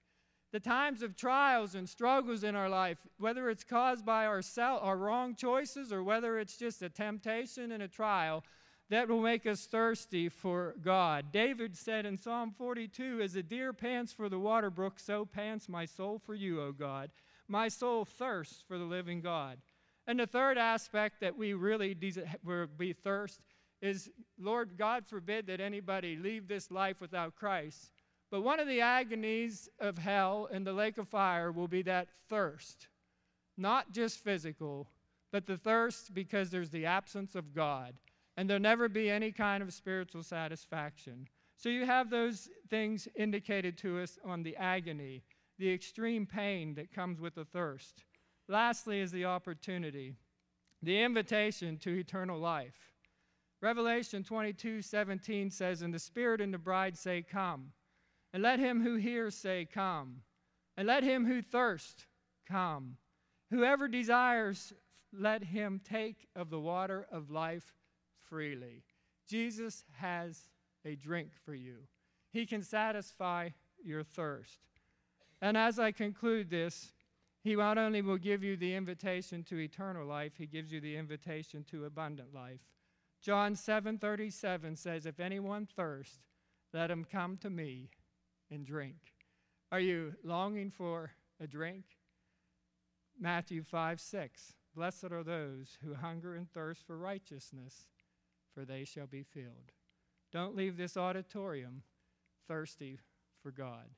the 0.51 0.59
times 0.59 1.03
of 1.03 1.15
trials 1.15 1.75
and 1.75 1.87
struggles 1.87 2.43
in 2.43 2.55
our 2.55 2.67
life, 2.67 2.97
whether 3.19 3.47
it's 3.51 3.63
caused 3.63 4.03
by 4.03 4.25
our, 4.25 4.41
self, 4.41 4.81
our 4.81 4.97
wrong 4.97 5.35
choices 5.35 5.93
or 5.93 6.03
whether 6.03 6.39
it's 6.39 6.57
just 6.57 6.81
a 6.81 6.89
temptation 6.89 7.71
and 7.71 7.83
a 7.83 7.87
trial, 7.87 8.43
that 8.89 9.07
will 9.07 9.21
make 9.21 9.45
us 9.45 9.65
thirsty 9.65 10.27
for 10.27 10.73
God. 10.81 11.31
David 11.31 11.77
said 11.77 12.07
in 12.07 12.17
Psalm 12.17 12.51
42 12.57 13.21
As 13.21 13.35
a 13.35 13.43
deer 13.43 13.73
pants 13.73 14.11
for 14.11 14.29
the 14.29 14.39
water 14.39 14.71
brook, 14.71 14.99
so 14.99 15.23
pants 15.23 15.69
my 15.69 15.85
soul 15.85 16.17
for 16.17 16.33
you, 16.33 16.59
O 16.63 16.71
God. 16.71 17.11
My 17.47 17.67
soul 17.67 18.05
thirsts 18.05 18.63
for 18.67 18.79
the 18.79 18.85
living 18.85 19.21
God. 19.21 19.59
And 20.07 20.19
the 20.19 20.25
third 20.25 20.57
aspect 20.57 21.21
that 21.21 21.37
we 21.37 21.53
really 21.53 21.95
will 22.43 22.65
be 22.75 22.93
thirst 22.93 23.41
is 23.81 24.09
Lord 24.39 24.77
God 24.77 25.05
forbid 25.07 25.47
that 25.47 25.59
anybody 25.59 26.15
leave 26.15 26.47
this 26.47 26.71
life 26.71 26.99
without 27.01 27.35
Christ. 27.35 27.91
But 28.29 28.41
one 28.41 28.59
of 28.59 28.67
the 28.67 28.81
agonies 28.81 29.69
of 29.79 29.97
hell 29.97 30.49
and 30.51 30.65
the 30.65 30.73
lake 30.73 30.97
of 30.97 31.07
fire 31.07 31.51
will 31.51 31.67
be 31.67 31.81
that 31.83 32.09
thirst, 32.29 32.87
not 33.57 33.93
just 33.93 34.23
physical, 34.23 34.89
but 35.31 35.45
the 35.45 35.57
thirst 35.57 36.13
because 36.13 36.49
there's 36.49 36.69
the 36.69 36.85
absence 36.85 37.35
of 37.35 37.53
God. 37.53 37.93
And 38.35 38.49
there'll 38.49 38.61
never 38.61 38.87
be 38.87 39.09
any 39.09 39.31
kind 39.31 39.63
of 39.63 39.73
spiritual 39.73 40.23
satisfaction. 40.23 41.27
So 41.55 41.69
you 41.69 41.85
have 41.85 42.09
those 42.09 42.49
things 42.69 43.07
indicated 43.15 43.77
to 43.79 43.99
us 43.99 44.19
on 44.23 44.43
the 44.43 44.55
agony, 44.57 45.23
the 45.57 45.73
extreme 45.73 46.25
pain 46.27 46.75
that 46.75 46.93
comes 46.93 47.19
with 47.19 47.33
the 47.33 47.45
thirst. 47.45 48.03
Lastly, 48.47 48.99
is 49.01 49.11
the 49.11 49.25
opportunity, 49.25 50.13
the 50.83 51.01
invitation 51.01 51.77
to 51.79 51.97
eternal 51.97 52.39
life. 52.39 52.93
Revelation 53.61 54.23
22 54.23 54.81
17 54.81 55.49
says, 55.49 55.81
And 55.81 55.93
the 55.93 55.99
Spirit 55.99 56.41
and 56.41 56.53
the 56.53 56.57
bride 56.57 56.97
say, 56.97 57.23
Come. 57.23 57.71
And 58.33 58.43
let 58.43 58.59
him 58.59 58.81
who 58.81 58.95
hears 58.95 59.35
say, 59.35 59.67
Come. 59.71 60.21
And 60.75 60.87
let 60.87 61.03
him 61.03 61.25
who 61.25 61.41
thirsts 61.41 62.05
come. 62.47 62.97
Whoever 63.49 63.87
desires, 63.87 64.73
let 65.11 65.43
him 65.43 65.81
take 65.83 66.27
of 66.35 66.49
the 66.49 66.59
water 66.59 67.07
of 67.11 67.31
life 67.31 67.73
freely. 68.29 68.83
Jesus 69.27 69.85
has 69.93 70.49
a 70.85 70.95
drink 70.95 71.31
for 71.43 71.53
you, 71.53 71.77
he 72.31 72.45
can 72.45 72.61
satisfy 72.61 73.49
your 73.83 74.03
thirst. 74.03 74.59
And 75.41 75.57
as 75.57 75.79
I 75.79 75.91
conclude 75.91 76.49
this, 76.49 76.93
he 77.43 77.55
not 77.55 77.77
only 77.77 78.01
will 78.01 78.17
give 78.17 78.43
you 78.43 78.57
the 78.57 78.73
invitation 78.73 79.43
to 79.45 79.59
eternal 79.59 80.05
life, 80.05 80.33
he 80.37 80.47
gives 80.47 80.71
you 80.71 80.81
the 80.81 80.95
invitation 80.95 81.63
to 81.71 81.85
abundant 81.85 82.33
life. 82.33 82.59
John 83.21 83.55
7:37 83.55 84.75
says, 84.77 85.05
"If 85.05 85.19
anyone 85.19 85.65
thirst, 85.65 86.21
let 86.73 86.91
him 86.91 87.05
come 87.05 87.37
to 87.37 87.49
me 87.49 87.89
and 88.49 88.65
drink. 88.65 89.13
Are 89.71 89.79
you 89.79 90.15
longing 90.23 90.71
for 90.71 91.11
a 91.39 91.47
drink? 91.47 91.85
Matthew 93.19 93.63
5 93.63 93.99
6. 93.99 94.53
Blessed 94.75 95.05
are 95.05 95.23
those 95.23 95.77
who 95.83 95.95
hunger 95.95 96.35
and 96.35 96.49
thirst 96.51 96.85
for 96.85 96.97
righteousness, 96.97 97.87
for 98.53 98.63
they 98.63 98.85
shall 98.85 99.07
be 99.07 99.23
filled. 99.23 99.71
Don't 100.31 100.55
leave 100.55 100.77
this 100.77 100.95
auditorium 100.95 101.83
thirsty 102.47 102.99
for 103.41 103.51
God. 103.51 103.89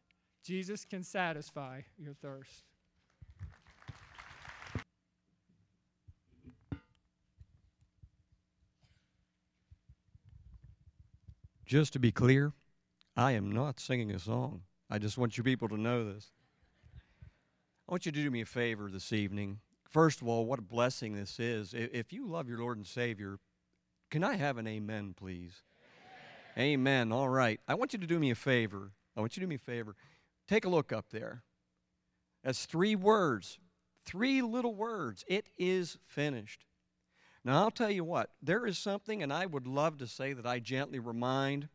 Jesus 0.43 0.85
can 0.85 1.03
satisfy 1.03 1.81
your 1.97 2.13
thirst. 2.13 2.68
Just 11.69 11.93
to 11.93 11.99
be 11.99 12.11
clear, 12.11 12.53
I 13.15 13.33
am 13.33 13.51
not 13.51 13.79
singing 13.79 14.09
a 14.09 14.17
song. 14.17 14.61
I 14.89 14.97
just 14.97 15.19
want 15.19 15.37
you 15.37 15.43
people 15.43 15.69
to 15.69 15.77
know 15.77 16.03
this. 16.03 16.31
I 17.87 17.91
want 17.91 18.07
you 18.07 18.11
to 18.11 18.23
do 18.23 18.31
me 18.31 18.41
a 18.41 18.45
favor 18.45 18.89
this 18.89 19.13
evening. 19.13 19.59
First 19.87 20.19
of 20.19 20.27
all, 20.27 20.47
what 20.47 20.57
a 20.57 20.63
blessing 20.63 21.13
this 21.13 21.39
is. 21.39 21.75
If 21.75 22.11
you 22.11 22.27
love 22.27 22.49
your 22.49 22.57
Lord 22.57 22.77
and 22.77 22.87
Savior, 22.87 23.37
can 24.09 24.23
I 24.23 24.35
have 24.35 24.57
an 24.57 24.65
amen, 24.65 25.13
please? 25.15 25.61
Amen. 26.57 26.71
amen. 26.71 27.11
All 27.11 27.29
right. 27.29 27.59
I 27.67 27.75
want 27.75 27.93
you 27.93 27.99
to 27.99 28.07
do 28.07 28.17
me 28.17 28.31
a 28.31 28.35
favor. 28.35 28.93
I 29.15 29.19
want 29.19 29.37
you 29.37 29.41
to 29.41 29.45
do 29.45 29.49
me 29.49 29.55
a 29.57 29.59
favor. 29.59 29.95
Take 30.47 30.65
a 30.65 30.69
look 30.69 30.91
up 30.91 31.11
there. 31.11 31.43
That's 32.43 32.65
three 32.65 32.95
words, 32.95 33.59
three 34.07 34.41
little 34.41 34.73
words. 34.73 35.23
It 35.27 35.49
is 35.55 35.99
finished. 36.07 36.65
Now, 37.45 37.63
I'll 37.63 37.71
tell 37.71 37.89
you 37.89 38.03
what, 38.03 38.31
there 38.41 38.65
is 38.65 38.77
something, 38.77 39.23
and 39.23 39.31
I 39.31 39.45
would 39.45 39.65
love 39.65 39.97
to 39.99 40.07
say 40.07 40.33
that 40.33 40.45
I 40.45 40.59
gently 40.59 40.99
remind 40.99 41.69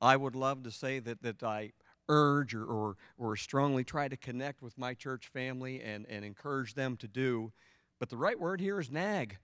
I 0.00 0.16
would 0.16 0.34
love 0.34 0.62
to 0.64 0.70
say 0.70 0.98
that, 1.00 1.22
that 1.22 1.42
I 1.42 1.72
urge 2.08 2.54
or, 2.54 2.64
or, 2.64 2.96
or 3.18 3.36
strongly 3.36 3.84
try 3.84 4.08
to 4.08 4.16
connect 4.16 4.62
with 4.62 4.78
my 4.78 4.94
church 4.94 5.28
family 5.28 5.82
and, 5.82 6.06
and 6.08 6.24
encourage 6.24 6.74
them 6.74 6.96
to 6.98 7.08
do. 7.08 7.52
But 7.98 8.10
the 8.10 8.16
right 8.16 8.38
word 8.38 8.60
here 8.60 8.78
is 8.78 8.90
nag. 8.90 9.38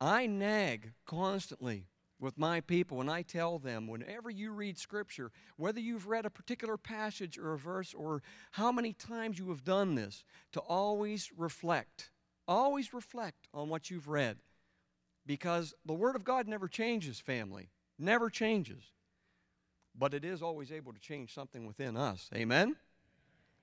I 0.00 0.26
nag 0.26 0.92
constantly 1.06 1.86
with 2.18 2.38
my 2.38 2.60
people 2.60 2.98
when 2.98 3.08
I 3.08 3.22
tell 3.22 3.58
them, 3.58 3.86
whenever 3.86 4.30
you 4.30 4.52
read 4.52 4.78
Scripture, 4.78 5.30
whether 5.56 5.80
you've 5.80 6.06
read 6.06 6.24
a 6.24 6.30
particular 6.30 6.76
passage 6.76 7.38
or 7.38 7.52
a 7.52 7.58
verse 7.58 7.94
or 7.94 8.22
how 8.52 8.70
many 8.70 8.92
times 8.92 9.38
you 9.38 9.48
have 9.48 9.64
done 9.64 9.94
this, 9.94 10.24
to 10.52 10.60
always 10.60 11.30
reflect. 11.36 12.10
Always 12.46 12.92
reflect 12.92 13.48
on 13.54 13.68
what 13.68 13.90
you've 13.90 14.08
read. 14.08 14.38
Because 15.26 15.74
the 15.84 15.92
Word 15.92 16.16
of 16.16 16.24
God 16.24 16.48
never 16.48 16.68
changes, 16.68 17.20
family. 17.20 17.70
Never 17.98 18.30
changes 18.30 18.92
but 19.98 20.14
it 20.14 20.24
is 20.24 20.42
always 20.42 20.72
able 20.72 20.92
to 20.92 21.00
change 21.00 21.34
something 21.34 21.66
within 21.66 21.96
us. 21.96 22.30
Amen? 22.34 22.76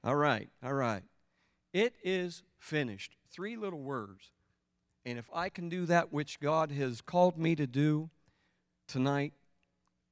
All 0.03 0.15
right, 0.15 0.49
all 0.63 0.73
right. 0.73 1.03
It 1.73 1.95
is 2.03 2.43
finished. 2.57 3.15
Three 3.31 3.55
little 3.55 3.81
words. 3.81 4.31
And 5.05 5.17
if 5.17 5.29
I 5.33 5.49
can 5.49 5.69
do 5.69 5.85
that 5.85 6.13
which 6.13 6.39
God 6.39 6.71
has 6.71 7.01
called 7.01 7.37
me 7.37 7.55
to 7.55 7.67
do 7.67 8.09
tonight, 8.87 9.33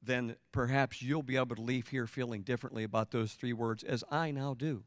then 0.01 0.35
perhaps 0.51 1.01
you'll 1.01 1.23
be 1.23 1.37
able 1.37 1.55
to 1.55 1.61
leave 1.61 1.89
here 1.89 2.07
feeling 2.07 2.41
differently 2.41 2.83
about 2.83 3.11
those 3.11 3.33
three 3.33 3.53
words 3.53 3.83
as 3.83 4.03
I 4.09 4.31
now 4.31 4.53
do. 4.53 4.83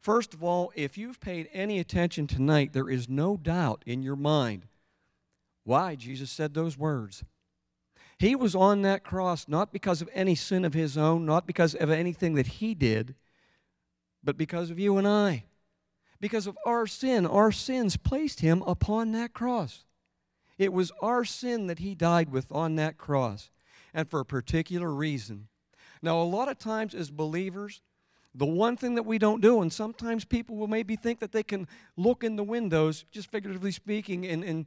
First 0.00 0.32
of 0.32 0.42
all, 0.42 0.72
if 0.74 0.96
you've 0.96 1.20
paid 1.20 1.48
any 1.52 1.78
attention 1.78 2.26
tonight, 2.26 2.72
there 2.72 2.88
is 2.88 3.08
no 3.08 3.36
doubt 3.36 3.82
in 3.84 4.02
your 4.02 4.16
mind 4.16 4.66
why 5.66 5.94
Jesus 5.94 6.30
said 6.30 6.54
those 6.54 6.78
words. 6.78 7.24
He 8.18 8.34
was 8.34 8.54
on 8.54 8.82
that 8.82 9.04
cross 9.04 9.46
not 9.46 9.72
because 9.72 10.00
of 10.00 10.08
any 10.14 10.34
sin 10.34 10.64
of 10.64 10.72
his 10.72 10.96
own, 10.96 11.26
not 11.26 11.46
because 11.46 11.74
of 11.74 11.90
anything 11.90 12.34
that 12.34 12.46
he 12.46 12.74
did, 12.74 13.14
but 14.24 14.38
because 14.38 14.70
of 14.70 14.78
you 14.78 14.96
and 14.96 15.06
I. 15.06 15.44
Because 16.18 16.46
of 16.46 16.56
our 16.64 16.86
sin, 16.86 17.26
our 17.26 17.52
sins 17.52 17.98
placed 17.98 18.40
him 18.40 18.62
upon 18.66 19.12
that 19.12 19.34
cross. 19.34 19.84
It 20.56 20.72
was 20.72 20.92
our 21.02 21.24
sin 21.24 21.66
that 21.66 21.80
he 21.80 21.94
died 21.94 22.30
with 22.30 22.50
on 22.50 22.76
that 22.76 22.96
cross. 22.96 23.50
And 23.92 24.08
for 24.08 24.20
a 24.20 24.24
particular 24.24 24.92
reason. 24.92 25.48
Now, 26.02 26.20
a 26.20 26.24
lot 26.24 26.48
of 26.48 26.58
times 26.58 26.94
as 26.94 27.10
believers, 27.10 27.80
the 28.34 28.46
one 28.46 28.76
thing 28.76 28.94
that 28.96 29.04
we 29.04 29.18
don't 29.18 29.40
do, 29.40 29.62
and 29.62 29.72
sometimes 29.72 30.24
people 30.24 30.56
will 30.56 30.66
maybe 30.66 30.96
think 30.96 31.20
that 31.20 31.32
they 31.32 31.42
can 31.42 31.66
look 31.96 32.22
in 32.22 32.36
the 32.36 32.44
windows, 32.44 33.04
just 33.10 33.30
figuratively 33.30 33.72
speaking, 33.72 34.26
and, 34.26 34.44
and 34.44 34.66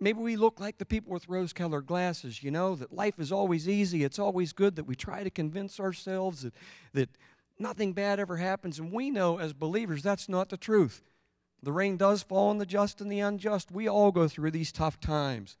maybe 0.00 0.20
we 0.20 0.36
look 0.36 0.58
like 0.58 0.78
the 0.78 0.86
people 0.86 1.12
with 1.12 1.28
rose 1.28 1.52
colored 1.52 1.86
glasses, 1.86 2.42
you 2.42 2.50
know, 2.50 2.74
that 2.74 2.92
life 2.92 3.18
is 3.18 3.30
always 3.30 3.68
easy, 3.68 4.02
it's 4.02 4.18
always 4.18 4.52
good, 4.52 4.76
that 4.76 4.84
we 4.84 4.94
try 4.94 5.22
to 5.22 5.30
convince 5.30 5.78
ourselves 5.78 6.42
that, 6.42 6.54
that 6.94 7.10
nothing 7.58 7.92
bad 7.92 8.18
ever 8.18 8.38
happens. 8.38 8.78
And 8.78 8.92
we 8.92 9.10
know 9.10 9.38
as 9.38 9.52
believers 9.52 10.02
that's 10.02 10.28
not 10.28 10.48
the 10.48 10.56
truth. 10.56 11.02
The 11.62 11.72
rain 11.72 11.98
does 11.98 12.22
fall 12.22 12.48
on 12.48 12.58
the 12.58 12.66
just 12.66 13.00
and 13.00 13.12
the 13.12 13.20
unjust. 13.20 13.70
We 13.70 13.86
all 13.86 14.12
go 14.12 14.26
through 14.26 14.52
these 14.52 14.72
tough 14.72 14.98
times. 14.98 15.58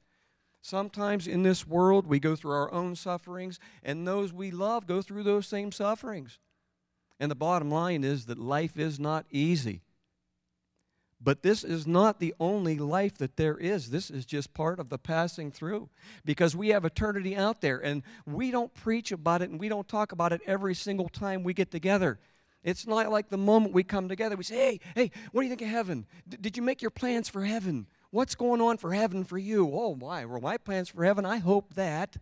Sometimes 0.62 1.26
in 1.26 1.42
this 1.42 1.66
world, 1.66 2.06
we 2.06 2.18
go 2.18 2.36
through 2.36 2.52
our 2.52 2.72
own 2.72 2.94
sufferings, 2.96 3.58
and 3.82 4.06
those 4.06 4.32
we 4.32 4.50
love 4.50 4.86
go 4.86 5.02
through 5.02 5.22
those 5.22 5.46
same 5.46 5.72
sufferings. 5.72 6.38
And 7.18 7.30
the 7.30 7.36
bottom 7.36 7.70
line 7.70 8.02
is 8.02 8.26
that 8.26 8.38
life 8.38 8.78
is 8.78 8.98
not 8.98 9.26
easy. 9.30 9.82
But 11.22 11.42
this 11.42 11.64
is 11.64 11.86
not 11.86 12.18
the 12.18 12.34
only 12.40 12.78
life 12.78 13.18
that 13.18 13.36
there 13.36 13.58
is. 13.58 13.90
This 13.90 14.10
is 14.10 14.24
just 14.24 14.54
part 14.54 14.80
of 14.80 14.88
the 14.88 14.98
passing 14.98 15.50
through 15.50 15.90
because 16.24 16.56
we 16.56 16.68
have 16.68 16.86
eternity 16.86 17.36
out 17.36 17.60
there 17.60 17.78
and 17.78 18.02
we 18.24 18.50
don't 18.50 18.72
preach 18.72 19.12
about 19.12 19.42
it 19.42 19.50
and 19.50 19.60
we 19.60 19.68
don't 19.68 19.86
talk 19.86 20.12
about 20.12 20.32
it 20.32 20.40
every 20.46 20.74
single 20.74 21.10
time 21.10 21.42
we 21.42 21.52
get 21.52 21.70
together. 21.70 22.18
It's 22.62 22.86
not 22.86 23.10
like 23.10 23.28
the 23.28 23.38
moment 23.38 23.74
we 23.74 23.82
come 23.82 24.08
together, 24.08 24.36
we 24.36 24.44
say, 24.44 24.56
hey, 24.56 24.80
hey, 24.94 25.10
what 25.32 25.42
do 25.42 25.46
you 25.46 25.50
think 25.50 25.62
of 25.62 25.68
heaven? 25.68 26.06
D- 26.28 26.38
did 26.40 26.56
you 26.56 26.62
make 26.62 26.80
your 26.80 26.90
plans 26.90 27.28
for 27.28 27.44
heaven? 27.44 27.86
What's 28.10 28.34
going 28.34 28.60
on 28.60 28.78
for 28.78 28.92
heaven 28.92 29.24
for 29.24 29.38
you? 29.38 29.70
Oh, 29.72 29.94
my, 29.94 30.24
well, 30.24 30.40
my 30.40 30.56
plans 30.56 30.88
for 30.88 31.04
heaven, 31.04 31.24
I 31.24 31.38
hope 31.38 31.74
that. 31.74 32.16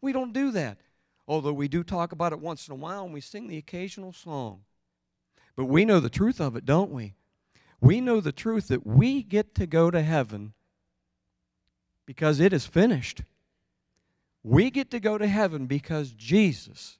We 0.00 0.12
don't 0.12 0.32
do 0.32 0.50
that. 0.52 0.78
Although 1.26 1.52
we 1.52 1.68
do 1.68 1.82
talk 1.82 2.12
about 2.12 2.32
it 2.32 2.40
once 2.40 2.68
in 2.68 2.72
a 2.72 2.76
while 2.76 3.04
and 3.04 3.14
we 3.14 3.20
sing 3.20 3.48
the 3.48 3.58
occasional 3.58 4.12
song. 4.12 4.62
But 5.56 5.66
we 5.66 5.84
know 5.84 6.00
the 6.00 6.10
truth 6.10 6.40
of 6.40 6.56
it, 6.56 6.64
don't 6.64 6.90
we? 6.90 7.14
We 7.82 8.00
know 8.00 8.20
the 8.20 8.30
truth 8.30 8.68
that 8.68 8.86
we 8.86 9.24
get 9.24 9.56
to 9.56 9.66
go 9.66 9.90
to 9.90 10.02
heaven 10.02 10.52
because 12.06 12.38
it 12.38 12.52
is 12.52 12.64
finished. 12.64 13.22
We 14.44 14.70
get 14.70 14.88
to 14.92 15.00
go 15.00 15.18
to 15.18 15.26
heaven 15.26 15.66
because 15.66 16.12
Jesus, 16.12 16.98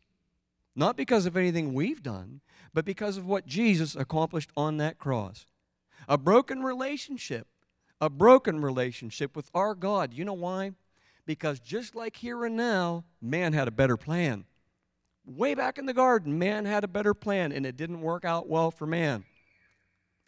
not 0.74 0.96
because 0.96 1.24
of 1.24 1.36
anything 1.36 1.72
we've 1.72 2.02
done, 2.02 2.40
but 2.74 2.84
because 2.84 3.16
of 3.16 3.24
what 3.24 3.46
Jesus 3.46 3.94
accomplished 3.94 4.50
on 4.56 4.78
that 4.78 4.98
cross. 4.98 5.46
A 6.08 6.18
broken 6.18 6.64
relationship, 6.64 7.46
a 8.00 8.10
broken 8.10 8.60
relationship 8.60 9.36
with 9.36 9.52
our 9.54 9.76
God. 9.76 10.12
You 10.12 10.24
know 10.24 10.32
why? 10.32 10.72
Because 11.26 11.60
just 11.60 11.94
like 11.94 12.16
here 12.16 12.44
and 12.44 12.56
now, 12.56 13.04
man 13.20 13.52
had 13.52 13.68
a 13.68 13.72
better 13.72 13.96
plan. 13.96 14.46
Way 15.24 15.54
back 15.54 15.78
in 15.78 15.86
the 15.86 15.94
garden, 15.94 16.40
man 16.40 16.64
had 16.64 16.82
a 16.82 16.88
better 16.88 17.14
plan, 17.14 17.52
and 17.52 17.64
it 17.64 17.76
didn't 17.76 18.00
work 18.00 18.24
out 18.24 18.48
well 18.48 18.72
for 18.72 18.84
man. 18.84 19.24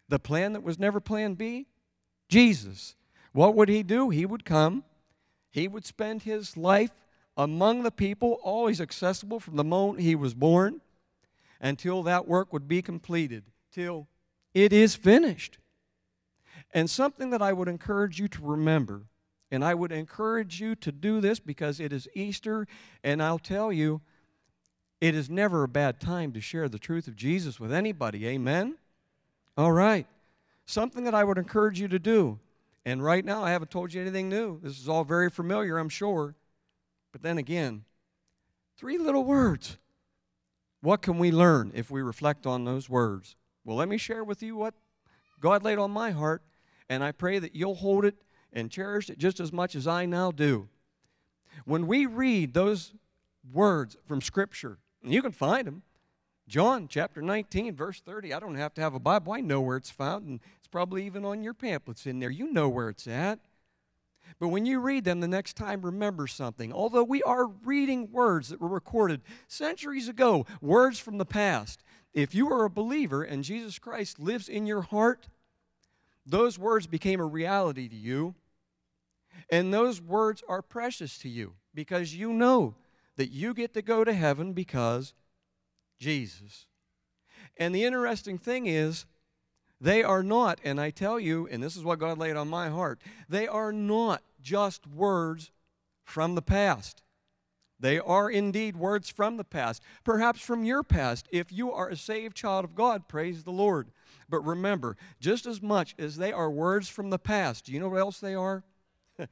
The 0.09 0.19
plan 0.19 0.53
that 0.53 0.63
was 0.63 0.79
never 0.79 0.99
plan 0.99 1.33
B? 1.33 1.67
Jesus. 2.29 2.95
What 3.31 3.55
would 3.55 3.69
he 3.69 3.83
do? 3.83 4.09
He 4.09 4.25
would 4.25 4.45
come, 4.45 4.83
he 5.51 5.67
would 5.67 5.85
spend 5.85 6.23
his 6.23 6.55
life 6.55 6.91
among 7.37 7.83
the 7.83 7.91
people, 7.91 8.39
always 8.43 8.79
accessible 8.79 9.39
from 9.39 9.57
the 9.57 9.63
moment 9.63 9.99
he 9.99 10.15
was 10.15 10.33
born 10.33 10.81
until 11.59 12.03
that 12.03 12.27
work 12.27 12.53
would 12.53 12.67
be 12.67 12.81
completed, 12.81 13.43
till 13.71 14.07
it 14.53 14.71
is 14.71 14.95
finished. 14.95 15.57
And 16.73 16.89
something 16.89 17.29
that 17.31 17.41
I 17.41 17.53
would 17.53 17.67
encourage 17.67 18.19
you 18.19 18.27
to 18.29 18.41
remember, 18.41 19.03
and 19.51 19.63
I 19.63 19.73
would 19.73 19.91
encourage 19.91 20.61
you 20.61 20.75
to 20.75 20.91
do 20.91 21.19
this 21.19 21.39
because 21.39 21.79
it 21.79 21.91
is 21.91 22.07
Easter, 22.13 22.67
and 23.03 23.21
I'll 23.21 23.39
tell 23.39 23.71
you, 23.71 24.01
it 25.01 25.13
is 25.13 25.29
never 25.29 25.63
a 25.63 25.67
bad 25.67 25.99
time 25.99 26.31
to 26.33 26.41
share 26.41 26.69
the 26.69 26.79
truth 26.79 27.07
of 27.07 27.15
Jesus 27.15 27.59
with 27.59 27.73
anybody. 27.73 28.27
Amen? 28.27 28.75
All 29.57 29.71
right. 29.71 30.07
Something 30.65 31.03
that 31.03 31.15
I 31.15 31.23
would 31.23 31.37
encourage 31.37 31.79
you 31.79 31.87
to 31.87 31.99
do. 31.99 32.39
And 32.85 33.03
right 33.03 33.25
now, 33.25 33.43
I 33.43 33.51
haven't 33.51 33.71
told 33.71 33.93
you 33.93 34.01
anything 34.01 34.29
new. 34.29 34.59
This 34.61 34.79
is 34.79 34.87
all 34.89 35.03
very 35.03 35.29
familiar, 35.29 35.77
I'm 35.77 35.89
sure. 35.89 36.35
But 37.11 37.23
then 37.23 37.37
again, 37.37 37.85
three 38.77 38.97
little 38.97 39.23
words. 39.23 39.77
What 40.81 41.01
can 41.01 41.17
we 41.17 41.31
learn 41.31 41.71
if 41.73 41.89
we 41.89 42.01
reflect 42.01 42.45
on 42.45 42.63
those 42.63 42.89
words? 42.89 43.35
Well, 43.63 43.77
let 43.77 43.89
me 43.89 43.97
share 43.97 44.23
with 44.23 44.43
you 44.43 44.55
what 44.55 44.75
God 45.39 45.63
laid 45.63 45.79
on 45.79 45.91
my 45.91 46.11
heart, 46.11 46.43
and 46.89 47.03
I 47.03 47.11
pray 47.11 47.39
that 47.39 47.55
you'll 47.55 47.75
hold 47.75 48.05
it 48.05 48.15
and 48.53 48.69
cherish 48.69 49.09
it 49.09 49.17
just 49.17 49.39
as 49.39 49.51
much 49.51 49.75
as 49.75 49.87
I 49.87 50.05
now 50.05 50.31
do. 50.31 50.69
When 51.65 51.87
we 51.87 52.05
read 52.05 52.53
those 52.53 52.93
words 53.51 53.97
from 54.05 54.21
Scripture, 54.21 54.77
you 55.03 55.21
can 55.21 55.31
find 55.31 55.65
them, 55.65 55.83
John 56.47 56.87
chapter 56.87 57.21
19, 57.21 57.75
verse 57.75 58.01
30. 58.01 58.33
I 58.33 58.39
don't 58.39 58.55
have 58.55 58.73
to 58.75 58.81
have 58.81 58.93
a 58.93 58.99
Bible. 58.99 59.33
I 59.33 59.41
know 59.41 59.61
where 59.61 59.77
it's 59.77 59.89
found, 59.89 60.27
and 60.27 60.39
it's 60.57 60.67
probably 60.67 61.05
even 61.05 61.25
on 61.25 61.43
your 61.43 61.53
pamphlets 61.53 62.05
in 62.05 62.19
there. 62.19 62.29
You 62.29 62.51
know 62.51 62.69
where 62.69 62.89
it's 62.89 63.07
at. 63.07 63.39
But 64.39 64.49
when 64.49 64.65
you 64.65 64.79
read 64.79 65.05
them 65.05 65.21
the 65.21 65.27
next 65.27 65.55
time, 65.55 65.81
remember 65.81 66.27
something. 66.27 66.73
Although 66.73 67.03
we 67.03 67.23
are 67.23 67.47
reading 67.47 68.11
words 68.11 68.49
that 68.49 68.59
were 68.59 68.67
recorded 68.67 69.21
centuries 69.47 70.07
ago, 70.07 70.45
words 70.61 70.99
from 70.99 71.17
the 71.17 71.25
past, 71.25 71.83
if 72.13 72.35
you 72.35 72.51
are 72.51 72.65
a 72.65 72.69
believer 72.69 73.23
and 73.23 73.43
Jesus 73.43 73.79
Christ 73.79 74.19
lives 74.19 74.49
in 74.49 74.65
your 74.65 74.81
heart, 74.81 75.27
those 76.25 76.59
words 76.59 76.87
became 76.87 77.19
a 77.19 77.25
reality 77.25 77.87
to 77.87 77.95
you. 77.95 78.35
And 79.49 79.73
those 79.73 80.01
words 80.01 80.43
are 80.47 80.61
precious 80.61 81.17
to 81.19 81.29
you 81.29 81.53
because 81.73 82.15
you 82.15 82.33
know 82.33 82.75
that 83.15 83.29
you 83.29 83.53
get 83.53 83.73
to 83.73 83.81
go 83.81 84.03
to 84.03 84.13
heaven 84.13 84.53
because 84.53 85.13
Jesus. 85.99 86.65
And 87.57 87.73
the 87.73 87.83
interesting 87.83 88.37
thing 88.37 88.67
is, 88.67 89.05
they 89.79 90.03
are 90.03 90.23
not, 90.23 90.59
and 90.63 90.79
I 90.79 90.89
tell 90.89 91.19
you, 91.19 91.47
and 91.51 91.61
this 91.61 91.75
is 91.75 91.83
what 91.83 91.99
God 91.99 92.17
laid 92.17 92.35
on 92.35 92.47
my 92.47 92.69
heart, 92.69 93.01
they 93.29 93.47
are 93.47 93.71
not 93.71 94.21
just 94.41 94.87
words 94.87 95.51
from 96.03 96.35
the 96.35 96.41
past. 96.41 97.01
They 97.79 97.99
are 97.99 98.29
indeed 98.29 98.77
words 98.77 99.09
from 99.09 99.37
the 99.37 99.43
past, 99.43 99.83
perhaps 100.03 100.39
from 100.39 100.63
your 100.63 100.81
past. 100.81 101.27
If 101.31 101.51
you 101.51 101.71
are 101.71 101.89
a 101.89 101.97
saved 101.97 102.35
child 102.35 102.63
of 102.63 102.73
God, 102.73 103.07
praise 103.07 103.43
the 103.43 103.51
Lord. 103.51 103.91
But 104.29 104.45
remember, 104.45 104.95
just 105.19 105.45
as 105.45 105.61
much 105.61 105.93
as 105.99 106.17
they 106.17 106.31
are 106.31 106.49
words 106.49 106.87
from 106.87 107.09
the 107.09 107.19
past, 107.19 107.65
do 107.65 107.73
you 107.73 107.79
know 107.79 107.89
what 107.89 107.99
else 107.99 108.19
they 108.19 108.33
are? 108.33 108.63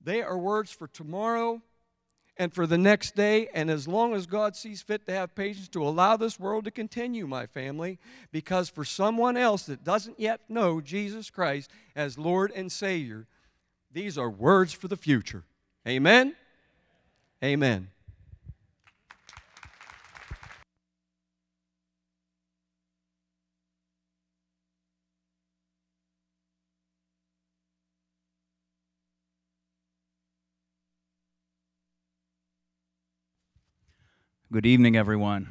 they 0.00 0.22
are 0.22 0.38
words 0.38 0.70
for 0.70 0.88
tomorrow 0.88 1.62
and 2.36 2.52
for 2.52 2.66
the 2.66 2.78
next 2.78 3.14
day, 3.14 3.48
and 3.54 3.70
as 3.70 3.86
long 3.86 4.14
as 4.14 4.26
God 4.26 4.56
sees 4.56 4.82
fit 4.82 5.06
to 5.06 5.12
have 5.12 5.34
patience 5.34 5.68
to 5.68 5.82
allow 5.82 6.16
this 6.16 6.40
world 6.40 6.64
to 6.64 6.70
continue, 6.70 7.26
my 7.26 7.46
family, 7.46 7.98
because 8.32 8.68
for 8.68 8.84
someone 8.84 9.36
else 9.36 9.64
that 9.66 9.84
doesn't 9.84 10.18
yet 10.18 10.40
know 10.48 10.80
Jesus 10.80 11.30
Christ 11.30 11.70
as 11.94 12.18
Lord 12.18 12.50
and 12.50 12.72
Savior, 12.72 13.26
these 13.92 14.18
are 14.18 14.28
words 14.28 14.72
for 14.72 14.88
the 14.88 14.96
future. 14.96 15.44
Amen? 15.86 16.34
Amen. 17.42 17.88
Good 34.54 34.66
evening, 34.66 34.96
everyone. 34.96 35.48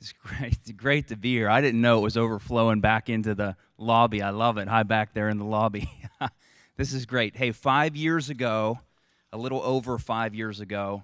It's 0.00 0.12
great, 0.22 0.76
great 0.76 1.08
to 1.08 1.16
be 1.16 1.34
here. 1.34 1.50
I 1.50 1.60
didn't 1.60 1.80
know 1.80 1.98
it 1.98 2.02
was 2.02 2.16
overflowing 2.16 2.80
back 2.80 3.08
into 3.08 3.34
the 3.34 3.56
lobby. 3.76 4.22
I 4.22 4.30
love 4.30 4.56
it. 4.56 4.68
Hi, 4.68 4.84
back 4.84 5.14
there 5.14 5.28
in 5.28 5.38
the 5.38 5.44
lobby. 5.44 5.90
this 6.76 6.92
is 6.92 7.06
great. 7.06 7.34
Hey, 7.34 7.50
five 7.50 7.96
years 7.96 8.30
ago, 8.30 8.78
a 9.32 9.36
little 9.36 9.60
over 9.62 9.98
five 9.98 10.32
years 10.32 10.60
ago, 10.60 11.02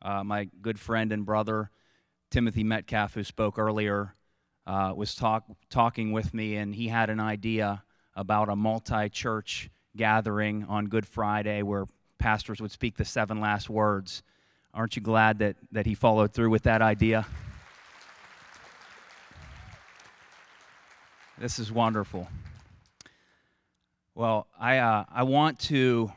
uh, 0.00 0.24
my 0.24 0.48
good 0.62 0.80
friend 0.80 1.12
and 1.12 1.26
brother, 1.26 1.68
Timothy 2.30 2.64
Metcalf, 2.64 3.12
who 3.12 3.24
spoke 3.24 3.58
earlier, 3.58 4.14
uh, 4.66 4.94
was 4.96 5.14
talk, 5.14 5.44
talking 5.68 6.12
with 6.12 6.32
me, 6.32 6.56
and 6.56 6.74
he 6.74 6.88
had 6.88 7.10
an 7.10 7.20
idea 7.20 7.82
about 8.16 8.48
a 8.48 8.56
multi 8.56 9.10
church 9.10 9.68
gathering 9.98 10.64
on 10.66 10.86
Good 10.86 11.06
Friday 11.06 11.60
where 11.60 11.84
pastors 12.18 12.62
would 12.62 12.72
speak 12.72 12.96
the 12.96 13.04
seven 13.04 13.38
last 13.38 13.68
words. 13.68 14.22
Aren't 14.74 14.96
you 14.96 15.02
glad 15.02 15.38
that, 15.38 15.54
that 15.70 15.86
he 15.86 15.94
followed 15.94 16.32
through 16.32 16.50
with 16.50 16.64
that 16.64 16.82
idea? 16.82 17.26
This 21.38 21.60
is 21.60 21.70
wonderful. 21.70 22.28
Well, 24.16 24.48
I, 24.58 24.78
uh, 24.78 25.04
I 25.12 25.22
want 25.22 25.60
to 25.60 26.12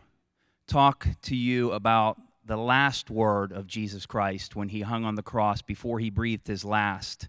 talk 0.66 1.08
to 1.24 1.36
you 1.36 1.72
about 1.72 2.18
the 2.46 2.58
last 2.58 3.12
word 3.12 3.52
of 3.52 3.68
Jesus 3.68 4.08
Christ 4.08 4.56
when 4.56 4.70
he 4.70 4.82
hung 4.82 5.06
on 5.06 5.14
the 5.14 5.22
cross 5.22 5.62
before 5.62 6.00
he 6.00 6.10
breathed 6.10 6.48
his 6.48 6.66
last. 6.66 7.28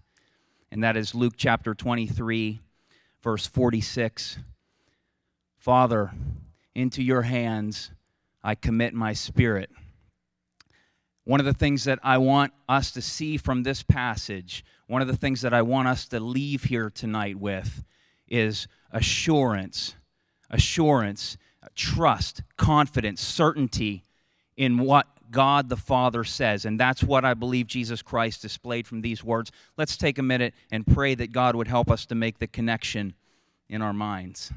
And 0.71 0.83
that 0.83 0.97
is 0.97 1.13
Luke 1.13 1.35
chapter 1.37 1.75
23, 1.75 2.59
verse 3.21 3.45
46. 3.45 4.39
Father, 5.59 6.11
into 6.73 7.03
your 7.03 7.23
hands 7.23 7.91
I 8.43 8.55
commit 8.55 8.95
my 8.95 9.13
spirit. 9.13 9.69
One 11.25 11.39
of 11.39 11.45
the 11.45 11.53
things 11.53 11.83
that 11.83 11.99
I 12.01 12.17
want 12.17 12.53
us 12.67 12.91
to 12.91 13.01
see 13.01 13.37
from 13.37 13.63
this 13.63 13.83
passage, 13.83 14.65
one 14.87 15.01
of 15.01 15.07
the 15.07 15.17
things 15.17 15.41
that 15.41 15.53
I 15.53 15.61
want 15.61 15.87
us 15.87 16.07
to 16.07 16.19
leave 16.19 16.63
here 16.63 16.89
tonight 16.89 17.37
with 17.37 17.83
is 18.27 18.67
assurance, 18.91 19.95
assurance, 20.49 21.37
trust, 21.75 22.41
confidence, 22.57 23.21
certainty 23.21 24.03
in 24.57 24.79
what 24.79 25.07
God 25.31 25.69
the 25.69 25.77
Father 25.77 26.23
says. 26.23 26.65
And 26.65 26.79
that's 26.79 27.03
what 27.03 27.23
I 27.23 27.33
believe 27.33 27.67
Jesus 27.67 28.01
Christ 28.01 28.41
displayed 28.41 28.87
from 28.87 29.01
these 29.01 29.23
words. 29.23 29.51
Let's 29.77 29.97
take 29.97 30.17
a 30.17 30.23
minute 30.23 30.53
and 30.71 30.87
pray 30.87 31.15
that 31.15 31.31
God 31.31 31.55
would 31.55 31.67
help 31.67 31.91
us 31.91 32.05
to 32.07 32.15
make 32.15 32.39
the 32.39 32.47
connection 32.47 33.13
in 33.67 33.81
our 33.81 33.93
minds. 33.93 34.51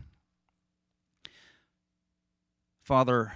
Father, 2.82 3.32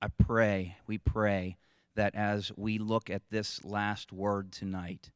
I 0.00 0.08
pray, 0.08 0.76
we 0.86 0.98
pray 0.98 1.58
that 2.00 2.14
as 2.14 2.50
we 2.56 2.78
look 2.78 3.10
at 3.10 3.28
this 3.28 3.62
last 3.62 4.10
word 4.10 4.50
tonight, 4.50 5.10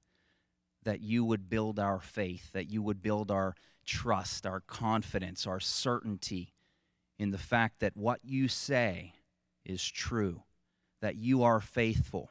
that 0.83 1.01
you 1.01 1.25
would 1.25 1.49
build 1.49 1.79
our 1.79 1.99
faith, 1.99 2.53
that 2.53 2.69
you 2.69 2.83
would 2.83 3.01
build 3.01 3.31
our 3.31 3.55
trust, 3.87 4.45
our 4.45 4.61
confidence, 4.61 5.47
our 5.47 5.61
certainty 5.61 6.53
in 7.19 7.31
the 7.31 7.39
fact 7.39 7.81
that 7.81 7.97
what 7.97 8.21
you 8.23 8.49
say 8.49 9.15
is 9.65 9.83
true, 9.83 10.43
that 11.01 11.17
you 11.17 11.43
are 11.43 11.59
faithful. 11.59 12.29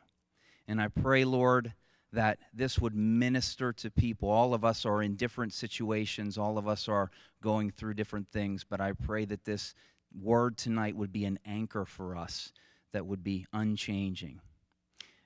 And 0.67 0.79
I 0.79 0.87
pray, 0.87 1.25
Lord, 1.25 1.73
that 2.11 2.37
this 2.53 2.77
would 2.77 2.93
minister 2.93 3.73
to 3.73 3.89
people. 3.89 4.29
All 4.29 4.53
of 4.53 4.63
us 4.63 4.85
are 4.85 5.01
in 5.01 5.15
different 5.15 5.53
situations, 5.53 6.37
all 6.37 6.59
of 6.59 6.67
us 6.67 6.87
are 6.87 7.09
going 7.41 7.71
through 7.71 7.95
different 7.95 8.29
things, 8.29 8.63
but 8.63 8.79
I 8.79 8.91
pray 8.91 9.25
that 9.25 9.45
this 9.45 9.73
word 10.15 10.57
tonight 10.57 10.95
would 10.95 11.11
be 11.11 11.25
an 11.25 11.39
anchor 11.43 11.85
for 11.85 12.15
us 12.15 12.53
that 12.93 13.05
would 13.05 13.23
be 13.23 13.45
unchanging. 13.51 14.39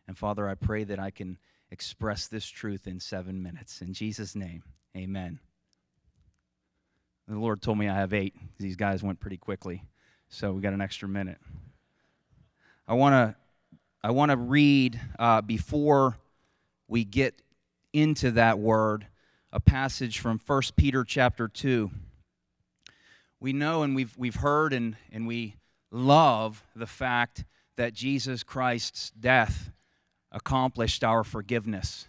And 0.07 0.17
Father, 0.17 0.49
I 0.49 0.55
pray 0.55 0.83
that 0.85 0.99
I 0.99 1.11
can 1.11 1.37
express 1.69 2.27
this 2.27 2.47
truth 2.47 2.87
in 2.87 2.99
seven 2.99 3.43
minutes. 3.43 3.81
In 3.81 3.93
Jesus' 3.93 4.35
name, 4.35 4.63
amen. 4.95 5.39
The 7.27 7.37
Lord 7.37 7.61
told 7.61 7.77
me 7.77 7.89
I 7.89 7.95
have 7.95 8.13
eight. 8.13 8.35
These 8.57 8.77
guys 8.77 9.03
went 9.03 9.19
pretty 9.19 9.37
quickly, 9.37 9.83
so 10.29 10.53
we 10.53 10.61
got 10.61 10.73
an 10.73 10.81
extra 10.81 11.09
minute. 11.09 11.39
I 12.87 12.93
want 12.93 13.13
to 13.13 13.35
I 14.03 14.11
want 14.11 14.31
to 14.31 14.37
read 14.37 14.99
uh, 15.19 15.41
before 15.41 16.17
we 16.87 17.03
get 17.03 17.41
into 17.91 18.31
that 18.31 18.59
word 18.59 19.07
a 19.51 19.59
passage 19.59 20.19
from 20.19 20.39
1 20.45 20.61
Peter 20.75 21.03
chapter 21.03 21.47
2. 21.47 21.91
We 23.39 23.53
know 23.53 23.83
and 23.83 23.95
we've, 23.95 24.15
we've 24.17 24.35
heard 24.35 24.71
and, 24.71 24.95
and 25.11 25.27
we 25.27 25.55
love 25.91 26.63
the 26.75 26.87
fact 26.87 27.43
that 27.77 27.93
Jesus 27.93 28.43
Christ's 28.43 29.11
death 29.11 29.71
accomplished 30.31 31.03
our 31.03 31.23
forgiveness. 31.23 32.07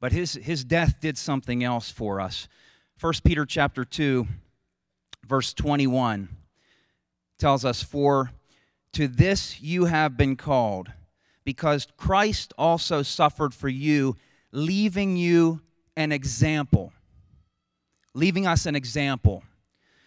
But 0.00 0.12
his, 0.12 0.34
his 0.34 0.64
death 0.64 1.00
did 1.00 1.18
something 1.18 1.64
else 1.64 1.90
for 1.90 2.20
us. 2.20 2.48
1 3.00 3.14
Peter 3.24 3.44
chapter 3.44 3.84
2, 3.84 4.26
verse 5.26 5.52
21 5.54 6.28
tells 7.38 7.64
us, 7.64 7.82
For 7.82 8.30
to 8.92 9.08
this 9.08 9.60
you 9.60 9.86
have 9.86 10.16
been 10.16 10.36
called, 10.36 10.92
because 11.44 11.88
Christ 11.96 12.52
also 12.56 13.02
suffered 13.02 13.54
for 13.54 13.68
you, 13.68 14.16
leaving 14.52 15.16
you 15.16 15.60
an 15.96 16.12
example, 16.12 16.92
leaving 18.14 18.46
us 18.46 18.66
an 18.66 18.76
example, 18.76 19.42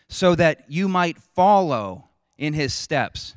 so 0.07 0.36
that 0.36 0.65
you 0.69 0.88
might 0.88 1.17
follow 1.17 2.05
in 2.38 2.53
his 2.53 2.73
steps. 2.73 3.36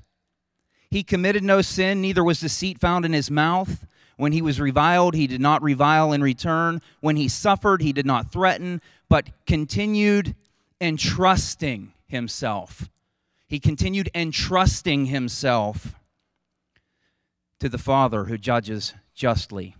He 0.90 1.02
committed 1.02 1.44
no 1.44 1.60
sin, 1.60 2.00
neither 2.00 2.24
was 2.24 2.40
deceit 2.40 2.80
found 2.80 3.04
in 3.04 3.12
his 3.12 3.30
mouth. 3.30 3.86
When 4.16 4.32
he 4.32 4.42
was 4.42 4.60
reviled, 4.60 5.14
he 5.14 5.26
did 5.26 5.40
not 5.40 5.62
revile 5.62 6.12
in 6.12 6.22
return. 6.22 6.80
When 7.00 7.16
he 7.16 7.28
suffered, 7.28 7.82
he 7.82 7.92
did 7.92 8.06
not 8.06 8.32
threaten, 8.32 8.80
but 9.08 9.30
continued 9.46 10.34
entrusting 10.80 11.92
himself. 12.06 12.88
He 13.46 13.60
continued 13.60 14.10
entrusting 14.14 15.06
himself 15.06 15.94
to 17.60 17.68
the 17.68 17.78
Father 17.78 18.24
who 18.24 18.38
judges 18.38 18.94
justly. 19.14 19.74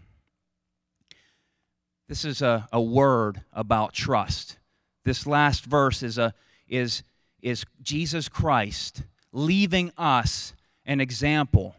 This 2.09 2.25
is 2.25 2.41
a, 2.41 2.69
a 2.73 2.81
word 2.81 3.43
about 3.53 3.93
trust. 3.93 4.59
This 5.05 5.27
last 5.27 5.65
verse 5.65 6.03
is, 6.03 6.17
a, 6.17 6.33
is, 6.69 7.03
is 7.43 7.65
Jesus 7.83 8.29
Christ 8.29 9.03
leaving 9.33 9.93
us 9.99 10.55
an 10.89 11.01
example 11.01 11.77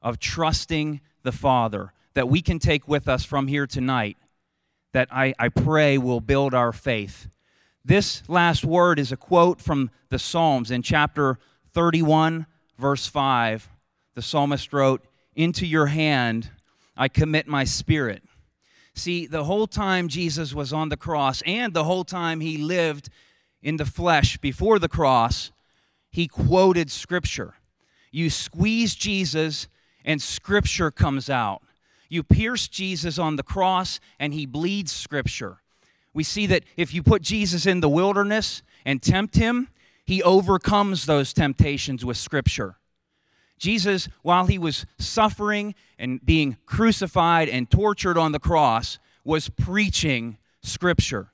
of 0.00 0.18
trusting 0.18 1.02
the 1.22 1.32
Father 1.32 1.92
that 2.14 2.28
we 2.28 2.40
can 2.40 2.58
take 2.58 2.88
with 2.88 3.08
us 3.08 3.24
from 3.24 3.48
here 3.48 3.66
tonight 3.66 4.16
that 4.94 5.08
I, 5.10 5.34
I 5.38 5.50
pray 5.50 5.98
will 5.98 6.20
build 6.20 6.54
our 6.54 6.72
faith. 6.72 7.28
This 7.84 8.22
last 8.28 8.64
word 8.64 8.98
is 8.98 9.12
a 9.12 9.16
quote 9.16 9.60
from 9.60 9.90
the 10.08 10.18
Psalms 10.18 10.70
in 10.70 10.80
chapter 10.80 11.38
31, 11.74 12.46
verse 12.78 13.06
5. 13.06 13.68
The 14.14 14.22
psalmist 14.22 14.72
wrote, 14.72 15.04
Into 15.34 15.66
your 15.66 15.86
hand 15.86 16.50
I 16.96 17.08
commit 17.08 17.46
my 17.46 17.64
spirit. 17.64 18.22
See, 18.94 19.26
the 19.26 19.44
whole 19.44 19.66
time 19.66 20.08
Jesus 20.08 20.54
was 20.54 20.72
on 20.72 20.88
the 20.88 20.96
cross 20.96 21.42
and 21.44 21.74
the 21.74 21.84
whole 21.84 22.04
time 22.04 22.40
he 22.40 22.56
lived 22.56 23.10
in 23.60 23.76
the 23.76 23.84
flesh 23.84 24.38
before 24.38 24.78
the 24.78 24.88
cross, 24.88 25.50
he 26.10 26.28
quoted 26.28 26.90
Scripture. 26.90 27.54
You 28.16 28.30
squeeze 28.30 28.94
Jesus, 28.94 29.68
and 30.02 30.22
Scripture 30.22 30.90
comes 30.90 31.28
out. 31.28 31.60
You 32.08 32.22
pierce 32.22 32.66
Jesus 32.66 33.18
on 33.18 33.36
the 33.36 33.42
cross, 33.42 34.00
and 34.18 34.32
he 34.32 34.46
bleeds 34.46 34.90
Scripture. 34.90 35.58
We 36.14 36.22
see 36.24 36.46
that 36.46 36.64
if 36.78 36.94
you 36.94 37.02
put 37.02 37.20
Jesus 37.20 37.66
in 37.66 37.80
the 37.80 37.90
wilderness 37.90 38.62
and 38.86 39.02
tempt 39.02 39.36
him, 39.36 39.68
he 40.02 40.22
overcomes 40.22 41.04
those 41.04 41.34
temptations 41.34 42.06
with 42.06 42.16
Scripture. 42.16 42.76
Jesus, 43.58 44.08
while 44.22 44.46
he 44.46 44.56
was 44.56 44.86
suffering 44.98 45.74
and 45.98 46.24
being 46.24 46.56
crucified 46.64 47.50
and 47.50 47.70
tortured 47.70 48.16
on 48.16 48.32
the 48.32 48.38
cross, 48.38 48.98
was 49.24 49.50
preaching 49.50 50.38
Scripture. 50.62 51.32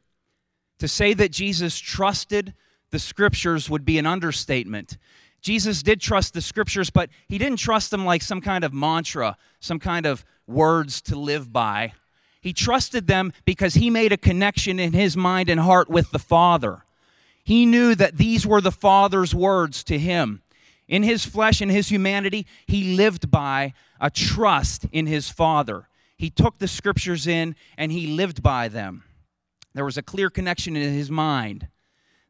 To 0.81 0.89
say 0.89 1.15
that 1.15 1.31
Jesus 1.31 1.79
trusted 1.79 2.55
the 2.91 2.99
Scriptures 2.99 3.71
would 3.71 3.85
be 3.85 3.99
an 3.99 4.07
understatement. 4.07 4.99
Jesus 5.43 5.83
did 5.83 6.01
trust 6.01 6.35
the 6.35 6.41
Scriptures, 6.41 6.89
but 6.89 7.11
he 7.29 7.37
didn't 7.37 7.59
trust 7.59 7.91
them 7.91 8.05
like 8.05 8.23
some 8.23 8.41
kind 8.41 8.65
of 8.65 8.73
mantra, 8.73 9.37
some 9.61 9.79
kind 9.79 10.07
of 10.07 10.25
words 10.47 11.03
to 11.03 11.17
live 11.17 11.53
by. 11.53 11.93
He 12.41 12.53
trusted 12.53 13.07
them 13.07 13.33
because 13.45 13.75
he 13.75 13.91
made 13.91 14.13
a 14.13 14.17
connection 14.17 14.79
in 14.79 14.93
his 14.93 15.17
mind 15.17 15.49
and 15.49 15.61
heart 15.61 15.91
with 15.91 16.11
the 16.11 16.19
Father. 16.19 16.85
He 17.45 17.67
knew 17.67 17.95
that 17.97 18.19
these 18.19 18.47
were 18.47 18.61
the 18.61 18.73
Father's 18.73 19.35
words 19.35 19.83
to 19.85 19.99
him. 19.99 20.43
In 20.89 21.03
his 21.03 21.25
flesh 21.25 21.61
and 21.61 21.71
his 21.71 21.89
humanity, 21.89 22.47
he 22.67 22.97
lived 22.97 23.31
by 23.31 23.75
a 24.01 24.11
trust 24.11 24.87
in 24.93 25.07
his 25.07 25.29
Father. 25.29 25.89
He 26.17 26.31
took 26.31 26.59
the 26.59 26.69
scriptures 26.69 27.27
in 27.27 27.57
and 27.77 27.91
he 27.91 28.07
lived 28.09 28.43
by 28.43 28.69
them. 28.69 29.05
There 29.75 29.85
was 29.85 29.97
a 29.97 30.03
clear 30.03 30.31
connection 30.31 30.77
in 30.77 30.93
his 30.93 31.11
mind 31.11 31.69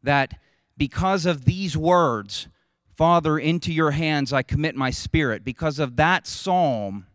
that 0.02 0.34
because 0.78 1.26
of 1.26 1.44
these 1.44 1.76
words, 1.76 2.48
Father, 2.94 3.38
into 3.38 3.72
your 3.72 3.92
hands 3.92 4.32
I 4.32 4.42
commit 4.42 4.76
my 4.76 4.90
spirit, 4.90 5.44
because 5.44 5.78
of 5.78 5.96
that 5.96 6.26
psalm, 6.26 7.06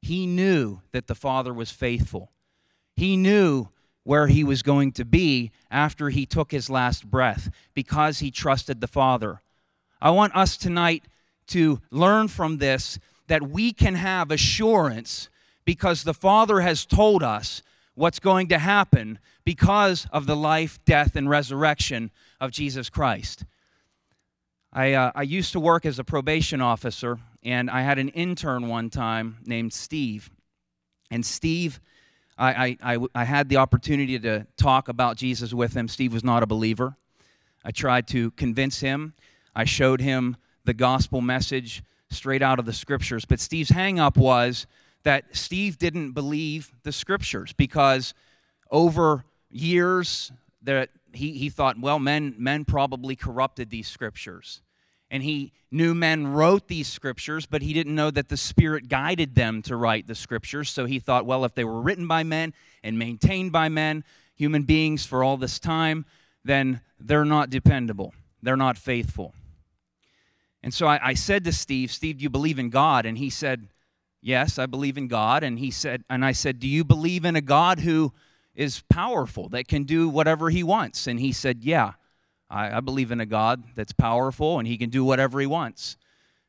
he 0.00 0.26
knew 0.26 0.80
that 0.92 1.06
the 1.06 1.14
Father 1.14 1.52
was 1.52 1.70
faithful. 1.70 2.30
He 2.94 3.16
knew 3.16 3.68
where 4.04 4.26
he 4.26 4.44
was 4.44 4.62
going 4.62 4.92
to 4.92 5.04
be 5.04 5.50
after 5.70 6.10
he 6.10 6.26
took 6.26 6.52
his 6.52 6.70
last 6.70 7.10
breath 7.10 7.50
because 7.72 8.18
he 8.18 8.30
trusted 8.30 8.80
the 8.80 8.86
Father. 8.86 9.40
I 10.00 10.10
want 10.10 10.36
us 10.36 10.56
tonight 10.56 11.04
to 11.48 11.80
learn 11.90 12.28
from 12.28 12.58
this 12.58 12.98
that 13.26 13.48
we 13.48 13.72
can 13.72 13.94
have 13.94 14.30
assurance 14.30 15.30
because 15.64 16.02
the 16.02 16.14
Father 16.14 16.60
has 16.60 16.84
told 16.84 17.22
us 17.22 17.62
what's 17.94 18.18
going 18.18 18.48
to 18.48 18.58
happen 18.58 19.18
because 19.44 20.06
of 20.12 20.26
the 20.26 20.36
life, 20.36 20.78
death, 20.84 21.16
and 21.16 21.28
resurrection 21.28 22.10
of 22.40 22.50
Jesus 22.50 22.90
Christ. 22.90 23.44
I, 24.74 24.94
uh, 24.94 25.12
I 25.14 25.22
used 25.22 25.52
to 25.52 25.60
work 25.60 25.86
as 25.86 26.00
a 26.00 26.04
probation 26.04 26.60
officer, 26.60 27.20
and 27.44 27.70
I 27.70 27.82
had 27.82 28.00
an 28.00 28.08
intern 28.08 28.66
one 28.68 28.90
time 28.90 29.36
named 29.46 29.72
Steve. 29.72 30.30
And 31.12 31.24
Steve, 31.24 31.80
I, 32.36 32.76
I, 32.82 32.94
I, 32.94 32.98
I 33.14 33.24
had 33.24 33.48
the 33.48 33.58
opportunity 33.58 34.18
to 34.18 34.48
talk 34.56 34.88
about 34.88 35.16
Jesus 35.16 35.54
with 35.54 35.74
him. 35.74 35.86
Steve 35.86 36.12
was 36.12 36.24
not 36.24 36.42
a 36.42 36.46
believer. 36.46 36.96
I 37.64 37.70
tried 37.70 38.08
to 38.08 38.32
convince 38.32 38.80
him. 38.80 39.14
I 39.54 39.64
showed 39.64 40.00
him 40.00 40.36
the 40.64 40.74
gospel 40.74 41.20
message 41.20 41.84
straight 42.10 42.42
out 42.42 42.58
of 42.58 42.66
the 42.66 42.72
scriptures. 42.72 43.24
But 43.24 43.38
Steve's 43.38 43.70
hangup 43.70 44.16
was 44.16 44.66
that 45.04 45.36
Steve 45.36 45.78
didn't 45.78 46.12
believe 46.12 46.72
the 46.82 46.90
scriptures 46.90 47.52
because 47.52 48.12
over 48.72 49.24
years 49.50 50.32
that 50.62 50.90
he, 51.16 51.32
he 51.32 51.48
thought, 51.48 51.78
well, 51.80 51.98
men, 51.98 52.34
men 52.38 52.64
probably 52.64 53.16
corrupted 53.16 53.70
these 53.70 53.88
scriptures. 53.88 54.62
And 55.10 55.22
he 55.22 55.52
knew 55.70 55.94
men 55.94 56.26
wrote 56.26 56.68
these 56.68 56.88
scriptures, 56.88 57.46
but 57.46 57.62
he 57.62 57.72
didn't 57.72 57.94
know 57.94 58.10
that 58.10 58.28
the 58.28 58.36
Spirit 58.36 58.88
guided 58.88 59.34
them 59.34 59.62
to 59.62 59.76
write 59.76 60.06
the 60.06 60.14
scriptures. 60.14 60.70
So 60.70 60.86
he 60.86 60.98
thought, 60.98 61.26
well, 61.26 61.44
if 61.44 61.54
they 61.54 61.64
were 61.64 61.80
written 61.80 62.08
by 62.08 62.22
men 62.22 62.52
and 62.82 62.98
maintained 62.98 63.52
by 63.52 63.68
men, 63.68 64.02
human 64.34 64.64
beings 64.64 65.06
for 65.06 65.22
all 65.22 65.36
this 65.36 65.58
time, 65.58 66.04
then 66.44 66.80
they're 66.98 67.24
not 67.24 67.50
dependable. 67.50 68.12
They're 68.42 68.56
not 68.56 68.76
faithful. 68.76 69.34
And 70.62 70.72
so 70.72 70.86
I, 70.86 71.08
I, 71.10 71.14
said 71.14 71.44
to 71.44 71.52
Steve, 71.52 71.92
Steve, 71.92 72.18
do 72.18 72.22
you 72.22 72.30
believe 72.30 72.58
in 72.58 72.70
God? 72.70 73.06
And 73.06 73.18
he 73.18 73.30
said, 73.30 73.68
Yes, 74.22 74.58
I 74.58 74.64
believe 74.64 74.96
in 74.96 75.06
God. 75.06 75.44
And 75.44 75.58
he 75.58 75.70
said, 75.70 76.02
and 76.08 76.24
I 76.24 76.32
said, 76.32 76.58
Do 76.58 76.66
you 76.66 76.82
believe 76.82 77.26
in 77.26 77.36
a 77.36 77.42
God 77.42 77.80
who 77.80 78.14
is 78.54 78.82
powerful, 78.88 79.48
that 79.50 79.68
can 79.68 79.84
do 79.84 80.08
whatever 80.08 80.50
he 80.50 80.62
wants? 80.62 81.06
And 81.06 81.18
he 81.20 81.32
said, 81.32 81.64
Yeah, 81.64 81.92
I, 82.50 82.76
I 82.76 82.80
believe 82.80 83.10
in 83.10 83.20
a 83.20 83.26
God 83.26 83.64
that's 83.74 83.92
powerful 83.92 84.58
and 84.58 84.68
he 84.68 84.78
can 84.78 84.90
do 84.90 85.04
whatever 85.04 85.40
he 85.40 85.46
wants. 85.46 85.96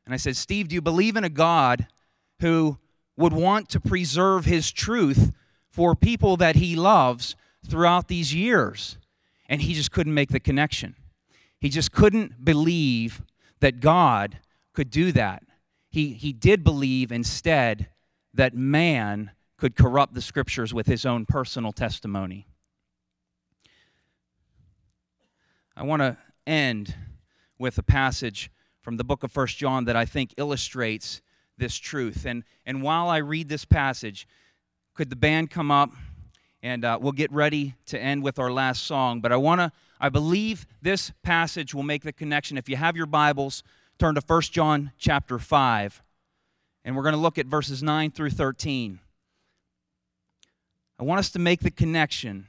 And 0.04 0.14
I 0.14 0.16
said, 0.16 0.36
Steve, 0.36 0.68
do 0.68 0.74
you 0.74 0.80
believe 0.80 1.16
in 1.16 1.24
a 1.24 1.28
God 1.28 1.88
who 2.40 2.78
would 3.16 3.32
want 3.32 3.68
to 3.70 3.80
preserve 3.80 4.44
his 4.44 4.70
truth 4.70 5.32
for 5.68 5.94
people 5.94 6.36
that 6.36 6.56
he 6.56 6.76
loves 6.76 7.34
throughout 7.68 8.08
these 8.08 8.32
years? 8.32 8.98
And 9.48 9.62
he 9.62 9.74
just 9.74 9.90
couldn't 9.90 10.14
make 10.14 10.30
the 10.30 10.40
connection. 10.40 10.94
He 11.60 11.68
just 11.68 11.92
couldn't 11.92 12.44
believe 12.44 13.22
that 13.60 13.80
God 13.80 14.38
could 14.72 14.90
do 14.90 15.10
that. 15.12 15.42
He, 15.88 16.12
he 16.12 16.32
did 16.32 16.62
believe 16.62 17.10
instead 17.10 17.88
that 18.34 18.54
man 18.54 19.32
could 19.56 19.74
corrupt 19.74 20.14
the 20.14 20.22
scriptures 20.22 20.74
with 20.74 20.86
his 20.86 21.06
own 21.06 21.26
personal 21.26 21.72
testimony. 21.72 22.46
I 25.76 25.82
want 25.82 26.02
to 26.02 26.16
end 26.46 26.94
with 27.58 27.78
a 27.78 27.82
passage 27.82 28.50
from 28.80 28.96
the 28.96 29.04
book 29.04 29.22
of 29.22 29.32
First 29.32 29.58
John 29.58 29.84
that 29.86 29.96
I 29.96 30.04
think 30.04 30.34
illustrates 30.36 31.20
this 31.58 31.76
truth. 31.76 32.24
And, 32.26 32.44
and 32.64 32.82
while 32.82 33.08
I 33.08 33.18
read 33.18 33.48
this 33.48 33.64
passage, 33.64 34.28
could 34.94 35.10
the 35.10 35.16
band 35.16 35.50
come 35.50 35.70
up? 35.70 35.90
And 36.62 36.84
uh, 36.84 36.98
we'll 37.00 37.12
get 37.12 37.32
ready 37.32 37.74
to 37.86 37.98
end 37.98 38.22
with 38.22 38.38
our 38.38 38.50
last 38.50 38.84
song. 38.84 39.20
But 39.20 39.32
I 39.32 39.36
want 39.36 39.60
to 39.60 39.72
I 40.00 40.08
believe 40.08 40.66
this 40.82 41.12
passage 41.22 41.74
will 41.74 41.82
make 41.82 42.02
the 42.02 42.12
connection. 42.12 42.58
If 42.58 42.68
you 42.68 42.76
have 42.76 42.96
your 42.96 43.06
Bibles, 43.06 43.62
turn 43.98 44.14
to 44.14 44.22
1 44.26 44.42
John 44.42 44.92
chapter 44.98 45.38
5, 45.38 46.02
and 46.84 46.94
we're 46.94 47.02
going 47.02 47.14
to 47.14 47.20
look 47.20 47.38
at 47.38 47.46
verses 47.46 47.82
9 47.82 48.10
through 48.10 48.30
13. 48.30 49.00
I 50.98 51.04
want 51.04 51.18
us 51.18 51.30
to 51.30 51.38
make 51.38 51.60
the 51.60 51.70
connection 51.70 52.46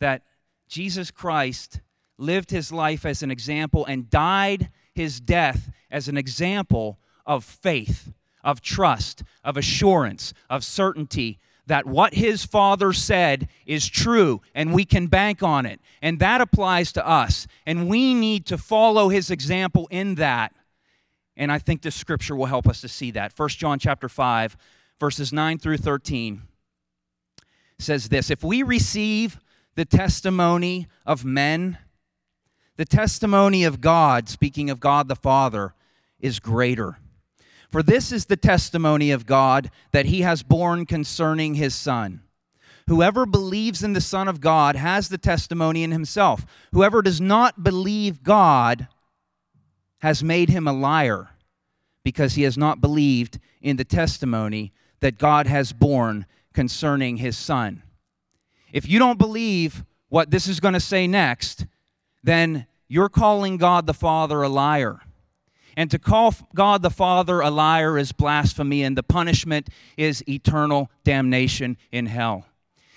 that 0.00 0.22
Jesus 0.68 1.10
Christ 1.10 1.80
lived 2.18 2.50
his 2.50 2.72
life 2.72 3.06
as 3.06 3.22
an 3.22 3.30
example 3.30 3.86
and 3.86 4.10
died 4.10 4.70
his 4.92 5.20
death 5.20 5.70
as 5.90 6.08
an 6.08 6.16
example 6.16 6.98
of 7.24 7.44
faith, 7.44 8.12
of 8.42 8.60
trust, 8.60 9.22
of 9.44 9.56
assurance, 9.56 10.34
of 10.50 10.64
certainty, 10.64 11.38
that 11.66 11.86
what 11.86 12.14
his 12.14 12.44
father 12.44 12.92
said 12.92 13.48
is 13.66 13.86
true 13.86 14.40
and 14.54 14.72
we 14.72 14.84
can 14.84 15.06
bank 15.06 15.42
on 15.42 15.66
it. 15.66 15.80
And 16.02 16.18
that 16.18 16.40
applies 16.40 16.92
to 16.92 17.06
us. 17.06 17.46
And 17.66 17.88
we 17.88 18.14
need 18.14 18.46
to 18.46 18.58
follow 18.58 19.10
his 19.10 19.30
example 19.30 19.86
in 19.90 20.16
that. 20.16 20.52
And 21.36 21.52
I 21.52 21.58
think 21.58 21.82
this 21.82 21.94
scripture 21.94 22.34
will 22.34 22.46
help 22.46 22.66
us 22.66 22.80
to 22.80 22.88
see 22.88 23.12
that. 23.12 23.32
1 23.36 23.48
John 23.50 23.78
chapter 23.78 24.08
5, 24.08 24.56
verses 24.98 25.32
9 25.32 25.58
through 25.58 25.76
13 25.76 26.42
says 27.78 28.08
this 28.08 28.30
If 28.30 28.42
we 28.42 28.62
receive 28.62 29.38
the 29.74 29.84
testimony 29.84 30.88
of 31.06 31.24
men, 31.24 31.78
the 32.76 32.84
testimony 32.84 33.64
of 33.64 33.80
God, 33.80 34.28
speaking 34.28 34.70
of 34.70 34.80
God 34.80 35.08
the 35.08 35.16
Father, 35.16 35.74
is 36.20 36.40
greater. 36.40 36.98
For 37.70 37.82
this 37.82 38.12
is 38.12 38.26
the 38.26 38.36
testimony 38.36 39.10
of 39.10 39.26
God 39.26 39.70
that 39.92 40.06
he 40.06 40.22
has 40.22 40.42
borne 40.42 40.86
concerning 40.86 41.54
his 41.54 41.74
Son. 41.74 42.22
Whoever 42.88 43.26
believes 43.26 43.82
in 43.82 43.92
the 43.92 44.00
Son 44.00 44.28
of 44.28 44.40
God 44.40 44.74
has 44.74 45.10
the 45.10 45.18
testimony 45.18 45.82
in 45.82 45.92
himself. 45.92 46.46
Whoever 46.72 47.02
does 47.02 47.20
not 47.20 47.62
believe 47.62 48.22
God 48.22 48.88
has 49.98 50.24
made 50.24 50.48
him 50.48 50.66
a 50.66 50.72
liar 50.72 51.28
because 52.02 52.34
he 52.34 52.44
has 52.44 52.56
not 52.56 52.80
believed 52.80 53.38
in 53.60 53.76
the 53.76 53.84
testimony 53.84 54.72
that 55.00 55.18
God 55.18 55.46
has 55.46 55.72
borne 55.72 56.24
concerning 56.54 57.18
his 57.18 57.36
Son. 57.36 57.82
If 58.72 58.88
you 58.88 58.98
don't 58.98 59.18
believe 59.18 59.84
what 60.08 60.30
this 60.30 60.46
is 60.46 60.60
going 60.60 60.74
to 60.74 60.80
say 60.80 61.06
next, 61.06 61.66
then 62.22 62.66
you're 62.88 63.08
calling 63.08 63.56
God 63.56 63.86
the 63.86 63.94
Father 63.94 64.42
a 64.42 64.48
liar. 64.48 65.00
And 65.76 65.90
to 65.90 65.98
call 65.98 66.34
God 66.54 66.82
the 66.82 66.90
Father 66.90 67.40
a 67.40 67.50
liar 67.50 67.96
is 67.98 68.10
blasphemy, 68.12 68.82
and 68.82 68.96
the 68.96 69.02
punishment 69.02 69.68
is 69.96 70.24
eternal 70.28 70.90
damnation 71.04 71.76
in 71.92 72.06
hell. 72.06 72.46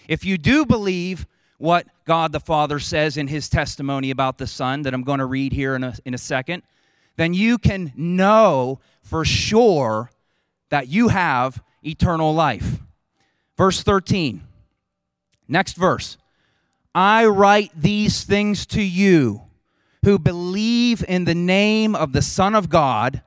If 0.08 0.26
you 0.26 0.38
do 0.38 0.66
believe 0.66 1.28
what 1.58 1.86
God 2.06 2.32
the 2.32 2.39
Father 2.39 2.80
says 2.80 3.18
in 3.18 3.28
his 3.28 3.49
testimony 3.49 4.10
about 4.10 4.39
the 4.39 4.47
Son, 4.47 4.82
that 4.82 4.95
I'm 4.95 5.04
going 5.04 5.20
to 5.20 5.26
read 5.26 5.54
here 5.54 5.76
in 5.76 5.84
a, 5.84 5.93
in 6.06 6.16
a 6.16 6.18
second, 6.18 6.64
then 7.18 7.36
you 7.36 7.60
can 7.60 7.93
know 7.95 8.80
for 9.04 9.24
sure 9.24 10.10
that 10.70 10.88
you 10.88 11.10
have 11.10 11.62
eternal 11.84 12.34
life. 12.34 12.80
Verse 13.62 13.84
13, 13.84 14.41
next 15.47 15.74
verse. 15.74 16.18
I 16.95 17.28
write 17.28 17.70
these 17.80 18.24
things 18.24 18.66
to 18.66 18.82
you 18.82 19.43
who 20.03 20.18
believe 20.18 21.05
in 21.07 21.26
the 21.26 21.36
name 21.36 21.93
of 21.93 22.12
the 22.12 22.24
Son 22.24 22.55
of 22.55 22.70
God, 22.70 23.22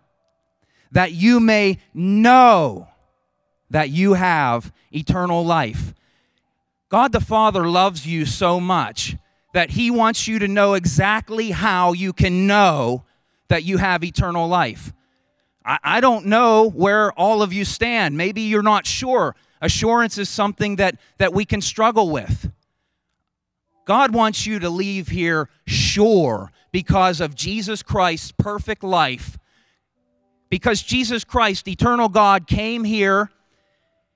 that 0.90 1.12
you 1.12 1.38
may 1.38 1.78
know 1.94 2.88
that 3.70 3.90
you 3.90 4.14
have 4.14 4.72
eternal 4.92 5.44
life. 5.44 5.94
God 6.88 7.12
the 7.12 7.20
Father 7.20 7.68
loves 7.68 8.04
you 8.04 8.26
so 8.26 8.58
much 8.58 9.16
that 9.52 9.70
He 9.70 9.88
wants 9.88 10.26
you 10.26 10.40
to 10.40 10.48
know 10.48 10.74
exactly 10.74 11.52
how 11.52 11.92
you 11.92 12.12
can 12.12 12.48
know 12.48 13.04
that 13.46 13.62
you 13.62 13.78
have 13.78 14.02
eternal 14.02 14.48
life. 14.48 14.92
I, 15.64 15.78
I 15.84 16.00
don't 16.00 16.26
know 16.26 16.68
where 16.68 17.12
all 17.12 17.40
of 17.40 17.52
you 17.52 17.64
stand. 17.64 18.16
Maybe 18.16 18.40
you're 18.40 18.64
not 18.64 18.84
sure. 18.84 19.36
Assurance 19.60 20.18
is 20.18 20.28
something 20.28 20.76
that, 20.76 20.96
that 21.18 21.32
we 21.32 21.44
can 21.44 21.60
struggle 21.60 22.10
with. 22.10 22.50
God 23.84 24.14
wants 24.14 24.46
you 24.46 24.58
to 24.58 24.70
leave 24.70 25.08
here 25.08 25.48
sure 25.66 26.50
because 26.72 27.20
of 27.20 27.34
Jesus 27.34 27.82
Christ's 27.82 28.32
perfect 28.32 28.82
life. 28.82 29.38
Because 30.50 30.82
Jesus 30.82 31.24
Christ, 31.24 31.68
eternal 31.68 32.08
God, 32.08 32.46
came 32.46 32.84
here, 32.84 33.30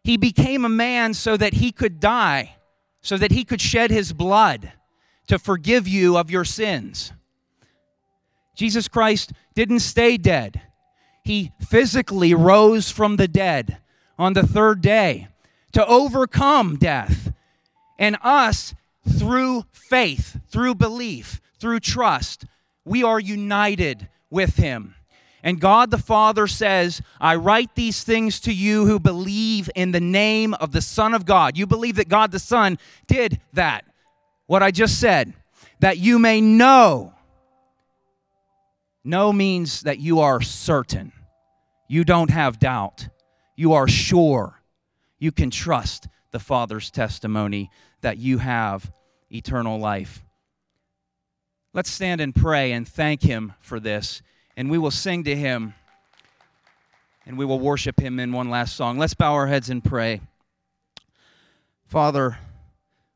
he 0.05 0.17
became 0.17 0.65
a 0.65 0.71
man 0.71 1.13
so 1.15 1.37
that 1.37 1.55
he 1.55 1.73
could 1.73 2.01
die, 2.01 2.57
so 3.03 3.19
that 3.19 3.33
he 3.33 3.45
could 3.45 3.61
shed 3.61 3.91
his 3.91 4.13
blood 4.13 4.73
to 5.27 5.39
forgive 5.39 5.87
you 5.87 6.17
of 6.17 6.31
your 6.31 6.45
sins. 6.45 7.13
Jesus 8.55 8.89
Christ 8.89 9.33
didn't 9.55 9.81
stay 9.81 10.17
dead. 10.17 10.63
He 11.25 11.53
physically 11.69 12.35
rose 12.35 12.91
from 12.91 13.17
the 13.17 13.29
dead 13.29 13.79
on 14.19 14.33
the 14.33 14.47
third 14.47 14.81
day 14.81 15.29
to 15.73 15.87
overcome 15.87 16.77
death. 16.77 17.33
And 17.99 18.17
us, 18.23 18.75
through 19.09 19.65
faith, 19.73 20.41
through 20.49 20.75
belief, 20.75 21.41
through 21.61 21.81
trust, 21.81 22.45
we 22.85 23.03
are 23.03 23.21
united 23.21 24.09
with 24.31 24.57
him. 24.57 24.95
And 25.43 25.61
God 25.61 25.91
the 25.91 25.99
Father 25.99 26.47
says, 26.47 27.01
I 27.21 27.37
write 27.37 27.75
these 27.75 28.03
things 28.03 28.41
to 28.41 28.53
you 28.53 28.87
who 28.87 28.99
believe 28.99 29.71
in 29.75 29.93
the 29.93 30.01
name 30.01 30.55
of 30.55 30.73
the 30.73 30.81
Son 30.83 31.15
of 31.15 31.25
God. 31.25 31.57
You 31.57 31.67
believe 31.67 31.97
that 31.97 32.09
God 32.09 32.33
the 32.33 32.39
Son 32.39 32.79
did 33.07 33.41
that, 33.53 33.85
what 34.47 34.63
I 34.63 34.71
just 34.71 34.99
said, 34.99 35.33
that 35.81 35.99
you 35.99 36.19
may 36.19 36.41
know. 36.41 37.15
Know 39.05 39.33
means 39.33 39.83
that 39.83 40.01
you 40.01 40.21
are 40.21 40.41
certain, 40.41 41.13
you 41.89 42.05
don't 42.05 42.31
have 42.31 42.59
doubt, 42.59 43.09
you 43.59 43.73
are 43.73 43.89
sure, 43.89 44.63
you 45.19 45.33
can 45.33 45.51
trust 45.51 46.07
the 46.31 46.39
Father's 46.39 46.93
testimony 46.93 47.73
that 48.03 48.17
you 48.17 48.39
have 48.39 48.93
eternal 49.33 49.81
life. 49.81 50.23
Let's 51.75 51.91
stand 51.91 52.21
and 52.21 52.33
pray 52.33 52.71
and 52.71 52.87
thank 52.87 53.23
Him 53.23 53.55
for 53.59 53.81
this, 53.81 54.23
and 54.57 54.71
we 54.71 54.79
will 54.79 54.93
sing 54.93 55.25
to 55.25 55.35
Him 55.35 55.75
and 57.27 57.37
we 57.37 57.45
will 57.45 57.59
worship 57.59 57.99
Him 57.99 58.21
in 58.21 58.31
one 58.31 58.49
last 58.49 58.77
song. 58.77 58.97
Let's 58.97 59.15
bow 59.15 59.35
our 59.35 59.49
heads 59.49 59.69
and 59.69 59.83
pray. 59.83 60.21
Father, 61.85 62.39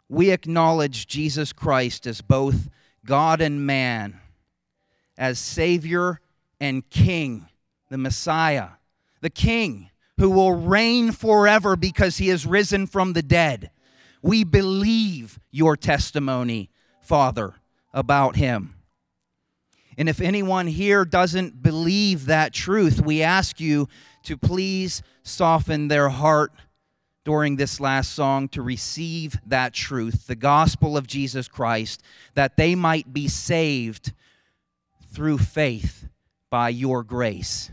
we 0.08 0.30
acknowledge 0.30 1.06
Jesus 1.06 1.52
Christ 1.52 2.04
as 2.04 2.20
both 2.20 2.68
God 3.06 3.40
and 3.40 3.64
man, 3.64 4.18
as 5.16 5.38
Savior 5.38 6.20
and 6.60 6.90
King, 6.90 7.46
the 7.90 7.98
Messiah, 7.98 8.70
the 9.20 9.30
King 9.30 9.88
who 10.22 10.30
will 10.30 10.52
reign 10.52 11.10
forever 11.10 11.74
because 11.74 12.18
he 12.18 12.28
has 12.28 12.46
risen 12.46 12.86
from 12.86 13.12
the 13.12 13.22
dead. 13.24 13.72
We 14.22 14.44
believe 14.44 15.40
your 15.50 15.76
testimony, 15.76 16.70
Father, 17.00 17.56
about 17.92 18.36
him. 18.36 18.76
And 19.98 20.08
if 20.08 20.20
anyone 20.20 20.68
here 20.68 21.04
doesn't 21.04 21.60
believe 21.60 22.26
that 22.26 22.52
truth, 22.52 23.00
we 23.00 23.20
ask 23.20 23.58
you 23.58 23.88
to 24.22 24.36
please 24.36 25.02
soften 25.24 25.88
their 25.88 26.08
heart 26.08 26.52
during 27.24 27.56
this 27.56 27.80
last 27.80 28.12
song 28.12 28.46
to 28.50 28.62
receive 28.62 29.36
that 29.44 29.74
truth, 29.74 30.28
the 30.28 30.36
gospel 30.36 30.96
of 30.96 31.08
Jesus 31.08 31.48
Christ, 31.48 32.00
that 32.34 32.56
they 32.56 32.76
might 32.76 33.12
be 33.12 33.26
saved 33.26 34.12
through 35.12 35.38
faith 35.38 36.06
by 36.48 36.68
your 36.68 37.02
grace. 37.02 37.72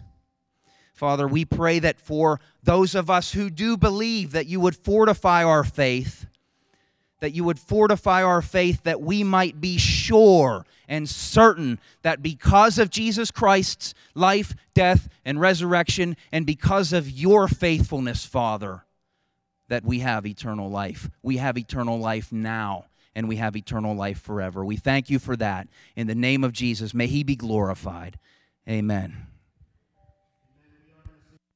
Father, 0.99 1.29
we 1.29 1.45
pray 1.45 1.79
that 1.79 1.97
for 1.97 2.41
those 2.61 2.93
of 2.93 3.09
us 3.09 3.31
who 3.31 3.49
do 3.49 3.77
believe 3.77 4.33
that 4.33 4.47
you 4.47 4.59
would 4.59 4.75
fortify 4.75 5.45
our 5.45 5.63
faith, 5.63 6.25
that 7.21 7.31
you 7.31 7.45
would 7.45 7.57
fortify 7.57 8.21
our 8.21 8.41
faith 8.41 8.83
that 8.83 8.99
we 8.99 9.23
might 9.23 9.61
be 9.61 9.77
sure 9.77 10.65
and 10.89 11.07
certain 11.07 11.79
that 12.01 12.21
because 12.21 12.77
of 12.77 12.89
Jesus 12.89 13.31
Christ's 13.31 13.93
life, 14.13 14.53
death, 14.73 15.07
and 15.23 15.39
resurrection, 15.39 16.17
and 16.33 16.45
because 16.45 16.91
of 16.91 17.09
your 17.09 17.47
faithfulness, 17.47 18.25
Father, 18.25 18.83
that 19.69 19.85
we 19.85 19.99
have 19.99 20.25
eternal 20.25 20.69
life. 20.69 21.09
We 21.23 21.37
have 21.37 21.57
eternal 21.57 21.97
life 21.97 22.33
now, 22.33 22.87
and 23.15 23.29
we 23.29 23.37
have 23.37 23.55
eternal 23.55 23.95
life 23.95 24.19
forever. 24.19 24.65
We 24.65 24.75
thank 24.75 25.09
you 25.09 25.17
for 25.17 25.37
that. 25.37 25.69
In 25.95 26.07
the 26.07 26.15
name 26.15 26.43
of 26.43 26.51
Jesus, 26.51 26.93
may 26.93 27.07
he 27.07 27.23
be 27.23 27.37
glorified. 27.37 28.19
Amen. 28.67 29.28